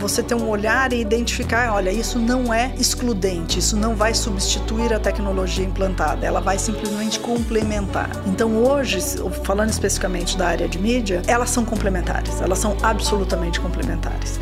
você 0.00 0.22
ter 0.22 0.34
um 0.34 0.48
olhar 0.48 0.92
e 0.92 1.00
identificar, 1.00 1.74
olha, 1.74 1.90
isso 1.90 2.18
não 2.18 2.52
é 2.52 2.72
excludente, 2.78 3.58
isso 3.58 3.76
não 3.76 3.94
vai 3.94 4.14
substituir 4.14 4.92
a 4.94 4.98
tecnologia 4.98 5.64
implantada, 5.64 6.26
ela 6.26 6.40
vai 6.40 6.58
simplesmente 6.58 7.20
complementar. 7.20 8.10
Então 8.26 8.56
hoje, 8.56 8.98
falando 9.44 9.70
especificamente 9.70 10.38
da 10.38 10.48
área 10.48 10.68
de 10.68 10.78
mídia, 10.78 11.22
elas 11.26 11.50
são 11.50 11.64
complementares, 11.64 12.40
elas 12.40 12.58
são 12.58 12.76
absolutamente 12.82 13.60
complementares. 13.60 14.40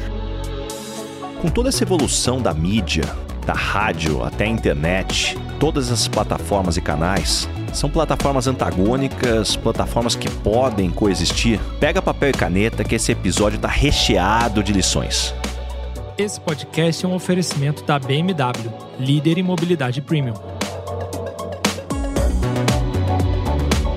Com 1.43 1.49
toda 1.49 1.69
essa 1.69 1.83
evolução 1.83 2.41
da 2.41 2.55
mídia, 2.55 3.05
da 3.45 3.53
rádio 3.53 4.23
até 4.23 4.45
a 4.45 4.49
internet, 4.49 5.37
todas 5.59 5.91
as 5.91 6.07
plataformas 6.07 6.77
e 6.77 6.81
canais, 6.81 7.49
são 7.73 7.89
plataformas 7.89 8.47
antagônicas, 8.47 9.57
plataformas 9.57 10.15
que 10.15 10.31
podem 10.31 10.91
coexistir. 10.91 11.61
Pega 11.79 12.03
papel 12.03 12.31
e 12.31 12.33
caneta 12.33 12.85
que 12.85 12.95
esse 12.95 13.13
episódio 13.13 13.57
está 13.57 13.69
recheado 13.69 14.63
de 14.63 14.73
lições. 14.73 15.35
Esse 16.19 16.41
podcast 16.41 17.07
é 17.07 17.09
um 17.09 17.15
oferecimento 17.15 17.85
da 17.85 17.97
BMW, 17.97 18.73
líder 18.99 19.39
em 19.39 19.43
mobilidade 19.45 20.03
premium. 20.03 20.35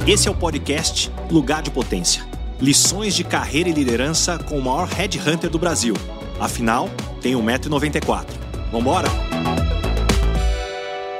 Esse 0.07 0.27
é 0.27 0.31
o 0.31 0.35
podcast 0.35 1.11
Lugar 1.31 1.63
de 1.63 1.71
Potência. 1.71 2.23
Lições 2.59 3.15
de 3.15 3.23
carreira 3.23 3.69
e 3.69 3.73
liderança 3.73 4.37
com 4.37 4.59
o 4.59 4.61
maior 4.61 4.87
headhunter 4.87 5.49
do 5.49 5.57
Brasil. 5.57 5.95
Afinal, 6.39 6.91
tem 7.23 7.33
1,94m. 7.33 8.27
Vambora? 8.71 9.07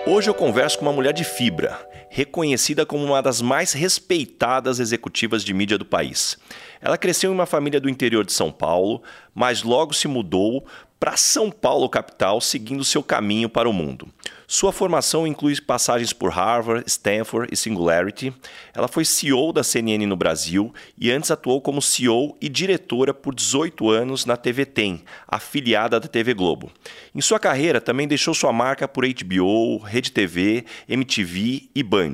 Hoje 0.05 0.29
eu 0.29 0.35
converso 0.35 0.77
com 0.77 0.85
uma 0.85 0.93
mulher 0.93 1.13
de 1.13 1.23
fibra 1.23 1.79
reconhecida 2.13 2.85
como 2.85 3.05
uma 3.05 3.21
das 3.21 3.41
mais 3.41 3.71
respeitadas 3.71 4.81
executivas 4.81 5.45
de 5.45 5.53
mídia 5.53 5.77
do 5.77 5.85
país. 5.85 6.37
Ela 6.81 6.97
cresceu 6.97 7.31
em 7.31 7.33
uma 7.33 7.45
família 7.45 7.79
do 7.79 7.89
interior 7.89 8.25
de 8.25 8.33
São 8.33 8.51
Paulo, 8.51 9.01
mas 9.33 9.63
logo 9.63 9.93
se 9.93 10.09
mudou 10.09 10.65
para 11.01 11.17
São 11.17 11.49
Paulo, 11.49 11.89
capital, 11.89 12.39
seguindo 12.39 12.85
seu 12.85 13.01
caminho 13.01 13.49
para 13.49 13.67
o 13.67 13.73
mundo. 13.73 14.07
Sua 14.47 14.71
formação 14.71 15.25
inclui 15.25 15.59
passagens 15.59 16.13
por 16.13 16.29
Harvard, 16.29 16.83
Stanford 16.85 17.51
e 17.51 17.57
Singularity. 17.57 18.31
Ela 18.71 18.87
foi 18.87 19.03
CEO 19.03 19.51
da 19.51 19.63
CNN 19.63 20.05
no 20.05 20.15
Brasil 20.15 20.71
e 20.95 21.09
antes 21.09 21.31
atuou 21.31 21.59
como 21.59 21.81
CEO 21.81 22.37
e 22.39 22.47
diretora 22.47 23.15
por 23.15 23.33
18 23.33 23.89
anos 23.89 24.27
na 24.27 24.37
TV 24.37 24.63
Tem, 24.63 25.03
afiliada 25.27 25.99
da 25.99 26.07
TV 26.07 26.35
Globo. 26.35 26.71
Em 27.15 27.21
sua 27.21 27.39
carreira, 27.39 27.81
também 27.81 28.07
deixou 28.07 28.35
sua 28.35 28.53
marca 28.53 28.87
por 28.87 29.03
HBO, 29.03 29.79
Rede 29.79 30.11
TV, 30.11 30.65
MTV 30.87 31.67
e 31.73 31.81
Band. 31.81 32.13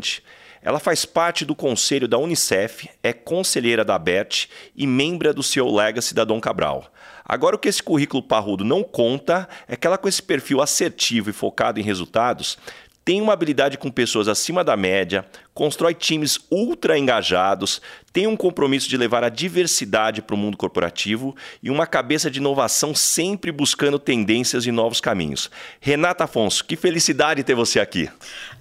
Ela 0.62 0.80
faz 0.80 1.04
parte 1.04 1.44
do 1.44 1.54
conselho 1.54 2.08
da 2.08 2.18
Unicef, 2.18 2.90
é 3.04 3.12
conselheira 3.12 3.84
da 3.84 4.00
BET 4.00 4.50
e 4.74 4.88
membro 4.88 5.34
do 5.34 5.44
CEO 5.44 5.76
Legacy 5.76 6.14
da 6.14 6.24
Dom 6.24 6.40
Cabral. 6.40 6.90
Agora, 7.30 7.58
o 7.58 7.60
que 7.60 7.68
esse 7.68 7.84
currículo 7.84 8.24
parrudo 8.24 8.64
não 8.64 8.84
conta 8.84 9.50
é 9.68 9.76
que 9.76 9.86
ela, 9.86 9.98
com 9.98 10.08
esse 10.08 10.24
perfil 10.24 10.62
assertivo 10.62 11.30
e 11.30 11.34
focado 11.34 11.78
em 11.78 11.84
resultados, 11.84 12.58
tem 13.04 13.22
uma 13.22 13.34
habilidade 13.34 13.78
com 13.78 13.92
pessoas 13.92 14.28
acima 14.28 14.64
da 14.64 14.78
média, 14.78 15.26
constrói 15.54 15.94
times 15.94 16.40
ultra 16.50 16.98
engajados, 16.98 17.82
tem 18.18 18.26
um 18.26 18.36
compromisso 18.36 18.90
de 18.90 18.98
levar 18.98 19.24
a 19.24 19.30
diversidade 19.30 20.24
para 20.24 20.34
o 20.34 20.38
mundo 20.40 20.58
corporativo 20.58 21.36
e 21.62 21.70
uma 21.70 21.86
cabeça 21.86 22.32
de 22.32 22.40
inovação 22.40 22.96
sempre 22.96 23.52
buscando 23.52 24.00
tendências 24.00 24.66
e 24.66 24.72
novos 24.72 25.00
caminhos. 25.00 25.52
Renata 25.80 26.24
Afonso, 26.24 26.66
que 26.66 26.76
felicidade 26.76 27.44
ter 27.44 27.54
você 27.54 27.80
aqui. 27.80 28.10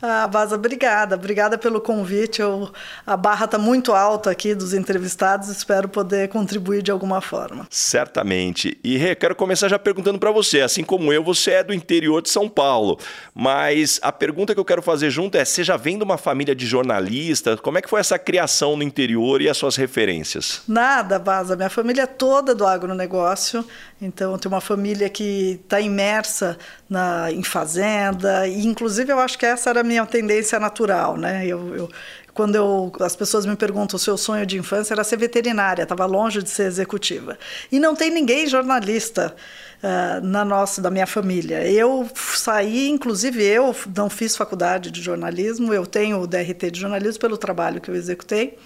Ah, 0.03 0.27
Vaza, 0.27 0.57
obrigada. 0.57 1.17
Obrigada 1.17 1.57
pelo 1.57 1.81
convite. 1.81 2.43
Eu, 2.43 2.71
a 3.07 3.17
barra 3.17 3.47
está 3.47 3.57
muito 3.57 3.95
alta 3.95 4.31
aqui 4.31 4.55
dos 4.55 4.75
entrevistados. 4.75 5.49
Espero 5.49 5.89
poder 5.89 6.29
contribuir 6.29 6.83
de 6.83 6.91
alguma 6.91 7.23
forma. 7.23 7.67
Certamente. 7.71 8.79
E 8.85 8.99
Rê, 8.99 9.15
quero 9.15 9.35
começar 9.35 9.69
já 9.69 9.79
perguntando 9.79 10.19
para 10.19 10.31
você. 10.31 10.61
Assim 10.61 10.85
como 10.85 11.11
eu, 11.15 11.25
você 11.25 11.53
é 11.53 11.65
do 11.65 11.73
interior 11.73 12.21
de 12.21 12.29
São 12.29 12.47
Paulo. 12.47 12.99
Mas 13.35 13.99
a 14.03 14.13
pergunta 14.13 14.53
que 14.53 14.61
eu 14.61 14.67
quero 14.67 14.83
fazer 14.83 15.09
junto 15.09 15.39
é: 15.39 15.47
você 15.47 15.65
já 15.65 15.79
vem 15.79 15.97
de 15.97 16.05
uma 16.05 16.19
família 16.19 16.55
de 16.55 16.67
jornalistas? 16.67 17.59
Como 17.59 17.79
é 17.79 17.81
que 17.81 17.89
foi 17.89 18.01
essa 18.01 18.19
criação 18.19 18.77
no 18.77 18.83
interior 18.83 19.46
as 19.49 19.57
suas 19.57 19.77
referências? 19.77 20.63
Nada, 20.67 21.19
Vaza. 21.19 21.57
Minha 21.57 21.71
família 21.71 22.03
é 22.03 22.07
toda 22.07 22.55
do 22.55 22.67
agronegócio. 22.67 23.65
Então, 24.01 24.33
eu 24.33 24.39
tenho 24.39 24.55
uma 24.55 24.61
família 24.61 25.09
que 25.09 25.61
está 25.63 25.81
imersa 25.81 26.59
na, 26.89 27.31
em 27.31 27.43
fazenda. 27.43 28.47
E, 28.47 28.67
inclusive, 28.67 29.13
eu 29.13 29.19
acho 29.19 29.39
que 29.39 29.47
essa 29.47 29.71
era 29.71 29.81
a 29.81 29.85
minha 29.85 30.05
tendência 30.07 30.59
natural. 30.59 31.17
Né? 31.17 31.47
Eu, 31.47 31.75
eu 31.77 31.91
quando 32.37 32.55
eu, 32.55 32.93
as 33.01 33.17
pessoas 33.17 33.47
me 33.47 33.57
perguntam 33.57 33.97
o 33.97 33.99
seu 33.99 34.19
sonho 34.19 34.45
de 34.45 34.59
infância 34.59 34.93
era 34.93 35.03
ser 35.03 35.17
veterinária, 35.17 35.85
estava 35.85 36.05
longe 36.05 36.43
de 36.43 36.51
ser 36.51 36.65
executiva. 36.65 37.39
E 37.73 37.81
não 37.81 37.97
tem 37.97 38.11
ninguém 38.11 38.47
jornalista 38.47 39.35
uh, 39.83 40.21
na 40.25 40.45
nossa, 40.45 40.83
da 40.83 40.91
minha 40.91 41.07
família. 41.07 41.67
Eu 41.67 42.07
saí, 42.15 42.91
inclusive 42.91 43.43
eu 43.43 43.75
não 43.97 44.11
fiz 44.11 44.37
faculdade 44.37 44.91
de 44.91 45.01
jornalismo, 45.01 45.73
eu 45.73 45.87
tenho 45.87 46.21
o 46.21 46.27
DRT 46.27 46.71
de 46.71 46.79
jornalismo 46.79 47.19
pelo 47.19 47.39
trabalho 47.39 47.81
que 47.81 47.91
eu 47.91 47.95
executei. 47.95 48.59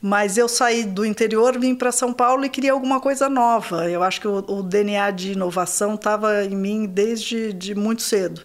Mas 0.00 0.36
eu 0.36 0.48
saí 0.48 0.84
do 0.84 1.04
interior, 1.04 1.58
vim 1.58 1.74
para 1.74 1.90
São 1.90 2.12
Paulo 2.12 2.44
e 2.44 2.48
queria 2.48 2.72
alguma 2.72 3.00
coisa 3.00 3.28
nova. 3.28 3.90
Eu 3.90 4.02
acho 4.02 4.20
que 4.20 4.28
o, 4.28 4.38
o 4.38 4.62
DNA 4.62 5.10
de 5.10 5.32
inovação 5.32 5.94
estava 5.94 6.44
em 6.44 6.54
mim 6.54 6.86
desde 6.86 7.52
de 7.52 7.74
muito 7.74 8.02
cedo. 8.02 8.42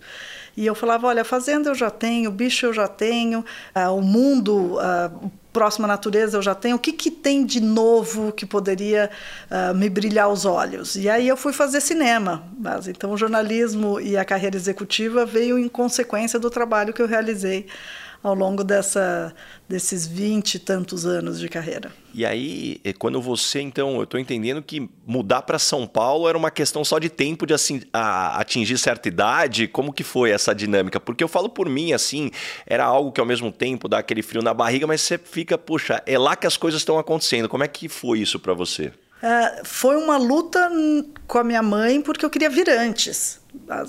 E 0.56 0.66
eu 0.66 0.76
falava, 0.76 1.08
olha, 1.08 1.24
fazenda 1.24 1.70
eu 1.70 1.76
já 1.76 1.90
tenho, 1.90 2.30
bicho 2.30 2.66
eu 2.66 2.74
já 2.74 2.88
tenho, 2.88 3.40
uh, 3.76 3.96
o 3.96 4.02
mundo, 4.02 4.76
uh, 4.76 5.32
próxima 5.54 5.88
natureza 5.88 6.38
eu 6.38 6.42
já 6.42 6.54
tenho, 6.54 6.76
o 6.76 6.80
que, 6.80 6.92
que 6.92 7.10
tem 7.10 7.46
de 7.46 7.62
novo 7.62 8.32
que 8.32 8.46
poderia 8.46 9.10
uh, 9.50 9.74
me 9.74 9.90
brilhar 9.90 10.30
os 10.30 10.46
olhos? 10.46 10.96
E 10.96 11.10
aí 11.10 11.28
eu 11.28 11.38
fui 11.38 11.54
fazer 11.54 11.80
cinema. 11.80 12.44
Mas, 12.60 12.88
então 12.88 13.12
o 13.12 13.18
jornalismo 13.18 14.00
e 14.00 14.18
a 14.18 14.26
carreira 14.26 14.56
executiva 14.56 15.26
veio 15.26 15.58
em 15.58 15.70
consequência 15.70 16.38
do 16.38 16.50
trabalho 16.50 16.94
que 16.94 17.02
eu 17.02 17.08
realizei 17.08 17.68
ao 18.24 18.36
longo 18.36 18.64
dessa, 18.64 19.34
desses 19.68 20.06
vinte 20.06 20.56
e 20.56 20.60
tantos 20.60 21.06
anos 21.06 21.40
de 21.40 21.50
carreira. 21.50 21.92
E 22.14 22.26
aí, 22.26 22.80
quando 23.00 23.22
você, 23.22 23.62
então, 23.62 23.96
eu 23.96 24.04
estou 24.04 24.20
entendendo 24.20 24.62
que 24.62 24.90
mudar 25.08 25.42
para 25.44 25.58
São 25.58 25.88
Paulo 25.88 26.28
era 26.28 26.38
uma 26.38 26.52
questão 26.52 26.84
só 26.84 27.00
de 27.00 27.10
tempo 27.10 27.46
de 27.46 27.54
assim, 27.54 27.82
atingir 27.92 28.78
certa 28.78 29.08
idade, 29.08 29.68
como 29.68 29.94
que 29.94 30.04
foi 30.04 30.32
essa 30.32 30.54
dinâmica? 30.54 31.00
Porque 31.00 31.24
eu 31.24 31.28
falo 31.28 31.50
por 31.50 31.68
mim, 31.68 31.94
assim, 31.94 32.30
era 32.68 32.84
algo 32.84 33.12
que 33.12 33.20
ao 33.20 33.26
mesmo 33.26 33.52
tempo 33.52 33.88
dá 33.88 34.00
aquele 34.00 34.22
frio 34.22 34.42
na 34.42 34.54
barriga, 34.54 34.86
mas 34.86 35.02
você 35.02 35.18
fica, 35.18 35.58
puxa, 35.58 36.04
é 36.06 36.18
lá 36.18 36.36
que 36.36 36.46
as 36.46 36.58
coisas 36.58 36.82
estão 36.82 37.00
acontecendo. 37.00 37.50
Como 37.50 37.64
é 37.64 37.68
que 37.68 37.90
foi 37.90 38.20
isso 38.20 38.40
para 38.40 38.54
você? 38.54 38.92
É, 39.24 39.62
foi 39.64 39.96
uma 39.98 40.18
luta 40.18 40.70
com 41.28 41.38
a 41.38 41.44
minha 41.44 41.62
mãe 41.62 42.02
porque 42.02 42.26
eu 42.26 42.30
queria 42.30 42.50
vir 42.50 42.70
antes. 42.70 43.40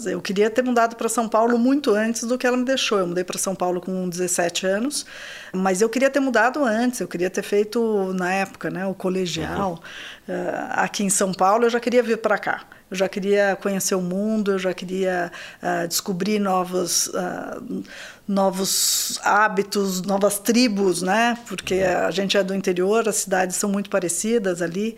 Eu 0.07 0.21
queria 0.21 0.51
ter 0.51 0.63
mudado 0.63 0.97
para 0.97 1.09
São 1.09 1.29
Paulo 1.29 1.57
muito 1.59 1.93
antes 1.93 2.25
do 2.25 2.37
que 2.37 2.47
ela 2.47 2.57
me 2.57 2.65
deixou. 2.65 2.99
Eu 2.99 3.07
mudei 3.07 3.23
para 3.23 3.39
São 3.39 3.55
Paulo 3.55 3.81
com 3.81 4.09
17 4.09 4.67
anos, 4.67 5.07
mas 5.53 5.81
eu 5.81 5.89
queria 5.89 6.11
ter 6.11 6.21
mudado 6.21 6.65
antes. 6.65 7.01
Eu 7.01 7.09
queria 7.09 7.31
ter 7.31 7.43
feito 7.43 8.13
na 8.15 8.33
época, 8.33 8.71
né, 8.71 8.87
o 8.87 8.95
colegial. 8.95 9.83
Uhum. 10.29 10.35
Uh, 10.35 10.67
aqui 10.71 11.05
em 11.05 11.11
São 11.11 11.33
Paulo, 11.33 11.65
eu 11.65 11.71
já 11.71 11.79
queria 11.79 12.03
vir 12.03 12.19
para 12.19 12.39
cá. 12.39 12.65
Eu 12.91 12.97
já 12.97 13.09
queria 13.09 13.57
conhecer 13.61 13.95
o 13.95 14.01
mundo. 14.01 14.53
Eu 14.53 14.59
já 14.59 14.75
queria 14.75 15.31
uh, 15.63 15.89
descobrir 15.89 16.39
novos 16.39 17.07
uh, 17.09 17.85
novos 18.27 19.19
hábitos, 19.23 20.03
novas 20.03 20.39
tribos, 20.39 21.03
né? 21.03 21.37
Porque 21.47 21.75
a 21.75 22.11
gente 22.11 22.37
é 22.37 22.43
do 22.43 22.55
interior, 22.55 23.09
as 23.09 23.17
cidades 23.17 23.57
são 23.57 23.71
muito 23.71 23.91
parecidas 23.91 24.63
ali. 24.63 24.97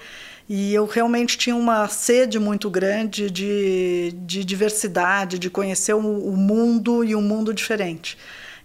E 0.48 0.74
eu 0.74 0.84
realmente 0.84 1.38
tinha 1.38 1.56
uma 1.56 1.88
sede 1.88 2.38
muito 2.38 2.68
grande 2.68 3.30
de, 3.30 4.12
de 4.18 4.44
diversidade, 4.44 5.38
de 5.38 5.48
conhecer 5.48 5.94
o, 5.94 5.98
o 5.98 6.36
mundo 6.36 7.02
e 7.02 7.14
um 7.14 7.22
mundo 7.22 7.54
diferente. 7.54 8.18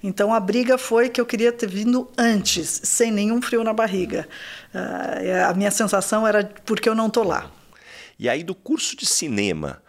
Então 0.03 0.34
a 0.34 0.39
briga 0.39 0.78
foi 0.78 1.09
que 1.09 1.19
eu 1.19 1.25
queria 1.25 1.51
ter 1.51 1.68
vindo 1.68 2.09
antes, 2.18 2.81
sem 2.83 3.12
nenhum 3.12 3.42
frio 3.42 3.63
na 3.63 3.74
barriga. 3.74 4.27
Uh, 4.74 5.50
a 5.50 5.54
minha 5.54 5.71
sensação 5.71 6.27
era 6.27 6.44
porque 6.65 6.88
eu 6.88 6.95
não 6.95 7.07
estou 7.07 7.24
lá. 7.24 7.51
E 8.18 8.27
aí 8.27 8.44
do 8.44 8.56
curso 8.56 8.95
de 8.95 9.06
cinema 9.06 9.81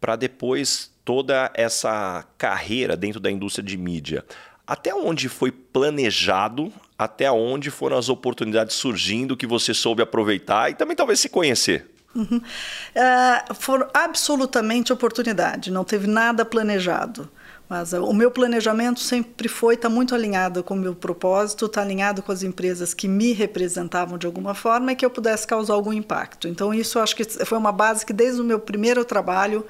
para 0.00 0.16
depois 0.16 0.90
toda 1.04 1.50
essa 1.54 2.24
carreira 2.36 2.96
dentro 2.96 3.18
da 3.18 3.30
indústria 3.30 3.64
de 3.64 3.76
mídia, 3.76 4.24
até 4.66 4.94
onde 4.94 5.28
foi 5.28 5.50
planejado, 5.50 6.72
até 6.98 7.30
onde 7.30 7.70
foram 7.70 7.96
as 7.96 8.08
oportunidades 8.08 8.74
surgindo 8.74 9.36
que 9.36 9.46
você 9.46 9.72
soube 9.72 10.02
aproveitar 10.02 10.70
e 10.70 10.74
também 10.74 10.96
talvez 10.96 11.20
se 11.20 11.28
conhecer? 11.28 11.88
Uhum. 12.14 12.38
Uh, 12.38 13.54
foram 13.54 13.88
absolutamente 13.94 14.92
oportunidade, 14.92 15.70
não 15.70 15.84
teve 15.84 16.08
nada 16.08 16.44
planejado. 16.44 17.30
Mas 17.68 17.92
uh, 17.92 18.02
o 18.02 18.14
meu 18.14 18.30
planejamento 18.30 18.98
sempre 18.98 19.46
foi 19.46 19.74
estar 19.74 19.88
tá 19.88 19.94
muito 19.94 20.14
alinhado 20.14 20.64
com 20.64 20.74
o 20.74 20.76
meu 20.76 20.94
propósito, 20.94 21.66
estar 21.66 21.82
tá 21.82 21.86
alinhado 21.86 22.22
com 22.22 22.32
as 22.32 22.42
empresas 22.42 22.94
que 22.94 23.06
me 23.06 23.32
representavam 23.32 24.16
de 24.16 24.26
alguma 24.26 24.54
forma 24.54 24.92
e 24.92 24.96
que 24.96 25.04
eu 25.04 25.10
pudesse 25.10 25.46
causar 25.46 25.74
algum 25.74 25.92
impacto. 25.92 26.48
Então, 26.48 26.72
isso 26.72 26.98
acho 26.98 27.14
que 27.14 27.24
foi 27.24 27.58
uma 27.58 27.70
base 27.70 28.06
que 28.06 28.12
desde 28.12 28.40
o 28.40 28.44
meu 28.44 28.58
primeiro 28.58 29.04
trabalho 29.04 29.66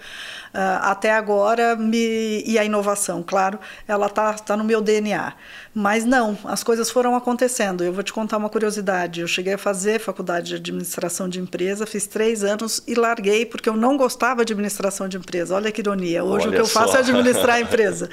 até 0.53 1.13
agora 1.13 1.77
me 1.77 2.43
e 2.47 2.59
a 2.59 2.65
inovação, 2.65 3.23
claro, 3.23 3.59
ela 3.87 4.07
está 4.07 4.33
tá 4.35 4.57
no 4.57 4.65
meu 4.65 4.81
DNA. 4.81 5.35
Mas 5.75 6.05
não, 6.05 6.37
as 6.45 6.65
coisas 6.65 6.91
foram 6.91 7.15
acontecendo. 7.15 7.85
Eu 7.85 7.93
vou 7.93 8.03
te 8.03 8.13
contar 8.13 8.37
uma 8.37 8.49
curiosidade. 8.49 9.21
Eu 9.21 9.29
cheguei 9.29 9.55
a 9.55 9.59
fazer 9.59 10.01
faculdade 10.01 10.49
de 10.49 10.55
administração 10.57 11.29
de 11.29 11.39
empresa, 11.39 11.87
fiz 11.87 12.05
três 12.05 12.43
anos 12.43 12.83
e 12.85 12.97
larguei 12.97 13.47
porque 13.47 13.69
eu 13.69 13.77
não 13.77 13.97
gostava 13.97 14.45
de 14.45 14.53
administração 14.53 15.09
de 15.09 15.17
empresa. 15.17 15.55
Olha 15.55 15.71
que 15.71 15.81
ironia. 15.81 16.25
Hoje 16.25 16.47
Olha 16.47 16.49
o 16.49 16.53
que 16.55 16.61
eu 16.63 16.67
só. 16.67 16.81
faço 16.81 16.97
é 16.97 17.01
administrar 17.01 17.57
a 17.57 17.61
empresa. 17.61 18.11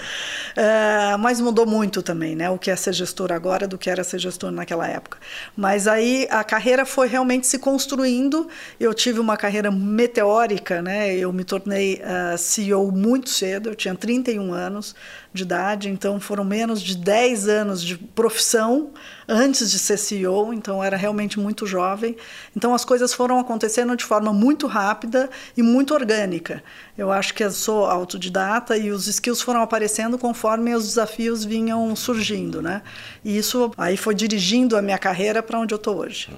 Uh, 0.51 1.17
mas 1.19 1.41
mudou 1.41 1.65
muito 1.65 2.03
também, 2.03 2.35
né? 2.35 2.49
O 2.51 2.57
que 2.59 2.69
é 2.69 2.75
ser 2.75 2.93
gestor 2.93 3.31
agora 3.31 3.67
do 3.67 3.79
que 3.79 3.89
era 3.89 4.03
ser 4.03 4.19
gestor 4.19 4.51
naquela 4.51 4.87
época. 4.87 5.17
Mas 5.57 5.87
aí 5.87 6.27
a 6.29 6.43
carreira 6.43 6.85
foi 6.85 7.07
realmente 7.07 7.47
se 7.47 7.57
construindo. 7.57 8.47
Eu 8.79 8.93
tive 8.93 9.19
uma 9.19 9.37
carreira 9.37 9.71
meteórica, 9.71 10.81
né? 10.83 11.15
Eu 11.15 11.33
me 11.33 11.43
tornei 11.43 11.95
uh, 11.95 12.24
CEO 12.37 12.91
muito 12.91 13.29
cedo, 13.29 13.69
eu 13.69 13.75
tinha 13.75 13.95
31 13.95 14.53
anos 14.53 14.95
de 15.35 15.43
idade, 15.43 15.89
então 15.89 16.19
foram 16.19 16.43
menos 16.43 16.81
de 16.81 16.97
10 16.97 17.47
anos 17.47 17.83
de 17.83 17.97
profissão 17.97 18.91
antes 19.27 19.71
de 19.71 19.79
ser 19.79 19.97
CEO, 19.97 20.53
então 20.53 20.83
era 20.83 20.95
realmente 20.95 21.39
muito 21.39 21.65
jovem. 21.65 22.15
Então 22.55 22.73
as 22.73 22.85
coisas 22.85 23.13
foram 23.13 23.39
acontecendo 23.39 23.95
de 23.95 24.03
forma 24.03 24.31
muito 24.31 24.67
rápida 24.67 25.29
e 25.57 25.61
muito 25.61 25.93
orgânica. 25.93 26.63
Eu 26.97 27.11
acho 27.11 27.33
que 27.33 27.43
eu 27.43 27.51
sou 27.51 27.85
autodidata 27.85 28.77
e 28.77 28.91
os 28.91 29.07
skills 29.07 29.41
foram 29.41 29.61
aparecendo 29.61 30.17
conforme 30.17 30.73
os 30.73 30.85
desafios 30.87 31.43
vinham 31.43 31.95
surgindo, 31.95 32.61
né? 32.61 32.81
E 33.23 33.37
isso 33.37 33.71
aí 33.77 33.97
foi 33.97 34.15
dirigindo 34.15 34.77
a 34.77 34.81
minha 34.81 34.97
carreira 34.97 35.43
para 35.43 35.59
onde 35.59 35.73
eu 35.73 35.77
estou 35.77 35.97
hoje. 35.97 36.29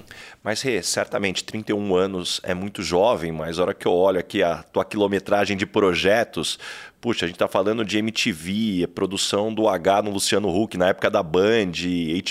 Mas, 0.42 0.62
Rê, 0.62 0.82
certamente 0.82 1.44
31 1.44 1.94
anos 1.94 2.40
é 2.42 2.54
muito 2.54 2.82
jovem, 2.82 3.30
mas 3.30 3.58
a 3.58 3.62
hora 3.62 3.74
que 3.74 3.86
eu 3.86 3.92
olho 3.92 4.18
aqui 4.18 4.42
a 4.42 4.62
tua 4.62 4.84
quilometragem 4.84 5.56
de 5.56 5.66
projetos, 5.66 6.58
Puxa, 7.00 7.24
a 7.24 7.28
gente 7.28 7.36
está 7.36 7.46
falando 7.46 7.84
de 7.84 7.96
MTV, 7.96 8.88
produção 8.88 9.54
do 9.54 9.68
H 9.68 10.02
no 10.02 10.10
Luciano 10.10 10.48
Huck, 10.48 10.76
na 10.76 10.88
época 10.88 11.08
da 11.08 11.22
Band, 11.22 11.70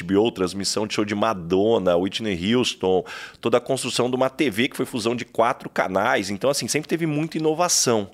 HBO, 0.04 0.30
transmissão 0.30 0.86
de 0.86 0.94
show 0.94 1.06
de 1.06 1.16
Madonna, 1.16 1.96
Whitney 1.96 2.54
Houston, 2.54 3.06
toda 3.40 3.60
a 3.60 3.62
construção 3.62 4.10
de 4.10 4.18
uma 4.18 4.30
TV 4.30 4.68
que 4.68 4.75
foi 4.75 4.86
fusão 4.86 5.16
de 5.16 5.24
quatro 5.24 5.69
canais. 5.69 6.30
Então, 6.30 6.50
assim, 6.50 6.68
sempre 6.68 6.90
teve 6.90 7.06
muita 7.06 7.38
inovação. 7.38 8.12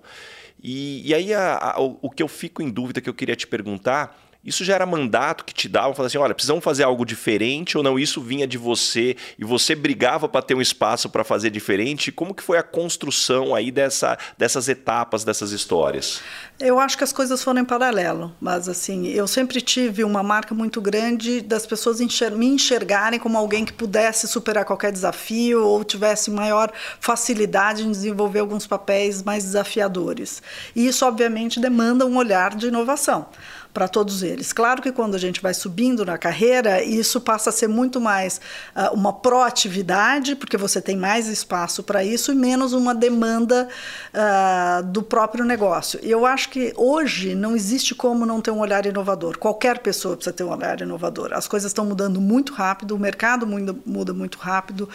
E, 0.61 1.01
e 1.09 1.13
aí, 1.15 1.33
a, 1.33 1.57
a, 1.57 1.81
o, 1.81 1.97
o 2.03 2.09
que 2.11 2.21
eu 2.21 2.27
fico 2.27 2.61
em 2.61 2.69
dúvida 2.69 3.01
que 3.01 3.09
eu 3.09 3.15
queria 3.15 3.35
te 3.35 3.47
perguntar 3.47 4.22
isso 4.43 4.65
já 4.65 4.75
era 4.75 4.85
mandato 4.85 5.45
que 5.45 5.53
te 5.53 5.69
davam, 5.69 5.93
falando 5.93 6.07
assim, 6.07 6.17
olha, 6.17 6.33
precisamos 6.33 6.63
fazer 6.63 6.83
algo 6.83 7.05
diferente 7.05 7.77
ou 7.77 7.83
não? 7.83 7.97
Isso 7.97 8.21
vinha 8.21 8.45
de 8.45 8.57
você 8.57 9.15
e 9.39 9.45
você 9.45 9.73
brigava 9.73 10.27
para 10.27 10.41
ter 10.41 10.53
um 10.53 10.61
espaço 10.61 11.09
para 11.09 11.23
fazer 11.23 11.49
diferente? 11.49 12.11
Como 12.11 12.33
que 12.33 12.43
foi 12.43 12.57
a 12.57 12.63
construção 12.63 13.55
aí 13.55 13.71
dessa, 13.71 14.17
dessas 14.37 14.67
etapas, 14.67 15.23
dessas 15.23 15.51
histórias? 15.51 16.21
Eu 16.59 16.77
acho 16.77 16.97
que 16.97 17.03
as 17.05 17.13
coisas 17.13 17.41
foram 17.41 17.61
em 17.61 17.65
paralelo, 17.65 18.35
mas 18.41 18.67
assim, 18.67 19.07
eu 19.07 19.27
sempre 19.27 19.61
tive 19.61 20.03
uma 20.03 20.21
marca 20.21 20.53
muito 20.53 20.81
grande 20.81 21.39
das 21.39 21.65
pessoas 21.65 22.01
enxer 22.01 22.31
me 22.31 22.47
enxergarem 22.47 23.19
como 23.19 23.37
alguém 23.37 23.63
que 23.63 23.73
pudesse 23.73 24.27
superar 24.27 24.65
qualquer 24.65 24.91
desafio 24.91 25.63
ou 25.63 25.83
tivesse 25.83 26.29
maior 26.29 26.71
facilidade 26.99 27.83
em 27.83 27.91
desenvolver 27.91 28.39
alguns 28.39 28.67
papéis 28.67 29.23
mais 29.23 29.43
desafiadores. 29.45 30.41
E 30.75 30.85
isso, 30.85 31.05
obviamente, 31.05 31.59
demanda 31.59 32.05
um 32.05 32.17
olhar 32.17 32.55
de 32.55 32.67
inovação 32.67 33.27
para 33.73 33.87
todos 33.87 34.21
eles. 34.21 34.53
Claro 34.53 34.81
que 34.81 34.91
quando 34.91 35.15
a 35.15 35.17
gente 35.17 35.41
vai 35.41 35.53
subindo 35.53 36.05
na 36.05 36.17
carreira, 36.17 36.83
isso 36.83 37.19
passa 37.19 37.49
a 37.49 37.53
ser 37.53 37.67
muito 37.67 37.99
mais 37.99 38.39
uh, 38.75 38.93
uma 38.93 39.11
proatividade, 39.11 40.35
porque 40.35 40.55
você 40.57 40.79
tem 40.79 40.95
mais 40.95 41.27
espaço 41.27 41.81
para 41.81 42.03
isso 42.03 42.31
e 42.31 42.35
menos 42.35 42.73
uma 42.73 42.93
demanda 42.93 43.67
uh, 44.13 44.83
do 44.83 45.01
próprio 45.01 45.43
negócio. 45.43 45.99
E 46.03 46.11
eu 46.11 46.25
acho 46.25 46.49
que 46.49 46.71
hoje 46.77 47.33
não 47.33 47.55
existe 47.55 47.95
como 47.95 48.25
não 48.25 48.39
ter 48.39 48.51
um 48.51 48.59
olhar 48.59 48.85
inovador. 48.85 49.39
Qualquer 49.39 49.79
pessoa 49.79 50.15
precisa 50.15 50.33
ter 50.33 50.43
um 50.43 50.51
olhar 50.51 50.79
inovador. 50.81 51.33
As 51.33 51.47
coisas 51.47 51.71
estão 51.71 51.85
mudando 51.85 52.21
muito 52.21 52.53
rápido, 52.53 52.95
o 52.95 52.99
mercado 52.99 53.47
muda, 53.47 53.75
muda 53.83 54.13
muito 54.13 54.37
rápido, 54.37 54.87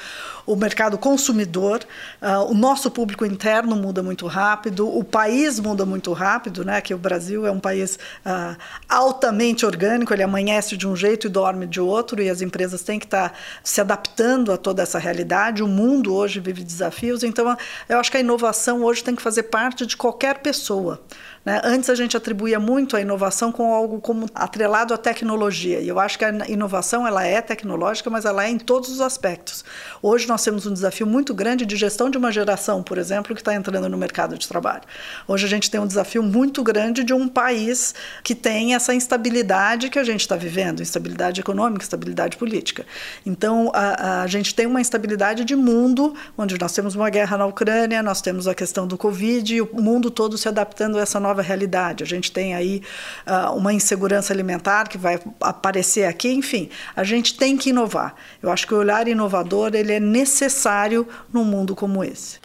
o 0.46 0.54
mercado 0.54 0.96
consumidor, 0.96 1.80
uh, 2.22 2.48
o 2.48 2.54
nosso 2.54 2.90
público 2.92 3.26
interno 3.26 3.74
muda 3.74 4.04
muito 4.04 4.26
rápido, 4.28 4.88
o 4.88 5.02
país 5.02 5.58
muda 5.58 5.84
muito 5.84 6.12
rápido, 6.12 6.64
né? 6.64 6.80
Que 6.80 6.94
o 6.94 6.98
Brasil 6.98 7.44
é 7.44 7.50
um 7.50 7.58
país 7.58 7.98
uh, 8.24 8.67
altamente 8.88 9.66
orgânico, 9.66 10.12
ele 10.12 10.22
amanhece 10.22 10.76
de 10.76 10.88
um 10.88 10.96
jeito 10.96 11.26
e 11.26 11.30
dorme 11.30 11.66
de 11.66 11.80
outro, 11.80 12.22
e 12.22 12.30
as 12.30 12.40
empresas 12.40 12.82
têm 12.82 12.98
que 12.98 13.06
estar 13.06 13.32
se 13.62 13.80
adaptando 13.80 14.50
a 14.50 14.56
toda 14.56 14.82
essa 14.82 14.98
realidade. 14.98 15.62
O 15.62 15.68
mundo 15.68 16.14
hoje 16.14 16.40
vive 16.40 16.64
desafios, 16.64 17.22
então 17.22 17.56
eu 17.88 17.98
acho 17.98 18.10
que 18.10 18.16
a 18.16 18.20
inovação 18.20 18.82
hoje 18.82 19.04
tem 19.04 19.14
que 19.14 19.22
fazer 19.22 19.44
parte 19.44 19.84
de 19.84 19.96
qualquer 19.96 20.38
pessoa. 20.38 21.00
Né? 21.44 21.60
Antes 21.64 21.88
a 21.88 21.94
gente 21.94 22.16
atribuía 22.16 22.60
muito 22.60 22.96
a 22.96 23.00
inovação 23.00 23.50
com 23.50 23.72
algo 23.72 24.00
como 24.00 24.26
atrelado 24.34 24.92
à 24.92 24.98
tecnologia. 24.98 25.80
E 25.80 25.88
eu 25.88 25.98
acho 25.98 26.18
que 26.18 26.24
a 26.24 26.30
inovação 26.48 27.06
ela 27.06 27.24
é 27.24 27.40
tecnológica, 27.40 28.10
mas 28.10 28.24
ela 28.24 28.44
é 28.44 28.50
em 28.50 28.58
todos 28.58 28.90
os 28.90 29.00
aspectos. 29.00 29.64
Hoje 30.02 30.28
nós 30.28 30.42
temos 30.42 30.66
um 30.66 30.72
desafio 30.72 31.06
muito 31.06 31.32
grande 31.32 31.64
de 31.64 31.76
gestão 31.76 32.10
de 32.10 32.18
uma 32.18 32.30
geração, 32.30 32.82
por 32.82 32.98
exemplo, 32.98 33.34
que 33.34 33.40
está 33.40 33.54
entrando 33.54 33.88
no 33.88 33.96
mercado 33.96 34.36
de 34.36 34.46
trabalho. 34.46 34.82
Hoje 35.26 35.46
a 35.46 35.48
gente 35.48 35.70
tem 35.70 35.80
um 35.80 35.86
desafio 35.86 36.22
muito 36.22 36.62
grande 36.62 37.02
de 37.02 37.14
um 37.14 37.26
país 37.26 37.94
que 38.22 38.34
tem 38.34 38.74
essa 38.74 38.94
instabilidade 38.94 39.88
que 39.90 39.98
a 39.98 40.04
gente 40.04 40.20
está 40.20 40.36
vivendo, 40.36 40.82
instabilidade 40.82 41.40
econômica, 41.40 41.82
instabilidade 41.82 42.36
política. 42.36 42.84
Então 43.24 43.70
a, 43.74 44.22
a 44.22 44.26
gente 44.26 44.54
tem 44.54 44.66
uma 44.66 44.80
instabilidade 44.80 45.44
de 45.44 45.56
mundo, 45.56 46.14
onde 46.36 46.58
nós 46.58 46.72
temos 46.72 46.94
uma 46.94 47.08
guerra 47.08 47.38
na 47.38 47.46
Ucrânia, 47.46 48.02
nós 48.02 48.20
temos 48.20 48.46
a 48.46 48.54
questão 48.54 48.86
do 48.86 48.98
Covid 48.98 49.54
e 49.54 49.62
o 49.62 49.80
mundo 49.80 50.10
todo 50.10 50.36
se 50.36 50.48
adaptando 50.48 50.98
a 50.98 51.00
essa 51.00 51.18
nova 51.18 51.27
nova 51.28 51.42
realidade. 51.42 52.02
A 52.02 52.06
gente 52.06 52.32
tem 52.32 52.54
aí 52.54 52.82
uh, 53.26 53.54
uma 53.54 53.72
insegurança 53.72 54.32
alimentar 54.32 54.88
que 54.88 54.96
vai 54.96 55.20
aparecer 55.40 56.04
aqui, 56.06 56.32
enfim, 56.32 56.70
a 56.96 57.04
gente 57.04 57.36
tem 57.36 57.56
que 57.56 57.70
inovar. 57.70 58.14
Eu 58.42 58.50
acho 58.50 58.66
que 58.66 58.74
o 58.74 58.78
olhar 58.78 59.06
inovador 59.06 59.74
ele 59.74 59.92
é 59.92 60.00
necessário 60.00 61.06
num 61.32 61.44
mundo 61.44 61.76
como 61.76 62.02
esse. 62.02 62.38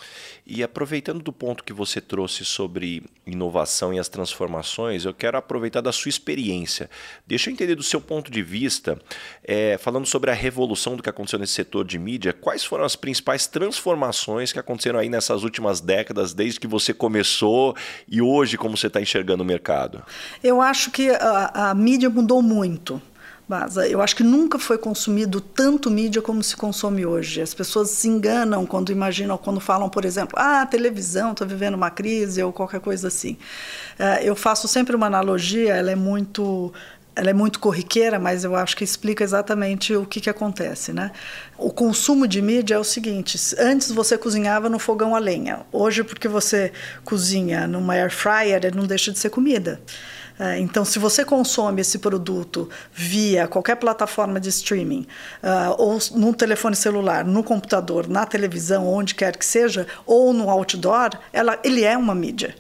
E 0.46 0.62
aproveitando 0.62 1.24
do 1.24 1.32
ponto 1.32 1.64
que 1.64 1.72
você 1.72 2.02
trouxe 2.02 2.44
sobre 2.44 3.04
inovação 3.26 3.94
e 3.94 4.00
as 4.00 4.10
transformações, 4.10 5.06
eu 5.06 5.14
quero 5.14 5.38
aproveitar 5.38 5.80
da 5.80 5.92
sua 5.92 6.10
experiência. 6.10 6.90
Deixa 7.26 7.50
eu 7.50 7.54
entender 7.54 7.76
do 7.76 7.84
seu 7.84 8.02
ponto 8.02 8.30
de 8.30 8.44
vista, 8.44 9.00
é, 9.42 9.78
falando 9.78 10.06
sobre 10.06 10.30
a 10.32 10.34
revolução 10.34 10.98
do 10.98 11.04
que 11.04 11.10
aconteceu 11.10 11.40
nesse 11.40 11.54
setor 11.54 11.86
de 11.86 11.98
mídia, 11.98 12.34
quais 12.34 12.66
foram 12.66 12.84
as 12.84 12.96
principais 12.96 13.48
transformações 13.48 14.52
que 14.52 14.60
aconteceram 14.60 15.00
aí 15.00 15.08
nessas 15.08 15.44
últimas 15.44 15.80
décadas, 15.80 16.34
desde 16.34 16.60
que 16.60 16.68
você 16.68 16.94
começou 16.94 17.76
e 18.08 18.22
hoje, 18.22 18.58
como 18.58 18.76
você 18.76 18.88
está 18.88 19.02
enxergando 19.02 19.44
o 19.44 19.46
mercado? 19.46 20.04
Eu 20.44 20.60
acho 20.60 20.92
que 20.92 21.10
a, 21.10 21.70
a 21.70 21.74
mídia 21.74 22.10
mudou 22.10 22.42
muito. 22.42 23.02
Mas 23.48 23.76
eu 23.76 24.02
acho 24.02 24.16
que 24.16 24.24
nunca 24.24 24.58
foi 24.58 24.78
consumido 24.78 25.42
tanto 25.42 25.92
mídia 25.92 26.22
como 26.22 26.42
se 26.42 26.56
consome 26.56 27.06
hoje. 27.06 27.42
As 27.42 27.54
pessoas 27.54 27.90
se 27.90 28.08
enganam 28.08 28.66
quando 28.66 28.92
imaginam, 28.92 29.38
quando 29.38 29.60
falam, 29.60 29.90
por 29.90 30.06
exemplo, 30.06 30.38
ah, 30.40 30.66
televisão, 30.66 31.32
estou 31.32 31.46
vivendo 31.46 31.76
uma 31.76 31.90
crise 31.90 32.42
ou 32.42 32.54
qualquer 32.54 32.80
coisa 32.80 33.10
assim. 33.10 33.38
É, 34.00 34.28
eu 34.28 34.36
faço 34.36 34.68
sempre 34.68 34.96
uma 34.96 35.08
analogia, 35.08 35.76
ela 35.76 35.92
é 35.92 35.96
muito 35.96 36.74
ela 37.16 37.30
é 37.30 37.34
muito 37.34 37.60
corriqueira, 37.60 38.18
mas 38.18 38.44
eu 38.44 38.56
acho 38.56 38.76
que 38.76 38.84
explica 38.84 39.24
exatamente 39.24 39.96
o 39.96 40.06
que, 40.06 40.20
que 40.20 40.30
acontece, 40.30 40.92
né? 40.92 41.12
O 41.58 41.72
consumo 41.72 42.28
de 42.28 42.42
mídia 42.42 42.76
é 42.76 42.80
o 42.80 42.84
seguinte: 42.84 43.38
antes 43.60 43.92
você 43.92 44.18
cozinhava 44.18 44.70
no 44.70 44.80
fogão 44.80 45.16
a 45.16 45.20
lenha, 45.20 45.62
hoje 45.72 46.04
porque 46.04 46.28
você 46.28 46.72
cozinha 47.04 47.68
numa 47.68 47.94
air 47.94 48.12
fryer, 48.12 48.76
não 48.76 48.86
deixa 48.88 49.12
de 49.12 49.20
ser 49.20 49.30
comida. 49.30 49.80
É, 50.40 50.60
então, 50.60 50.84
se 50.84 50.98
você 50.98 51.24
consome 51.24 51.82
esse 51.82 52.00
produto 52.00 52.70
via 52.92 53.48
qualquer 53.48 53.76
plataforma 53.76 54.40
de 54.40 54.50
streaming, 54.50 55.06
uh, 55.44 55.76
ou 55.78 56.00
no 56.16 56.34
telefone 56.34 56.76
celular, 56.76 57.24
no 57.24 57.44
computador, 57.44 58.08
na 58.08 58.26
televisão, 58.26 58.88
onde 58.88 59.14
quer 59.14 59.38
que 59.38 59.46
seja, 59.46 59.86
ou 60.06 60.34
no 60.34 60.50
outdoor, 60.50 61.12
ela, 61.32 61.60
ele 61.64 61.84
é 61.84 61.96
uma 61.96 62.16
mídia. 62.16 62.56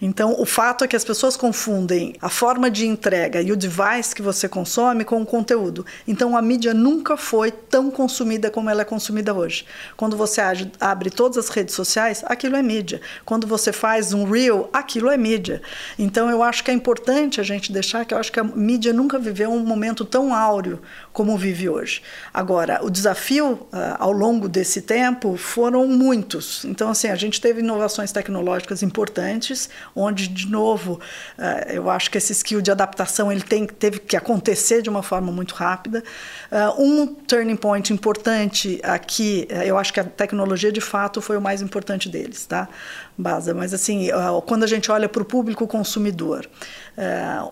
Então, 0.00 0.36
o 0.38 0.46
fato 0.46 0.84
é 0.84 0.88
que 0.88 0.94
as 0.94 1.04
pessoas 1.04 1.36
confundem 1.36 2.14
a 2.20 2.28
forma 2.28 2.70
de 2.70 2.86
entrega 2.86 3.42
e 3.42 3.50
o 3.50 3.56
device 3.56 4.14
que 4.14 4.22
você 4.22 4.48
consome 4.48 5.04
com 5.04 5.20
o 5.20 5.26
conteúdo. 5.26 5.84
Então, 6.06 6.36
a 6.36 6.42
mídia 6.42 6.72
nunca 6.72 7.16
foi 7.16 7.50
tão 7.50 7.90
consumida 7.90 8.50
como 8.50 8.70
ela 8.70 8.82
é 8.82 8.84
consumida 8.84 9.34
hoje. 9.34 9.64
Quando 9.96 10.16
você 10.16 10.40
abre 10.80 11.10
todas 11.10 11.36
as 11.36 11.48
redes 11.48 11.74
sociais, 11.74 12.22
aquilo 12.26 12.54
é 12.54 12.62
mídia. 12.62 13.00
Quando 13.24 13.46
você 13.46 13.72
faz 13.72 14.12
um 14.12 14.24
reel, 14.24 14.70
aquilo 14.72 15.10
é 15.10 15.16
mídia. 15.16 15.60
Então, 15.98 16.30
eu 16.30 16.42
acho 16.42 16.62
que 16.62 16.70
é 16.70 16.74
importante 16.74 17.40
a 17.40 17.44
gente 17.44 17.72
deixar 17.72 18.04
que 18.04 18.14
eu 18.14 18.18
acho 18.18 18.30
que 18.30 18.38
a 18.38 18.44
mídia 18.44 18.92
nunca 18.92 19.18
viveu 19.18 19.50
um 19.50 19.64
momento 19.64 20.04
tão 20.04 20.32
áureo 20.32 20.80
como 21.18 21.36
vive 21.36 21.68
hoje. 21.68 22.00
Agora, 22.32 22.78
o 22.80 22.88
desafio 22.88 23.54
uh, 23.54 23.68
ao 23.98 24.12
longo 24.12 24.48
desse 24.48 24.82
tempo 24.82 25.36
foram 25.36 25.84
muitos. 25.88 26.64
Então, 26.64 26.90
assim, 26.90 27.08
a 27.08 27.16
gente 27.16 27.40
teve 27.40 27.58
inovações 27.58 28.12
tecnológicas 28.12 28.84
importantes, 28.84 29.68
onde, 29.96 30.28
de 30.28 30.46
novo, 30.46 31.00
uh, 31.36 31.72
eu 31.72 31.90
acho 31.90 32.08
que 32.08 32.18
esse 32.18 32.32
skill 32.32 32.60
de 32.60 32.70
adaptação 32.70 33.32
ele 33.32 33.42
tem, 33.42 33.66
teve 33.66 33.98
que 33.98 34.16
acontecer 34.16 34.80
de 34.80 34.88
uma 34.88 35.02
forma 35.02 35.32
muito 35.32 35.56
rápida. 35.56 36.04
Uh, 36.52 36.80
um 36.80 37.06
turning 37.08 37.56
point 37.56 37.92
importante 37.92 38.78
aqui, 38.84 39.48
eu 39.66 39.76
acho 39.76 39.92
que 39.92 39.98
a 39.98 40.04
tecnologia 40.04 40.70
de 40.70 40.80
fato 40.80 41.20
foi 41.20 41.36
o 41.36 41.40
mais 41.40 41.60
importante 41.60 42.08
deles, 42.08 42.46
tá? 42.46 42.68
Baza, 43.20 43.52
mas 43.52 43.74
assim, 43.74 44.10
quando 44.46 44.62
a 44.62 44.66
gente 44.68 44.92
olha 44.92 45.08
para 45.08 45.20
o 45.20 45.24
público 45.24 45.66
consumidor, 45.66 46.48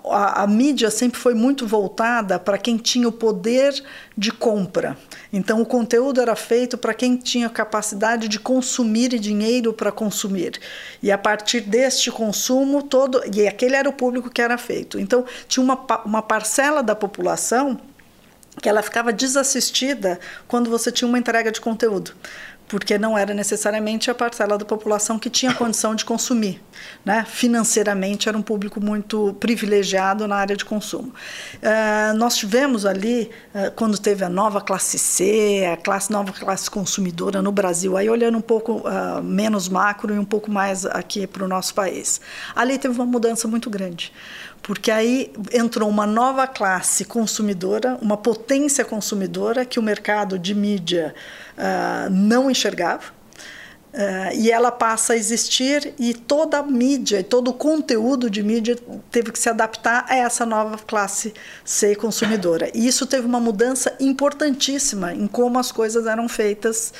a, 0.04 0.44
a 0.44 0.46
mídia 0.46 0.92
sempre 0.92 1.18
foi 1.18 1.34
muito 1.34 1.66
voltada 1.66 2.38
para 2.38 2.56
quem 2.56 2.76
tinha 2.76 3.08
o 3.08 3.12
poder 3.12 3.74
de 4.16 4.30
compra. 4.30 4.96
Então, 5.32 5.60
o 5.60 5.66
conteúdo 5.66 6.20
era 6.20 6.36
feito 6.36 6.78
para 6.78 6.94
quem 6.94 7.16
tinha 7.16 7.50
capacidade 7.50 8.28
de 8.28 8.38
consumir 8.38 9.12
e 9.12 9.18
dinheiro 9.18 9.72
para 9.72 9.90
consumir. 9.90 10.60
E 11.02 11.10
a 11.10 11.18
partir 11.18 11.62
deste 11.62 12.12
consumo, 12.12 12.84
todo. 12.84 13.20
E 13.34 13.48
aquele 13.48 13.74
era 13.74 13.88
o 13.88 13.92
público 13.92 14.30
que 14.30 14.40
era 14.40 14.56
feito. 14.56 15.00
Então, 15.00 15.24
tinha 15.48 15.64
uma, 15.64 15.74
uma 16.04 16.22
parcela 16.22 16.80
da 16.80 16.94
população 16.94 17.76
que 18.60 18.68
ela 18.68 18.82
ficava 18.82 19.12
desassistida 19.12 20.18
quando 20.48 20.70
você 20.70 20.90
tinha 20.90 21.06
uma 21.06 21.18
entrega 21.18 21.52
de 21.52 21.60
conteúdo 21.60 22.14
porque 22.68 22.98
não 22.98 23.16
era 23.16 23.32
necessariamente 23.32 24.10
a 24.10 24.14
parcela 24.14 24.58
da 24.58 24.64
população 24.64 25.18
que 25.18 25.30
tinha 25.30 25.54
condição 25.54 25.94
de 25.94 26.04
consumir. 26.04 26.62
Né? 27.04 27.24
Financeiramente 27.28 28.28
era 28.28 28.36
um 28.36 28.42
público 28.42 28.80
muito 28.80 29.34
privilegiado 29.38 30.26
na 30.26 30.36
área 30.36 30.56
de 30.56 30.64
consumo. 30.64 31.12
Uh, 31.56 32.16
nós 32.16 32.36
tivemos 32.36 32.84
ali, 32.84 33.30
uh, 33.54 33.70
quando 33.72 33.98
teve 33.98 34.24
a 34.24 34.28
nova 34.28 34.60
classe 34.60 34.98
C, 34.98 35.68
a 35.72 35.76
classe, 35.76 36.10
nova 36.10 36.32
classe 36.32 36.70
consumidora 36.70 37.40
no 37.40 37.52
Brasil, 37.52 37.96
aí 37.96 38.10
olhando 38.10 38.38
um 38.38 38.42
pouco 38.42 38.82
uh, 38.88 39.22
menos 39.22 39.68
macro 39.68 40.14
e 40.14 40.18
um 40.18 40.24
pouco 40.24 40.50
mais 40.50 40.84
aqui 40.84 41.26
para 41.26 41.44
o 41.44 41.48
nosso 41.48 41.74
país. 41.74 42.20
Ali 42.54 42.78
teve 42.78 42.94
uma 42.94 43.06
mudança 43.06 43.46
muito 43.46 43.70
grande 43.70 44.12
porque 44.66 44.90
aí 44.90 45.32
entrou 45.52 45.88
uma 45.88 46.08
nova 46.08 46.44
classe 46.44 47.04
consumidora, 47.04 47.96
uma 48.02 48.16
potência 48.16 48.84
consumidora 48.84 49.64
que 49.64 49.78
o 49.78 49.82
mercado 49.82 50.36
de 50.40 50.56
mídia 50.56 51.14
uh, 51.56 52.10
não 52.10 52.50
enxergava. 52.50 53.14
Uh, 53.94 54.34
e 54.34 54.50
ela 54.50 54.72
passa 54.72 55.12
a 55.12 55.16
existir 55.16 55.94
e 55.96 56.12
toda 56.12 56.58
a 56.58 56.62
mídia, 56.64 57.22
todo 57.22 57.52
o 57.52 57.54
conteúdo 57.54 58.28
de 58.28 58.42
mídia 58.42 58.76
teve 59.08 59.30
que 59.30 59.38
se 59.38 59.48
adaptar 59.48 60.04
a 60.08 60.16
essa 60.16 60.44
nova 60.44 60.76
classe 60.78 61.32
C 61.64 61.94
consumidora. 61.94 62.68
E 62.74 62.88
isso 62.88 63.06
teve 63.06 63.24
uma 63.24 63.38
mudança 63.38 63.96
importantíssima 64.00 65.14
em 65.14 65.28
como 65.28 65.60
as 65.60 65.70
coisas 65.70 66.08
eram 66.08 66.28
feitas 66.28 66.92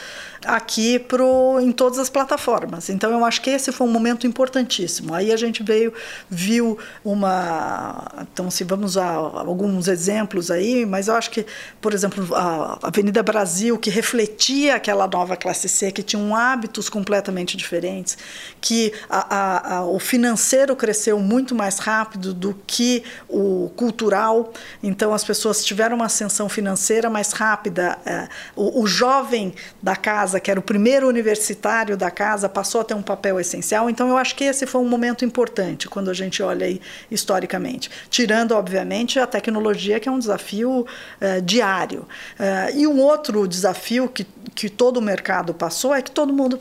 aqui 0.46 0.98
pro, 0.98 1.58
em 1.60 1.72
todas 1.72 1.98
as 1.98 2.08
plataformas. 2.08 2.88
Então 2.88 3.10
eu 3.10 3.24
acho 3.24 3.40
que 3.42 3.50
esse 3.50 3.72
foi 3.72 3.86
um 3.86 3.90
momento 3.90 4.26
importantíssimo. 4.26 5.14
Aí 5.14 5.32
a 5.32 5.36
gente 5.36 5.62
veio, 5.62 5.92
viu 6.30 6.78
uma. 7.04 8.26
Então, 8.32 8.50
se 8.50 8.64
vamos 8.64 8.96
a 8.96 9.06
alguns 9.14 9.88
exemplos 9.88 10.50
aí, 10.50 10.86
mas 10.86 11.08
eu 11.08 11.14
acho 11.14 11.30
que, 11.30 11.46
por 11.80 11.92
exemplo, 11.92 12.34
a 12.34 12.78
Avenida 12.82 13.22
Brasil, 13.22 13.78
que 13.78 13.90
refletia 13.90 14.76
aquela 14.76 15.06
nova 15.06 15.36
classe 15.36 15.68
C, 15.68 15.90
que 15.90 16.02
tinha 16.02 16.16
hábitos 16.36 16.88
completamente 16.88 17.56
diferentes, 17.56 18.16
que 18.60 18.92
a, 19.08 19.36
a, 19.36 19.76
a, 19.76 19.84
o 19.86 19.98
financeiro 19.98 20.76
cresceu 20.76 21.18
muito 21.18 21.54
mais 21.54 21.78
rápido 21.78 22.34
do 22.34 22.54
que 22.66 23.02
o 23.28 23.70
cultural, 23.76 24.52
então 24.82 25.12
as 25.14 25.24
pessoas 25.24 25.64
tiveram 25.64 25.96
uma 25.96 26.06
ascensão 26.06 26.48
financeira 26.48 27.08
mais 27.08 27.32
rápida. 27.32 27.98
É, 28.04 28.28
o, 28.54 28.82
o 28.82 28.86
jovem 28.86 29.54
da 29.82 29.96
casa 29.96 30.35
casa, 30.36 30.40
que 30.40 30.50
era 30.50 30.60
o 30.60 30.62
primeiro 30.62 31.08
universitário 31.08 31.96
da 31.96 32.10
casa, 32.10 32.48
passou 32.48 32.80
a 32.80 32.84
ter 32.84 32.94
um 32.94 33.02
papel 33.02 33.40
essencial. 33.40 33.88
Então, 33.90 34.08
eu 34.08 34.16
acho 34.16 34.34
que 34.34 34.44
esse 34.44 34.66
foi 34.66 34.80
um 34.80 34.88
momento 34.88 35.24
importante 35.24 35.88
quando 35.88 36.10
a 36.10 36.14
gente 36.14 36.42
olha 36.42 36.66
aí 36.66 36.80
historicamente. 37.10 37.90
Tirando, 38.10 38.52
obviamente, 38.52 39.18
a 39.18 39.26
tecnologia, 39.26 39.98
que 39.98 40.08
é 40.08 40.12
um 40.12 40.18
desafio 40.18 40.80
uh, 40.80 41.42
diário. 41.42 42.00
Uh, 42.38 42.76
e 42.76 42.86
um 42.86 43.00
outro 43.00 43.46
desafio 43.46 44.08
que, 44.08 44.26
que 44.54 44.68
todo 44.68 44.98
o 44.98 45.02
mercado 45.02 45.54
passou 45.54 45.94
é 45.94 46.02
que 46.02 46.10
todo 46.10 46.32
mundo 46.32 46.58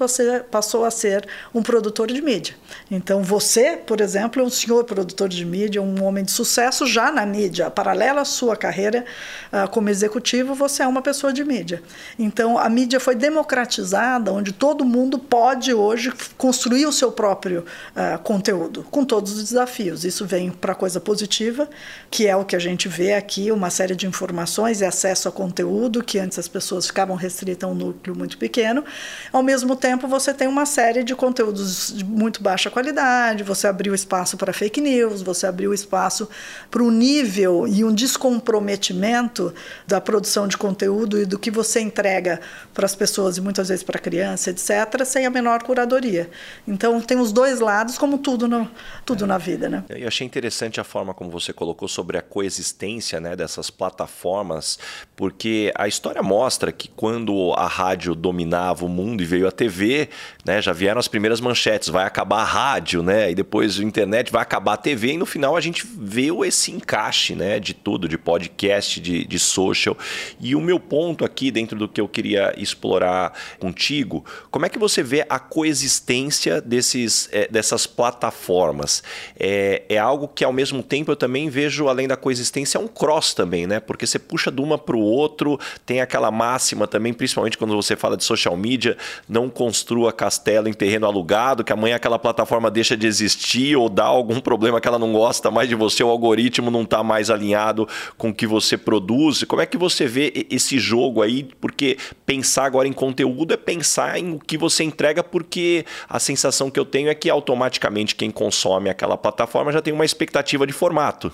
passou 0.49 0.85
a 0.85 0.91
ser 0.91 1.27
um 1.53 1.61
produtor 1.61 2.07
de 2.07 2.21
mídia. 2.21 2.55
Então, 2.89 3.23
você, 3.23 3.77
por 3.77 4.01
exemplo, 4.01 4.41
é 4.41 4.45
um 4.45 4.49
senhor 4.49 4.83
produtor 4.83 5.29
de 5.29 5.45
mídia, 5.45 5.81
um 5.81 6.03
homem 6.03 6.23
de 6.23 6.31
sucesso 6.31 6.85
já 6.85 7.11
na 7.11 7.25
mídia. 7.25 7.69
Paralela 7.69 8.21
à 8.21 8.25
sua 8.25 8.55
carreira 8.55 9.05
uh, 9.51 9.69
como 9.69 9.89
executivo, 9.89 10.53
você 10.53 10.83
é 10.83 10.87
uma 10.87 11.01
pessoa 11.01 11.33
de 11.33 11.43
mídia. 11.43 11.81
Então, 12.17 12.57
a 12.57 12.69
mídia 12.69 12.99
foi 12.99 13.15
democratizada 13.15 13.54
democratizada, 13.55 14.33
onde 14.33 14.51
todo 14.51 14.83
mundo 14.83 15.17
pode 15.17 15.73
hoje 15.73 16.11
construir 16.37 16.85
o 16.85 16.91
seu 16.91 17.11
próprio 17.11 17.63
uh, 17.95 18.19
conteúdo, 18.19 18.85
com 18.91 19.05
todos 19.05 19.33
os 19.33 19.43
desafios. 19.43 20.03
Isso 20.03 20.25
vem 20.25 20.51
para 20.51 20.75
coisa 20.75 20.99
positiva, 20.99 21.69
que 22.11 22.27
é 22.27 22.35
o 22.35 22.43
que 22.43 22.55
a 22.55 22.59
gente 22.59 22.89
vê 22.89 23.13
aqui, 23.13 23.51
uma 23.51 23.69
série 23.69 23.95
de 23.95 24.05
informações 24.05 24.81
e 24.81 24.85
acesso 24.85 25.29
a 25.29 25.31
conteúdo, 25.31 26.03
que 26.03 26.19
antes 26.19 26.37
as 26.37 26.47
pessoas 26.47 26.85
ficavam 26.85 27.15
restritas 27.15 27.67
a 27.67 27.71
um 27.71 27.75
núcleo 27.75 28.15
muito 28.15 28.37
pequeno. 28.37 28.83
Ao 29.31 29.41
mesmo 29.41 29.75
tempo, 29.75 30.07
você 30.07 30.33
tem 30.33 30.47
uma 30.47 30.65
série 30.65 31.03
de 31.03 31.15
conteúdos 31.15 31.93
de 31.95 32.03
muito 32.03 32.43
baixa 32.43 32.69
qualidade, 32.69 33.43
você 33.43 33.67
abriu 33.67 33.95
espaço 33.95 34.35
para 34.35 34.51
fake 34.51 34.81
news, 34.81 35.21
você 35.21 35.47
abriu 35.47 35.73
espaço 35.73 36.27
para 36.69 36.83
um 36.83 36.91
nível 36.91 37.65
e 37.67 37.85
um 37.85 37.93
descomprometimento 37.93 39.53
da 39.87 40.01
produção 40.01 40.47
de 40.47 40.57
conteúdo 40.57 41.17
e 41.19 41.25
do 41.25 41.39
que 41.39 41.49
você 41.49 41.79
entrega 41.79 42.41
para 42.73 42.85
as 42.85 42.95
pessoas 42.95 43.37
muitas 43.45 43.69
vezes 43.69 43.83
para 43.83 43.99
criança, 43.99 44.49
etc., 44.49 45.05
sem 45.05 45.25
a 45.25 45.29
menor 45.29 45.61
curadoria. 45.61 46.29
Então 46.67 46.99
tem 46.99 47.19
os 47.19 47.31
dois 47.31 47.59
lados, 47.59 47.95
como 47.95 48.17
tudo, 48.17 48.47
no, 48.47 48.69
tudo 49.05 49.23
é. 49.23 49.27
na 49.27 49.37
vida. 49.37 49.69
Né? 49.69 49.83
Eu 49.87 50.07
achei 50.07 50.25
interessante 50.25 50.81
a 50.81 50.83
forma 50.83 51.13
como 51.13 51.29
você 51.29 51.53
colocou 51.53 51.87
sobre 51.87 52.17
a 52.17 52.21
coexistência 52.21 53.19
né, 53.19 53.35
dessas 53.35 53.69
plataformas, 53.69 54.79
porque 55.15 55.71
a 55.75 55.87
história 55.87 56.23
mostra 56.23 56.71
que 56.71 56.87
quando 56.87 57.53
a 57.53 57.67
rádio 57.67 58.15
dominava 58.15 58.83
o 58.83 58.89
mundo 58.89 59.21
e 59.21 59.25
veio 59.25 59.47
a 59.47 59.51
TV, 59.51 60.09
né, 60.43 60.59
já 60.59 60.73
vieram 60.73 60.99
as 60.99 61.07
primeiras 61.07 61.39
manchetes, 61.39 61.87
vai 61.89 62.05
acabar 62.05 62.41
a 62.41 62.45
rádio, 62.45 63.03
né, 63.03 63.29
e 63.29 63.35
depois 63.35 63.79
a 63.79 63.83
internet 63.83 64.31
vai 64.31 64.41
acabar 64.41 64.73
a 64.73 64.77
TV, 64.77 65.13
e 65.13 65.17
no 65.17 65.25
final 65.27 65.55
a 65.55 65.61
gente 65.61 65.85
viu 65.85 66.43
esse 66.43 66.71
encaixe 66.71 67.35
né, 67.35 67.59
de 67.59 67.75
tudo, 67.75 68.09
de 68.09 68.17
podcast, 68.17 68.99
de, 68.99 69.23
de 69.23 69.37
social. 69.37 69.95
E 70.39 70.55
o 70.55 70.61
meu 70.61 70.79
ponto 70.79 71.23
aqui, 71.23 71.51
dentro 71.51 71.77
do 71.77 71.87
que 71.87 72.01
eu 72.01 72.07
queria 72.07 72.51
explorar 72.57 73.34
contigo, 73.59 74.23
como 74.51 74.65
é 74.65 74.69
que 74.69 74.79
você 74.79 75.03
vê 75.03 75.25
a 75.29 75.39
coexistência 75.39 76.61
desses, 76.61 77.29
é, 77.31 77.47
dessas 77.47 77.85
plataformas? 77.85 79.03
É, 79.39 79.83
é 79.89 79.97
algo 79.97 80.27
que 80.27 80.43
ao 80.43 80.53
mesmo 80.53 80.81
tempo 80.81 81.11
eu 81.11 81.15
também 81.15 81.49
vejo, 81.49 81.87
além 81.87 82.07
da 82.07 82.15
coexistência, 82.15 82.77
é 82.77 82.81
um 82.81 82.87
cross 82.87 83.33
também, 83.33 83.67
né? 83.67 83.79
Porque 83.79 84.07
você 84.07 84.17
puxa 84.17 84.51
de 84.51 84.61
uma 84.61 84.77
para 84.77 84.95
o 84.95 85.01
outro, 85.01 85.59
tem 85.85 86.01
aquela 86.01 86.31
máxima 86.31 86.87
também, 86.87 87.13
principalmente 87.13 87.57
quando 87.57 87.75
você 87.75 87.95
fala 87.95 88.15
de 88.15 88.23
social 88.23 88.55
media, 88.55 88.97
não 89.27 89.49
construa 89.49 90.13
castelo 90.13 90.67
em 90.67 90.73
terreno 90.73 91.05
alugado, 91.05 91.63
que 91.63 91.73
amanhã 91.73 91.95
aquela 91.95 92.17
plataforma 92.17 92.71
deixa 92.71 92.95
de 92.95 93.05
existir 93.05 93.75
ou 93.75 93.89
dá 93.89 94.05
algum 94.05 94.39
problema 94.39 94.79
que 94.79 94.87
ela 94.87 94.99
não 94.99 95.11
gosta 95.13 95.51
mais 95.51 95.67
de 95.67 95.75
você, 95.75 96.03
o 96.03 96.09
algoritmo 96.09 96.71
não 96.71 96.83
está 96.83 97.03
mais 97.03 97.29
alinhado 97.29 97.87
com 98.17 98.29
o 98.29 98.33
que 98.33 98.47
você 98.47 98.77
produz. 98.77 99.43
Como 99.43 99.61
é 99.61 99.65
que 99.65 99.77
você 99.77 100.05
vê 100.07 100.47
esse 100.49 100.79
jogo 100.79 101.21
aí? 101.21 101.47
Porque 101.59 101.97
pensar 102.25 102.65
agora 102.65 102.87
em 102.87 102.93
conteúdo 102.93 103.24
conteúdo 103.25 103.53
é 103.53 103.57
pensar 103.57 104.19
em 104.19 104.35
o 104.35 104.39
que 104.39 104.57
você 104.57 104.83
entrega, 104.83 105.23
porque 105.23 105.85
a 106.07 106.19
sensação 106.19 106.69
que 106.69 106.79
eu 106.79 106.85
tenho 106.85 107.09
é 107.09 107.15
que 107.15 107.29
automaticamente 107.29 108.15
quem 108.15 108.29
consome 108.29 108.89
aquela 108.89 109.17
plataforma 109.17 109.71
já 109.71 109.81
tem 109.81 109.93
uma 109.93 110.05
expectativa 110.05 110.65
de 110.67 110.73
formato. 110.73 111.31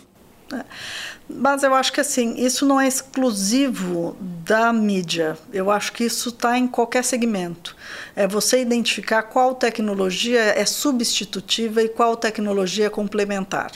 Mas 1.35 1.63
eu 1.63 1.73
acho 1.73 1.91
que 1.93 2.01
assim, 2.01 2.35
isso 2.37 2.65
não 2.65 2.79
é 2.79 2.87
exclusivo 2.87 4.15
da 4.19 4.71
mídia. 4.73 5.37
Eu 5.53 5.69
acho 5.69 5.91
que 5.93 6.03
isso 6.03 6.29
está 6.29 6.57
em 6.57 6.67
qualquer 6.67 7.03
segmento. 7.03 7.75
É 8.15 8.27
você 8.27 8.61
identificar 8.61 9.23
qual 9.23 9.55
tecnologia 9.55 10.41
é 10.41 10.65
substitutiva 10.65 11.81
e 11.81 11.89
qual 11.89 12.15
tecnologia 12.17 12.87
é 12.87 12.89
complementar. 12.89 13.71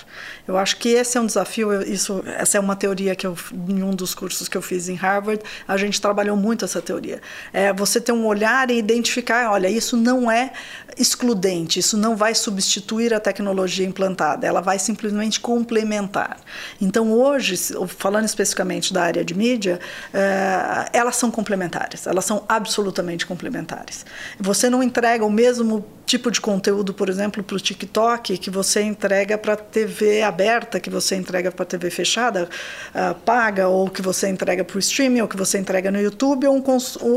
Eu 0.47 0.57
acho 0.57 0.77
que 0.77 0.89
esse 0.89 1.17
é 1.17 1.21
um 1.21 1.25
desafio. 1.25 1.81
Isso, 1.81 2.23
essa 2.25 2.57
é 2.57 2.59
uma 2.59 2.75
teoria 2.75 3.15
que 3.15 3.25
eu, 3.25 3.35
em 3.67 3.81
um 3.83 3.91
dos 3.91 4.13
cursos 4.13 4.47
que 4.47 4.57
eu 4.57 4.61
fiz 4.61 4.89
em 4.89 4.95
Harvard, 4.95 5.41
a 5.67 5.77
gente 5.77 5.99
trabalhou 6.01 6.35
muito 6.35 6.65
essa 6.65 6.81
teoria. 6.81 7.21
É 7.53 7.71
você 7.73 8.01
ter 8.01 8.11
um 8.11 8.25
olhar 8.25 8.69
e 8.69 8.77
identificar, 8.77 9.51
olha, 9.51 9.69
isso 9.69 9.95
não 9.97 10.29
é 10.29 10.51
excludente, 10.97 11.79
isso 11.79 11.97
não 11.97 12.15
vai 12.15 12.33
substituir 12.33 13.13
a 13.13 13.19
tecnologia 13.19 13.85
implantada, 13.85 14.47
ela 14.47 14.61
vai 14.61 14.79
simplesmente 14.79 15.39
complementar. 15.39 16.37
Então 16.81 17.11
hoje 17.11 17.44
hoje, 17.45 17.57
falando 17.87 18.25
especificamente 18.25 18.93
da 18.93 19.03
área 19.03 19.23
de 19.23 19.33
mídia, 19.33 19.79
é, 20.13 20.89
elas 20.93 21.15
são 21.15 21.29
complementares, 21.29 22.07
elas 22.07 22.25
são 22.25 22.43
absolutamente 22.47 23.25
complementares. 23.25 24.05
Você 24.39 24.69
não 24.69 24.81
entrega 24.81 25.23
o 25.23 25.29
mesmo 25.29 25.85
tipo 26.05 26.29
de 26.29 26.39
conteúdo, 26.39 26.93
por 26.93 27.09
exemplo, 27.09 27.43
para 27.43 27.55
o 27.55 27.59
TikTok, 27.59 28.37
que 28.37 28.49
você 28.49 28.81
entrega 28.81 29.37
para 29.37 29.55
TV 29.55 30.21
aberta, 30.21 30.79
que 30.79 30.89
você 30.89 31.15
entrega 31.15 31.51
para 31.51 31.65
TV 31.65 31.89
fechada, 31.89 32.47
uh, 32.93 33.15
paga, 33.21 33.67
ou 33.67 33.89
que 33.89 34.01
você 34.01 34.29
entrega 34.29 34.63
para 34.63 34.75
o 34.75 34.79
streaming, 34.79 35.21
ou 35.21 35.27
que 35.27 35.35
você 35.35 35.57
entrega 35.57 35.91
no 35.91 35.99
YouTube, 35.99 36.47
ou 36.47 36.55
um, 36.55 36.61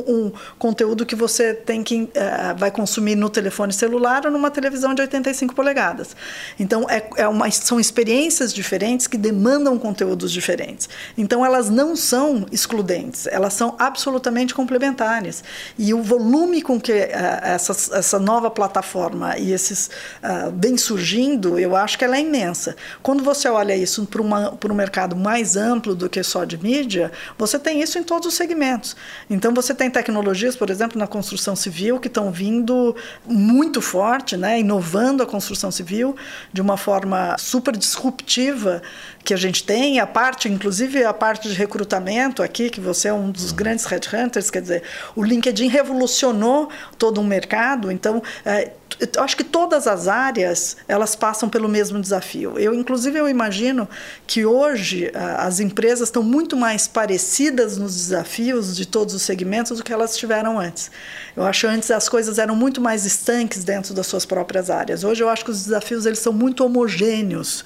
um 0.09 0.33
conteúdo 0.59 1.05
que 1.05 1.15
você 1.15 1.53
tem 1.53 1.83
que 1.83 2.03
uh, 2.03 2.57
vai 2.57 2.71
consumir 2.71 3.15
no 3.15 3.29
telefone 3.29 3.73
celular 3.73 4.25
ou 4.25 4.33
numa 4.33 4.51
televisão 4.51 4.95
de 4.95 5.03
85 5.03 5.55
polegadas. 5.55 6.17
Então, 6.59 6.89
é, 6.89 7.07
é 7.17 7.29
uma, 7.29 7.51
são 7.51 7.79
experiências 7.79 8.55
diferentes 8.55 9.07
que 9.07 9.19
demandam 9.19 9.79
conteúdos 10.19 10.33
diferentes. 10.33 10.89
Então, 11.17 11.47
elas 11.47 11.71
não 11.71 11.95
são 11.95 12.47
excludentes, 12.51 13.27
elas 13.29 13.55
são 13.55 13.77
absolutamente 13.79 14.53
complementares. 14.53 15.45
E 15.79 15.95
o 15.95 16.03
volume 16.03 16.61
com 16.61 16.81
que 16.81 16.93
uh, 16.93 17.07
essa, 17.43 17.97
essa 17.97 18.19
nova 18.19 18.51
plataforma 18.51 19.39
e 19.39 19.53
esses 19.53 19.89
uh, 20.23 20.51
bem 20.51 20.77
surgindo, 20.77 21.59
eu 21.59 21.77
acho 21.77 21.97
que 21.97 22.05
ela 22.05 22.17
é 22.17 22.21
imensa. 22.21 22.77
Quando 23.03 23.23
você 23.23 23.49
olha 23.49 23.77
isso 23.77 24.05
para 24.07 24.73
um 24.73 24.75
mercado 24.75 25.15
mais 25.15 25.57
amplo 25.57 25.95
do 25.95 26.09
que 26.09 26.23
só 26.23 26.45
de 26.45 26.59
mídia, 26.59 27.13
você 27.39 27.59
tem 27.59 27.81
isso 27.81 27.99
em 27.99 28.03
todos 28.03 28.27
os 28.27 28.35
segmentos. 28.35 28.97
Então 29.31 29.55
você 29.55 29.73
tem 29.75 29.91
tecnologias, 29.91 30.57
por 30.57 30.71
exemplo, 30.71 30.99
na 30.99 31.07
construção 31.07 31.55
civil 31.55 32.01
que 32.01 32.09
estão 32.09 32.33
vindo 32.33 32.97
muito 33.27 33.81
forte, 33.81 34.37
né, 34.37 34.59
inovando 34.59 35.23
a 35.23 35.27
construção 35.27 35.71
civil 35.71 36.17
de 36.53 36.61
uma 36.61 36.77
forma 36.77 37.37
super 37.39 37.77
disruptiva 37.77 38.83
que 39.29 39.35
a 39.35 39.37
gente 39.37 39.63
tem, 39.63 40.01
a 40.01 40.07
parte, 40.07 40.49
inclusive 40.49 41.05
a 41.05 41.13
parte 41.13 41.51
de 41.51 41.55
recrutamento 41.55 42.43
aqui, 42.43 42.71
que 42.71 42.81
você 42.81 43.09
é 43.09 43.13
um 43.13 43.31
dos 43.31 43.53
grandes 43.53 43.85
headhunters, 43.85 44.51
quer 44.51 44.63
dizer, 44.63 44.83
o 45.15 45.23
LinkedIn 45.23 45.69
revolucionou 45.69 46.71
todo 46.97 47.21
um 47.21 47.25
mercado, 47.25 47.93
então 47.93 48.23
é, 48.43 48.71
eu 49.15 49.23
acho 49.23 49.37
que 49.37 49.45
todas 49.45 49.87
as 49.87 50.09
áreas 50.09 50.79
elas 50.89 51.15
passam 51.15 51.47
pelo 51.47 51.69
mesmo 51.69 52.01
desafio. 52.01 52.59
Eu, 52.59 52.73
inclusive, 52.73 53.19
eu 53.19 53.29
imagino 53.29 53.87
que 54.27 54.47
hoje 54.47 55.13
as 55.37 55.61
empresas 55.61 56.09
estão 56.09 56.23
muito 56.23 56.57
mais 56.57 56.89
parecidas 56.89 57.77
nos 57.77 57.95
desafios 57.95 58.75
de 58.75 58.87
todos 58.87 59.15
os 59.15 59.21
segmentos 59.21 59.77
do 59.77 59.85
que 59.85 59.93
elas 59.93 60.17
tiveram 60.17 60.59
antes. 60.59 60.91
Eu 61.37 61.45
acho 61.45 61.61
que 61.61 61.67
antes 61.67 61.91
as 61.91 62.09
coisas 62.09 62.39
eram 62.39 62.57
muito 62.57 62.81
mais 62.81 63.05
estanques 63.05 63.63
dentro 63.63 63.93
das 63.93 64.07
suas 64.07 64.25
próprias 64.25 64.71
áreas. 64.71 65.05
Hoje 65.05 65.23
eu 65.23 65.29
acho 65.29 65.45
que 65.45 65.51
os 65.51 65.65
desafios 65.65 66.07
eles 66.07 66.19
são 66.19 66.33
muito 66.33 66.65
homogêneos 66.65 67.65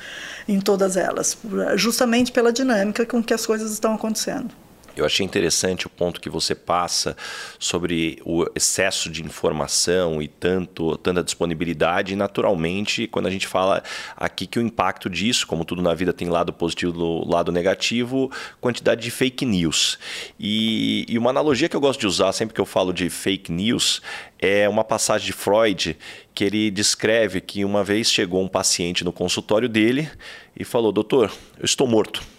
em 0.49 0.61
todas 0.61 0.97
elas, 0.97 1.37
justamente 1.77 2.33
pela 2.33 2.53
dinâmica 2.53 3.07
com 3.07 3.23
que 3.23 3.35
as 3.35 3.47
coisas 3.47 3.73
estão 3.73 3.95
acontecendo. 3.95 4.51
Eu 4.95 5.07
achei 5.07 5.25
interessante 5.25 5.87
o 5.87 5.91
ponto 5.91 6.21
que 6.21 6.29
você 6.29 6.55
passa 6.55 7.17
sobre 7.59 8.21
o 8.25 8.45
excesso 8.55 9.09
de 9.09 9.23
informação 9.23 10.21
e 10.21 10.29
tanto 10.29 10.97
tanta 10.99 11.23
disponibilidade. 11.23 12.13
E 12.13 12.17
naturalmente, 12.17 13.07
quando 13.07 13.27
a 13.27 13.31
gente 13.31 13.47
fala 13.47 13.83
aqui 14.17 14.47
que 14.47 14.59
o 14.59 14.63
impacto 14.63 15.09
disso, 15.09 15.47
como 15.47 15.65
tudo 15.65 15.81
na 15.81 15.95
vida 15.95 16.13
tem 16.13 16.29
lado 16.29 16.53
positivo 16.53 17.25
e 17.25 17.33
lado 17.33 17.51
negativo, 17.51 18.31
quantidade 18.61 19.01
de 19.01 19.11
fake 19.11 19.47
news. 19.47 19.99
E, 20.39 21.07
e 21.09 21.17
uma 21.17 21.31
analogia 21.31 21.69
que 21.69 21.77
eu 21.77 21.81
gosto 21.81 22.01
de 22.01 22.07
usar 22.07 22.33
sempre 22.33 22.55
que 22.55 22.61
eu 22.61 22.67
falo 22.67 22.93
de 22.93 23.09
fake 23.09 23.51
news 23.51 24.03
é 24.39 24.69
uma 24.69 24.85
passagem 24.85 25.27
de 25.27 25.33
Freud 25.33 25.97
que 26.35 26.45
ele 26.45 26.71
descreve 26.71 27.41
que 27.41 27.65
uma 27.65 27.83
vez 27.85 28.11
chegou 28.11 28.43
um 28.43 28.49
paciente 28.49 29.05
no 29.05 29.13
consultório 29.13 29.69
dele 29.69 30.11
e 30.59 30.65
falou: 30.65 30.93
Doutor, 30.93 31.33
eu 31.59 31.65
estou 31.65 31.87
morto. 31.87 32.32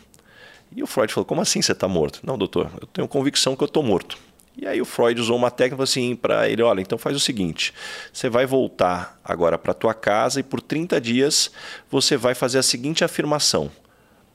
E 0.76 0.84
o 0.84 0.88
Freud 0.88 1.14
falou: 1.14 1.26
Como 1.26 1.42
assim 1.42 1.62
você 1.62 1.72
está 1.72 1.88
morto? 1.88 2.20
Não, 2.24 2.38
doutor, 2.38 2.70
eu 2.82 2.88
tenho 2.88 3.08
convicção 3.08 3.56
que 3.56 3.64
eu 3.64 3.68
estou 3.68 3.84
morto. 3.84 4.18
E 4.56 4.68
aí 4.68 4.80
o 4.80 4.86
Freud 4.86 5.20
usou 5.20 5.36
uma 5.36 5.50
técnica 5.50 5.84
assim 5.84 6.16
para 6.16 6.48
ele, 6.48 6.62
olha, 6.62 6.80
então 6.80 6.96
faz 6.98 7.16
o 7.16 7.20
seguinte, 7.20 7.74
você 8.12 8.30
vai 8.30 8.46
voltar 8.46 9.20
agora 9.24 9.58
para 9.58 9.74
tua 9.74 9.96
casa 9.96 10.40
e 10.40 10.44
por 10.44 10.62
30 10.62 11.02
dias 11.02 11.52
você 11.90 12.16
vai 12.16 12.36
fazer 12.36 12.60
a 12.60 12.64
seguinte 12.64 13.04
afirmação: 13.04 13.72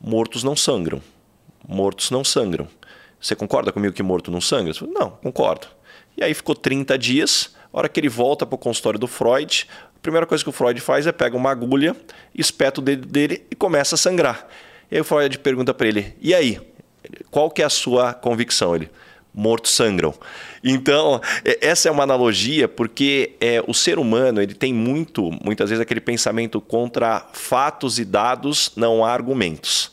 mortos 0.00 0.42
não 0.42 0.56
sangram. 0.56 1.00
Mortos 1.66 2.10
não 2.10 2.24
sangram. 2.24 2.66
Você 3.20 3.34
concorda 3.36 3.72
comigo 3.72 3.94
que 3.94 4.02
morto 4.02 4.30
não 4.30 4.40
sangra? 4.40 4.72
Não, 4.88 5.10
concordo. 5.10 5.66
E 6.16 6.24
aí 6.24 6.32
ficou 6.34 6.54
30 6.54 6.96
dias, 6.98 7.54
a 7.72 7.78
hora 7.78 7.88
que 7.88 8.00
ele 8.00 8.08
volta 8.08 8.46
para 8.46 8.54
o 8.54 8.58
consultório 8.58 8.98
do 8.98 9.06
Freud, 9.06 9.68
a 9.94 10.00
primeira 10.00 10.26
coisa 10.26 10.42
que 10.42 10.50
o 10.50 10.52
Freud 10.52 10.80
faz 10.80 11.06
é 11.06 11.12
pega 11.12 11.36
uma 11.36 11.50
agulha, 11.50 11.94
espeta 12.34 12.80
o 12.80 12.84
dedo 12.84 13.06
dele 13.06 13.44
e 13.50 13.54
começa 13.54 13.96
a 13.96 13.98
sangrar. 13.98 14.48
E 14.90 14.96
aí 14.96 15.00
o 15.00 15.04
Freud 15.04 15.38
pergunta 15.38 15.72
para 15.74 15.88
ele: 15.88 16.14
"E 16.20 16.34
aí? 16.34 16.60
Qual 17.30 17.50
que 17.50 17.62
é 17.62 17.64
a 17.64 17.70
sua 17.70 18.12
convicção?" 18.14 18.74
Ele: 18.74 18.90
"Mortos 19.34 19.72
sangram". 19.72 20.14
Então, 20.62 21.20
essa 21.60 21.88
é 21.88 21.92
uma 21.92 22.02
analogia 22.02 22.66
porque 22.68 23.36
é, 23.40 23.62
o 23.66 23.74
ser 23.74 23.98
humano 23.98 24.42
ele 24.42 24.54
tem 24.54 24.72
muito, 24.72 25.30
muitas 25.42 25.70
vezes, 25.70 25.80
aquele 25.80 26.00
pensamento 26.00 26.60
contra 26.60 27.26
fatos 27.32 27.98
e 27.98 28.04
dados, 28.04 28.72
não 28.76 29.04
há 29.04 29.12
argumentos. 29.12 29.92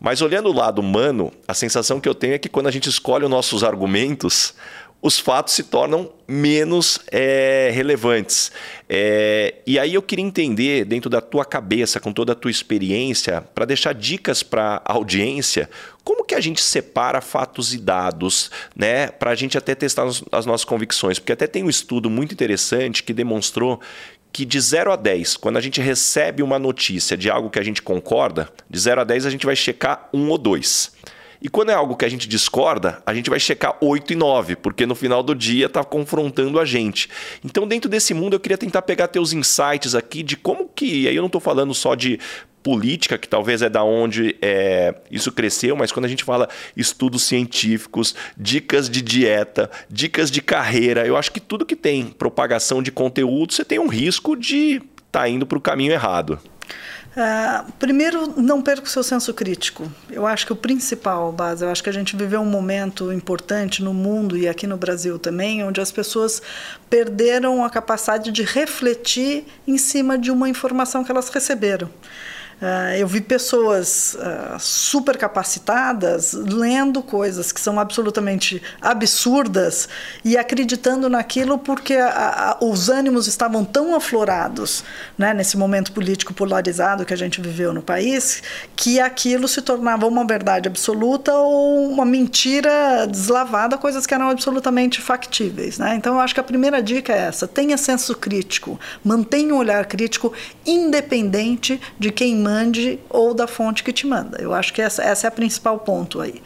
Mas 0.00 0.22
olhando 0.22 0.48
o 0.48 0.52
lado 0.52 0.80
humano, 0.80 1.32
a 1.46 1.52
sensação 1.54 2.00
que 2.00 2.08
eu 2.08 2.14
tenho 2.14 2.34
é 2.34 2.38
que 2.38 2.48
quando 2.48 2.68
a 2.68 2.70
gente 2.70 2.88
escolhe 2.88 3.24
os 3.24 3.30
nossos 3.30 3.64
argumentos, 3.64 4.54
os 5.00 5.18
fatos 5.18 5.54
se 5.54 5.62
tornam 5.62 6.10
menos 6.26 6.98
é, 7.10 7.70
relevantes. 7.72 8.50
É, 8.88 9.54
e 9.66 9.78
aí 9.78 9.94
eu 9.94 10.02
queria 10.02 10.24
entender, 10.24 10.84
dentro 10.84 11.08
da 11.08 11.20
tua 11.20 11.44
cabeça, 11.44 12.00
com 12.00 12.12
toda 12.12 12.32
a 12.32 12.34
tua 12.34 12.50
experiência, 12.50 13.42
para 13.54 13.64
deixar 13.64 13.94
dicas 13.94 14.42
para 14.42 14.82
a 14.84 14.92
audiência, 14.92 15.70
como 16.02 16.24
que 16.24 16.34
a 16.34 16.40
gente 16.40 16.60
separa 16.60 17.20
fatos 17.20 17.72
e 17.72 17.78
dados, 17.78 18.50
né, 18.74 19.08
para 19.08 19.30
a 19.30 19.34
gente 19.34 19.56
até 19.56 19.74
testar 19.74 20.04
as 20.32 20.46
nossas 20.46 20.64
convicções? 20.64 21.18
Porque 21.18 21.32
até 21.32 21.46
tem 21.46 21.62
um 21.62 21.70
estudo 21.70 22.10
muito 22.10 22.32
interessante 22.32 23.02
que 23.02 23.12
demonstrou 23.12 23.80
que 24.32 24.44
de 24.44 24.60
0 24.60 24.92
a 24.92 24.96
10, 24.96 25.36
quando 25.36 25.56
a 25.56 25.60
gente 25.60 25.80
recebe 25.80 26.42
uma 26.42 26.58
notícia 26.58 27.16
de 27.16 27.30
algo 27.30 27.50
que 27.50 27.58
a 27.58 27.62
gente 27.62 27.82
concorda, 27.82 28.50
de 28.68 28.78
0 28.78 29.00
a 29.00 29.04
10 29.04 29.26
a 29.26 29.30
gente 29.30 29.46
vai 29.46 29.56
checar 29.56 30.08
um 30.12 30.28
ou 30.28 30.38
dois. 30.38 30.92
E 31.40 31.48
quando 31.48 31.70
é 31.70 31.74
algo 31.74 31.96
que 31.96 32.04
a 32.04 32.08
gente 32.08 32.28
discorda, 32.28 33.02
a 33.06 33.14
gente 33.14 33.30
vai 33.30 33.38
checar 33.38 33.76
8 33.80 34.12
e 34.12 34.16
9, 34.16 34.56
porque 34.56 34.84
no 34.86 34.94
final 34.94 35.22
do 35.22 35.34
dia 35.34 35.66
está 35.66 35.84
confrontando 35.84 36.58
a 36.58 36.64
gente. 36.64 37.08
Então, 37.44 37.66
dentro 37.66 37.88
desse 37.88 38.12
mundo, 38.12 38.34
eu 38.34 38.40
queria 38.40 38.58
tentar 38.58 38.82
pegar 38.82 39.08
teus 39.08 39.32
insights 39.32 39.94
aqui 39.94 40.22
de 40.22 40.36
como 40.36 40.68
que. 40.68 41.06
Aí 41.06 41.14
eu 41.14 41.22
não 41.22 41.26
estou 41.26 41.40
falando 41.40 41.72
só 41.74 41.94
de 41.94 42.18
política, 42.62 43.16
que 43.16 43.28
talvez 43.28 43.62
é 43.62 43.68
da 43.68 43.82
onde 43.82 44.36
é, 44.42 44.94
isso 45.10 45.32
cresceu, 45.32 45.76
mas 45.76 45.92
quando 45.92 46.04
a 46.04 46.08
gente 46.08 46.24
fala 46.24 46.48
estudos 46.76 47.22
científicos, 47.22 48.14
dicas 48.36 48.90
de 48.90 49.00
dieta, 49.00 49.70
dicas 49.88 50.30
de 50.30 50.42
carreira, 50.42 51.06
eu 51.06 51.16
acho 51.16 51.32
que 51.32 51.40
tudo 51.40 51.64
que 51.64 51.76
tem 51.76 52.06
propagação 52.06 52.82
de 52.82 52.90
conteúdo, 52.90 53.52
você 53.52 53.64
tem 53.64 53.78
um 53.78 53.88
risco 53.88 54.36
de 54.36 54.82
estar 55.06 55.20
tá 55.20 55.28
indo 55.28 55.46
para 55.46 55.56
o 55.56 55.60
caminho 55.60 55.92
errado. 55.92 56.38
Uh, 57.18 57.72
primeiro, 57.80 58.40
não 58.40 58.62
perca 58.62 58.86
o 58.86 58.88
seu 58.88 59.02
senso 59.02 59.34
crítico. 59.34 59.90
Eu 60.08 60.24
acho 60.24 60.46
que 60.46 60.52
o 60.52 60.56
principal, 60.56 61.32
base, 61.32 61.64
eu 61.64 61.68
acho 61.68 61.82
que 61.82 61.90
a 61.90 61.92
gente 61.92 62.14
viveu 62.14 62.40
um 62.40 62.44
momento 62.44 63.12
importante 63.12 63.82
no 63.82 63.92
mundo 63.92 64.36
e 64.36 64.46
aqui 64.46 64.68
no 64.68 64.76
Brasil 64.76 65.18
também, 65.18 65.64
onde 65.64 65.80
as 65.80 65.90
pessoas 65.90 66.40
perderam 66.88 67.64
a 67.64 67.70
capacidade 67.70 68.30
de 68.30 68.44
refletir 68.44 69.46
em 69.66 69.76
cima 69.76 70.16
de 70.16 70.30
uma 70.30 70.48
informação 70.48 71.02
que 71.02 71.10
elas 71.10 71.28
receberam. 71.28 71.90
Uh, 72.60 72.96
eu 72.98 73.06
vi 73.06 73.20
pessoas 73.20 74.16
uh, 74.16 74.58
super 74.58 75.16
capacitadas 75.16 76.32
lendo 76.32 77.02
coisas 77.02 77.52
que 77.52 77.60
são 77.60 77.78
absolutamente 77.78 78.60
absurdas 78.80 79.88
e 80.24 80.36
acreditando 80.36 81.08
naquilo 81.08 81.56
porque 81.56 81.94
a, 81.94 82.58
a, 82.60 82.64
os 82.64 82.88
ânimos 82.88 83.28
estavam 83.28 83.64
tão 83.64 83.94
aflorados 83.94 84.82
né, 85.16 85.32
nesse 85.32 85.56
momento 85.56 85.92
político 85.92 86.34
polarizado 86.34 87.04
que 87.04 87.14
a 87.14 87.16
gente 87.16 87.40
viveu 87.40 87.72
no 87.72 87.80
país 87.80 88.42
que 88.74 88.98
aquilo 88.98 89.46
se 89.46 89.62
tornava 89.62 90.06
uma 90.06 90.26
verdade 90.26 90.66
absoluta 90.68 91.34
ou 91.34 91.88
uma 91.88 92.04
mentira 92.04 93.06
deslavada, 93.06 93.78
coisas 93.78 94.06
que 94.06 94.14
eram 94.14 94.30
absolutamente 94.30 95.00
factíveis. 95.00 95.78
Né? 95.78 95.94
Então 95.94 96.14
eu 96.14 96.20
acho 96.20 96.34
que 96.34 96.40
a 96.40 96.44
primeira 96.44 96.82
dica 96.82 97.12
é 97.12 97.18
essa: 97.28 97.46
tenha 97.46 97.76
senso 97.76 98.16
crítico, 98.16 98.78
mantenha 99.04 99.54
um 99.54 99.58
olhar 99.58 99.86
crítico 99.86 100.32
independente 100.66 101.80
de 101.98 102.10
quem 102.10 102.34
mande 102.48 102.98
ou 103.10 103.34
da 103.34 103.46
fonte 103.46 103.84
que 103.84 103.92
te 103.92 104.06
manda. 104.06 104.40
Eu 104.40 104.54
acho 104.54 104.72
que 104.72 104.80
essa, 104.80 105.02
essa 105.02 105.26
é 105.26 105.28
a 105.28 105.30
principal 105.30 105.78
ponto 105.78 106.20
aí. 106.20 106.42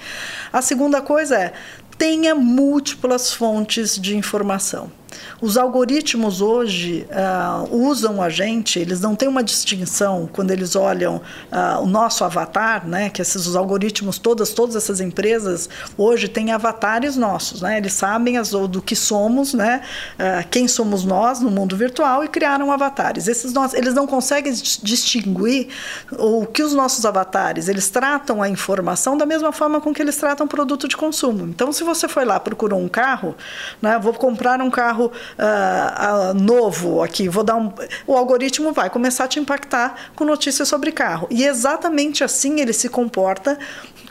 A 0.52 0.60
segunda 0.60 1.00
coisa 1.00 1.36
é 1.36 1.52
tenha 1.96 2.34
múltiplas 2.34 3.32
fontes 3.32 3.96
de 3.96 4.16
informação. 4.16 4.90
Os 5.40 5.56
algoritmos 5.56 6.40
hoje 6.40 7.06
uh, 7.10 7.76
usam 7.76 8.22
a 8.22 8.28
gente, 8.28 8.78
eles 8.78 9.00
não 9.00 9.14
têm 9.14 9.28
uma 9.28 9.42
distinção 9.42 10.28
quando 10.32 10.50
eles 10.50 10.76
olham 10.76 11.16
uh, 11.16 11.82
o 11.82 11.86
nosso 11.86 12.24
avatar, 12.24 12.86
né? 12.86 13.10
Que 13.10 13.22
esses 13.22 13.46
os 13.46 13.56
algoritmos, 13.56 14.18
todas, 14.18 14.50
todas 14.50 14.76
essas 14.76 15.00
empresas 15.00 15.68
hoje 15.96 16.28
têm 16.28 16.52
avatares 16.52 17.16
nossos, 17.16 17.62
né? 17.62 17.78
Eles 17.78 17.92
sabem 17.92 18.38
as, 18.38 18.50
do 18.50 18.82
que 18.82 18.94
somos, 18.94 19.54
né? 19.54 19.82
Uh, 20.14 20.48
quem 20.48 20.68
somos 20.68 21.04
nós 21.04 21.40
no 21.40 21.50
mundo 21.50 21.76
virtual 21.76 22.24
e 22.24 22.28
criaram 22.28 22.70
avatares. 22.70 23.28
Esses 23.28 23.52
nós, 23.52 23.74
eles 23.74 23.94
não 23.94 24.06
conseguem 24.06 24.52
distinguir 24.52 25.68
o 26.12 26.46
que 26.46 26.62
os 26.62 26.72
nossos 26.72 27.04
avatares, 27.04 27.68
eles 27.68 27.88
tratam 27.88 28.42
a 28.42 28.48
informação 28.48 29.16
da 29.16 29.26
mesma 29.26 29.52
forma 29.52 29.80
com 29.80 29.92
que 29.92 30.02
eles 30.02 30.16
tratam 30.16 30.46
produto 30.46 30.86
de 30.86 30.96
consumo. 30.96 31.46
Então, 31.46 31.72
se 31.72 31.82
você 31.84 32.08
foi 32.08 32.24
lá 32.24 32.38
procurou 32.38 32.78
um 32.78 32.88
carro, 32.88 33.34
né? 33.80 33.98
Vou 33.98 34.12
comprar 34.12 34.60
um 34.60 34.70
carro 34.70 35.01
carro 35.02 35.12
uh, 35.38 36.30
uh, 36.30 36.34
novo 36.34 37.02
aqui, 37.02 37.28
vou 37.28 37.42
dar 37.42 37.56
um. 37.56 37.72
O 38.06 38.16
algoritmo 38.16 38.72
vai 38.72 38.90
começar 38.90 39.24
a 39.24 39.28
te 39.28 39.40
impactar 39.40 40.10
com 40.14 40.24
notícias 40.24 40.68
sobre 40.68 40.92
carro. 40.92 41.26
E 41.30 41.44
exatamente 41.44 42.22
assim 42.22 42.60
ele 42.60 42.72
se 42.72 42.88
comporta 42.88 43.58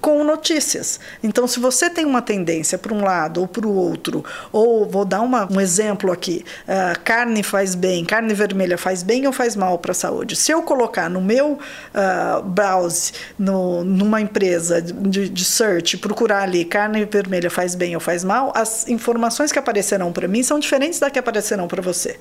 com 0.01 0.23
notícias. 0.23 0.99
Então, 1.21 1.47
se 1.47 1.60
você 1.60 1.89
tem 1.89 2.06
uma 2.06 2.21
tendência 2.21 2.77
para 2.77 2.93
um 2.93 3.04
lado 3.04 3.41
ou 3.41 3.47
para 3.47 3.67
o 3.67 3.73
outro, 3.73 4.25
ou 4.51 4.89
vou 4.89 5.06
dar 5.06 5.21
uma, 5.21 5.47
um 5.51 5.62
exemplo 5.62 6.12
aqui: 6.12 6.43
uh, 6.63 6.99
carne 7.04 7.43
faz 7.43 7.75
bem, 7.75 8.04
carne 8.04 8.34
vermelha 8.34 8.77
faz 8.77 9.04
bem 9.04 9.27
ou 9.27 9.34
faz 9.34 9.56
mal 9.56 9.77
para 9.77 9.91
a 9.91 9.95
saúde? 9.95 10.36
Se 10.36 10.51
eu 10.51 10.63
colocar 10.63 11.10
no 11.10 11.21
meu 11.21 11.54
uh, 11.54 12.41
browse, 12.43 13.13
no, 13.38 13.84
numa 13.84 14.19
empresa 14.19 14.82
de, 14.82 15.30
de 15.30 15.45
search, 15.45 15.97
procurar 15.97 16.41
ali 16.43 16.65
carne 16.65 17.06
vermelha 17.06 17.49
faz 17.49 17.75
bem 17.75 17.93
ou 17.93 18.01
faz 18.01 18.23
mal, 18.23 18.51
as 18.56 18.88
informações 18.88 19.51
que 19.51 19.60
aparecerão 19.60 20.12
para 20.12 20.27
mim 20.27 20.41
são 20.41 20.60
diferentes 20.60 20.81
da 21.00 21.10
que 21.10 21.20
aparecerão 21.20 21.67
para 21.67 21.82
você. 21.82 22.17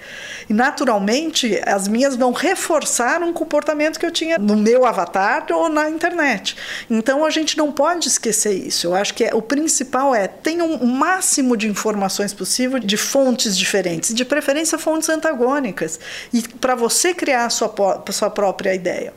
E 0.48 0.52
naturalmente, 0.52 1.60
as 1.66 1.88
minhas 1.88 2.16
vão 2.16 2.32
reforçar 2.32 3.22
um 3.22 3.32
comportamento 3.32 3.98
que 3.98 4.06
eu 4.06 4.10
tinha 4.10 4.38
no 4.38 4.56
meu 4.56 4.84
avatar 4.84 5.46
ou 5.50 5.68
na 5.68 5.88
internet. 5.88 6.56
Então, 6.88 7.24
a 7.24 7.30
gente 7.30 7.56
não 7.56 7.72
pode 7.72 8.08
esquecer 8.08 8.52
isso. 8.52 8.86
Eu 8.88 8.94
acho 8.94 9.14
que 9.14 9.24
é, 9.24 9.34
o 9.34 9.42
principal 9.42 10.14
é 10.14 10.26
tenha 10.28 10.64
um 10.64 10.86
máximo 10.86 11.56
de 11.56 11.68
informações 11.68 12.32
possível 12.32 12.78
de 12.78 12.96
fontes 12.96 13.56
diferentes, 13.56 14.14
de 14.14 14.24
preferência 14.24 14.78
fontes 14.78 15.08
antagônicas, 15.08 15.98
e 16.32 16.42
para 16.42 16.74
você 16.74 17.14
criar 17.14 17.46
a 17.46 17.50
sua, 17.50 17.72
a 18.06 18.12
sua 18.12 18.30
própria 18.30 18.74
ideia. 18.74 19.12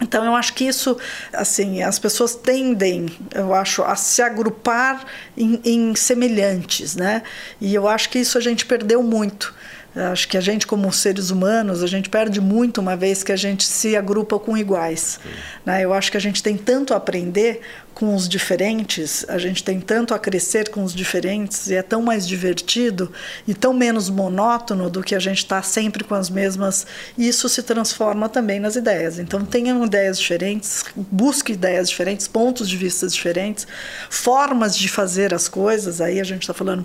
Então 0.00 0.24
eu 0.24 0.34
acho 0.34 0.54
que 0.54 0.64
isso, 0.64 0.96
assim, 1.32 1.82
as 1.82 1.98
pessoas 1.98 2.34
tendem, 2.34 3.06
eu 3.34 3.52
acho, 3.52 3.82
a 3.82 3.96
se 3.96 4.22
agrupar 4.22 5.04
em, 5.36 5.60
em 5.64 5.94
semelhantes, 5.96 6.94
né? 6.94 7.22
E 7.60 7.74
eu 7.74 7.88
acho 7.88 8.08
que 8.08 8.18
isso 8.18 8.38
a 8.38 8.40
gente 8.40 8.64
perdeu 8.64 9.02
muito. 9.02 9.54
Acho 9.96 10.28
que 10.28 10.36
a 10.36 10.40
gente, 10.40 10.66
como 10.66 10.92
seres 10.92 11.30
humanos, 11.30 11.82
a 11.82 11.86
gente 11.86 12.08
perde 12.08 12.40
muito 12.40 12.80
uma 12.80 12.94
vez 12.94 13.24
que 13.24 13.32
a 13.32 13.36
gente 13.36 13.64
se 13.64 13.96
agrupa 13.96 14.38
com 14.38 14.56
iguais. 14.56 15.18
Né? 15.66 15.84
Eu 15.84 15.92
acho 15.92 16.10
que 16.10 16.16
a 16.16 16.20
gente 16.20 16.42
tem 16.42 16.56
tanto 16.56 16.94
a 16.94 16.98
aprender 16.98 17.60
com 17.98 18.14
os 18.14 18.28
diferentes, 18.28 19.24
a 19.28 19.38
gente 19.38 19.64
tem 19.64 19.80
tanto 19.80 20.14
a 20.14 20.20
crescer 20.20 20.68
com 20.68 20.84
os 20.84 20.94
diferentes 20.94 21.66
e 21.66 21.74
é 21.74 21.82
tão 21.82 22.00
mais 22.00 22.28
divertido 22.28 23.10
e 23.44 23.52
tão 23.52 23.74
menos 23.74 24.08
monótono 24.08 24.88
do 24.88 25.02
que 25.02 25.16
a 25.16 25.18
gente 25.18 25.38
está 25.38 25.60
sempre 25.62 26.04
com 26.04 26.14
as 26.14 26.30
mesmas. 26.30 26.86
Isso 27.18 27.48
se 27.48 27.60
transforma 27.60 28.28
também 28.28 28.60
nas 28.60 28.76
ideias. 28.76 29.18
Então, 29.18 29.44
tenham 29.44 29.84
ideias 29.84 30.16
diferentes, 30.16 30.84
busque 30.94 31.54
ideias 31.54 31.90
diferentes, 31.90 32.28
pontos 32.28 32.68
de 32.68 32.76
vista 32.76 33.08
diferentes, 33.08 33.66
formas 34.08 34.76
de 34.76 34.88
fazer 34.88 35.34
as 35.34 35.48
coisas. 35.48 36.00
Aí 36.00 36.20
a 36.20 36.24
gente 36.24 36.42
está 36.42 36.54
falando 36.54 36.84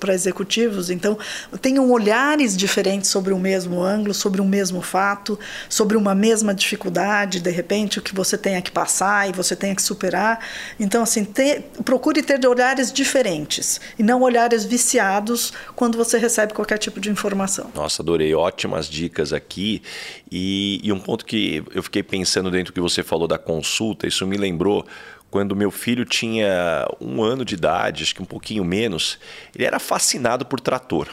para 0.00 0.12
executivos. 0.12 0.90
Então, 0.90 1.16
tenham 1.62 1.88
olhares 1.88 2.56
diferentes 2.56 3.10
sobre 3.10 3.32
o 3.32 3.38
mesmo 3.38 3.80
ângulo, 3.80 4.12
sobre 4.12 4.40
o 4.40 4.44
mesmo 4.44 4.82
fato, 4.82 5.38
sobre 5.68 5.96
uma 5.96 6.16
mesma 6.16 6.52
dificuldade, 6.52 7.38
de 7.38 7.50
repente, 7.50 8.00
o 8.00 8.02
que 8.02 8.12
você 8.12 8.36
tenha 8.36 8.60
que 8.60 8.72
passar 8.72 9.28
e 9.28 9.32
você 9.32 9.54
tenha 9.54 9.72
que 9.72 9.82
superar 9.82 10.47
então, 10.78 11.02
assim, 11.02 11.24
ter, 11.24 11.62
procure 11.84 12.22
ter 12.22 12.44
olhares 12.46 12.92
diferentes 12.92 13.80
e 13.98 14.02
não 14.02 14.22
olhares 14.22 14.64
viciados 14.64 15.52
quando 15.74 15.96
você 15.96 16.18
recebe 16.18 16.52
qualquer 16.52 16.78
tipo 16.78 17.00
de 17.00 17.10
informação. 17.10 17.70
Nossa, 17.74 18.02
adorei. 18.02 18.34
Ótimas 18.34 18.88
dicas 18.88 19.32
aqui. 19.32 19.82
E, 20.30 20.80
e 20.82 20.92
um 20.92 21.00
ponto 21.00 21.24
que 21.24 21.62
eu 21.74 21.82
fiquei 21.82 22.02
pensando 22.02 22.50
dentro 22.50 22.72
do 22.72 22.74
que 22.74 22.80
você 22.80 23.02
falou 23.02 23.26
da 23.26 23.38
consulta, 23.38 24.06
isso 24.06 24.26
me 24.26 24.36
lembrou 24.36 24.86
quando 25.30 25.54
meu 25.54 25.70
filho 25.70 26.04
tinha 26.04 26.88
um 27.00 27.22
ano 27.22 27.44
de 27.44 27.54
idade, 27.54 28.02
acho 28.02 28.14
que 28.14 28.22
um 28.22 28.26
pouquinho 28.26 28.64
menos, 28.64 29.18
ele 29.54 29.64
era 29.64 29.78
fascinado 29.78 30.46
por 30.46 30.58
trator. 30.60 31.08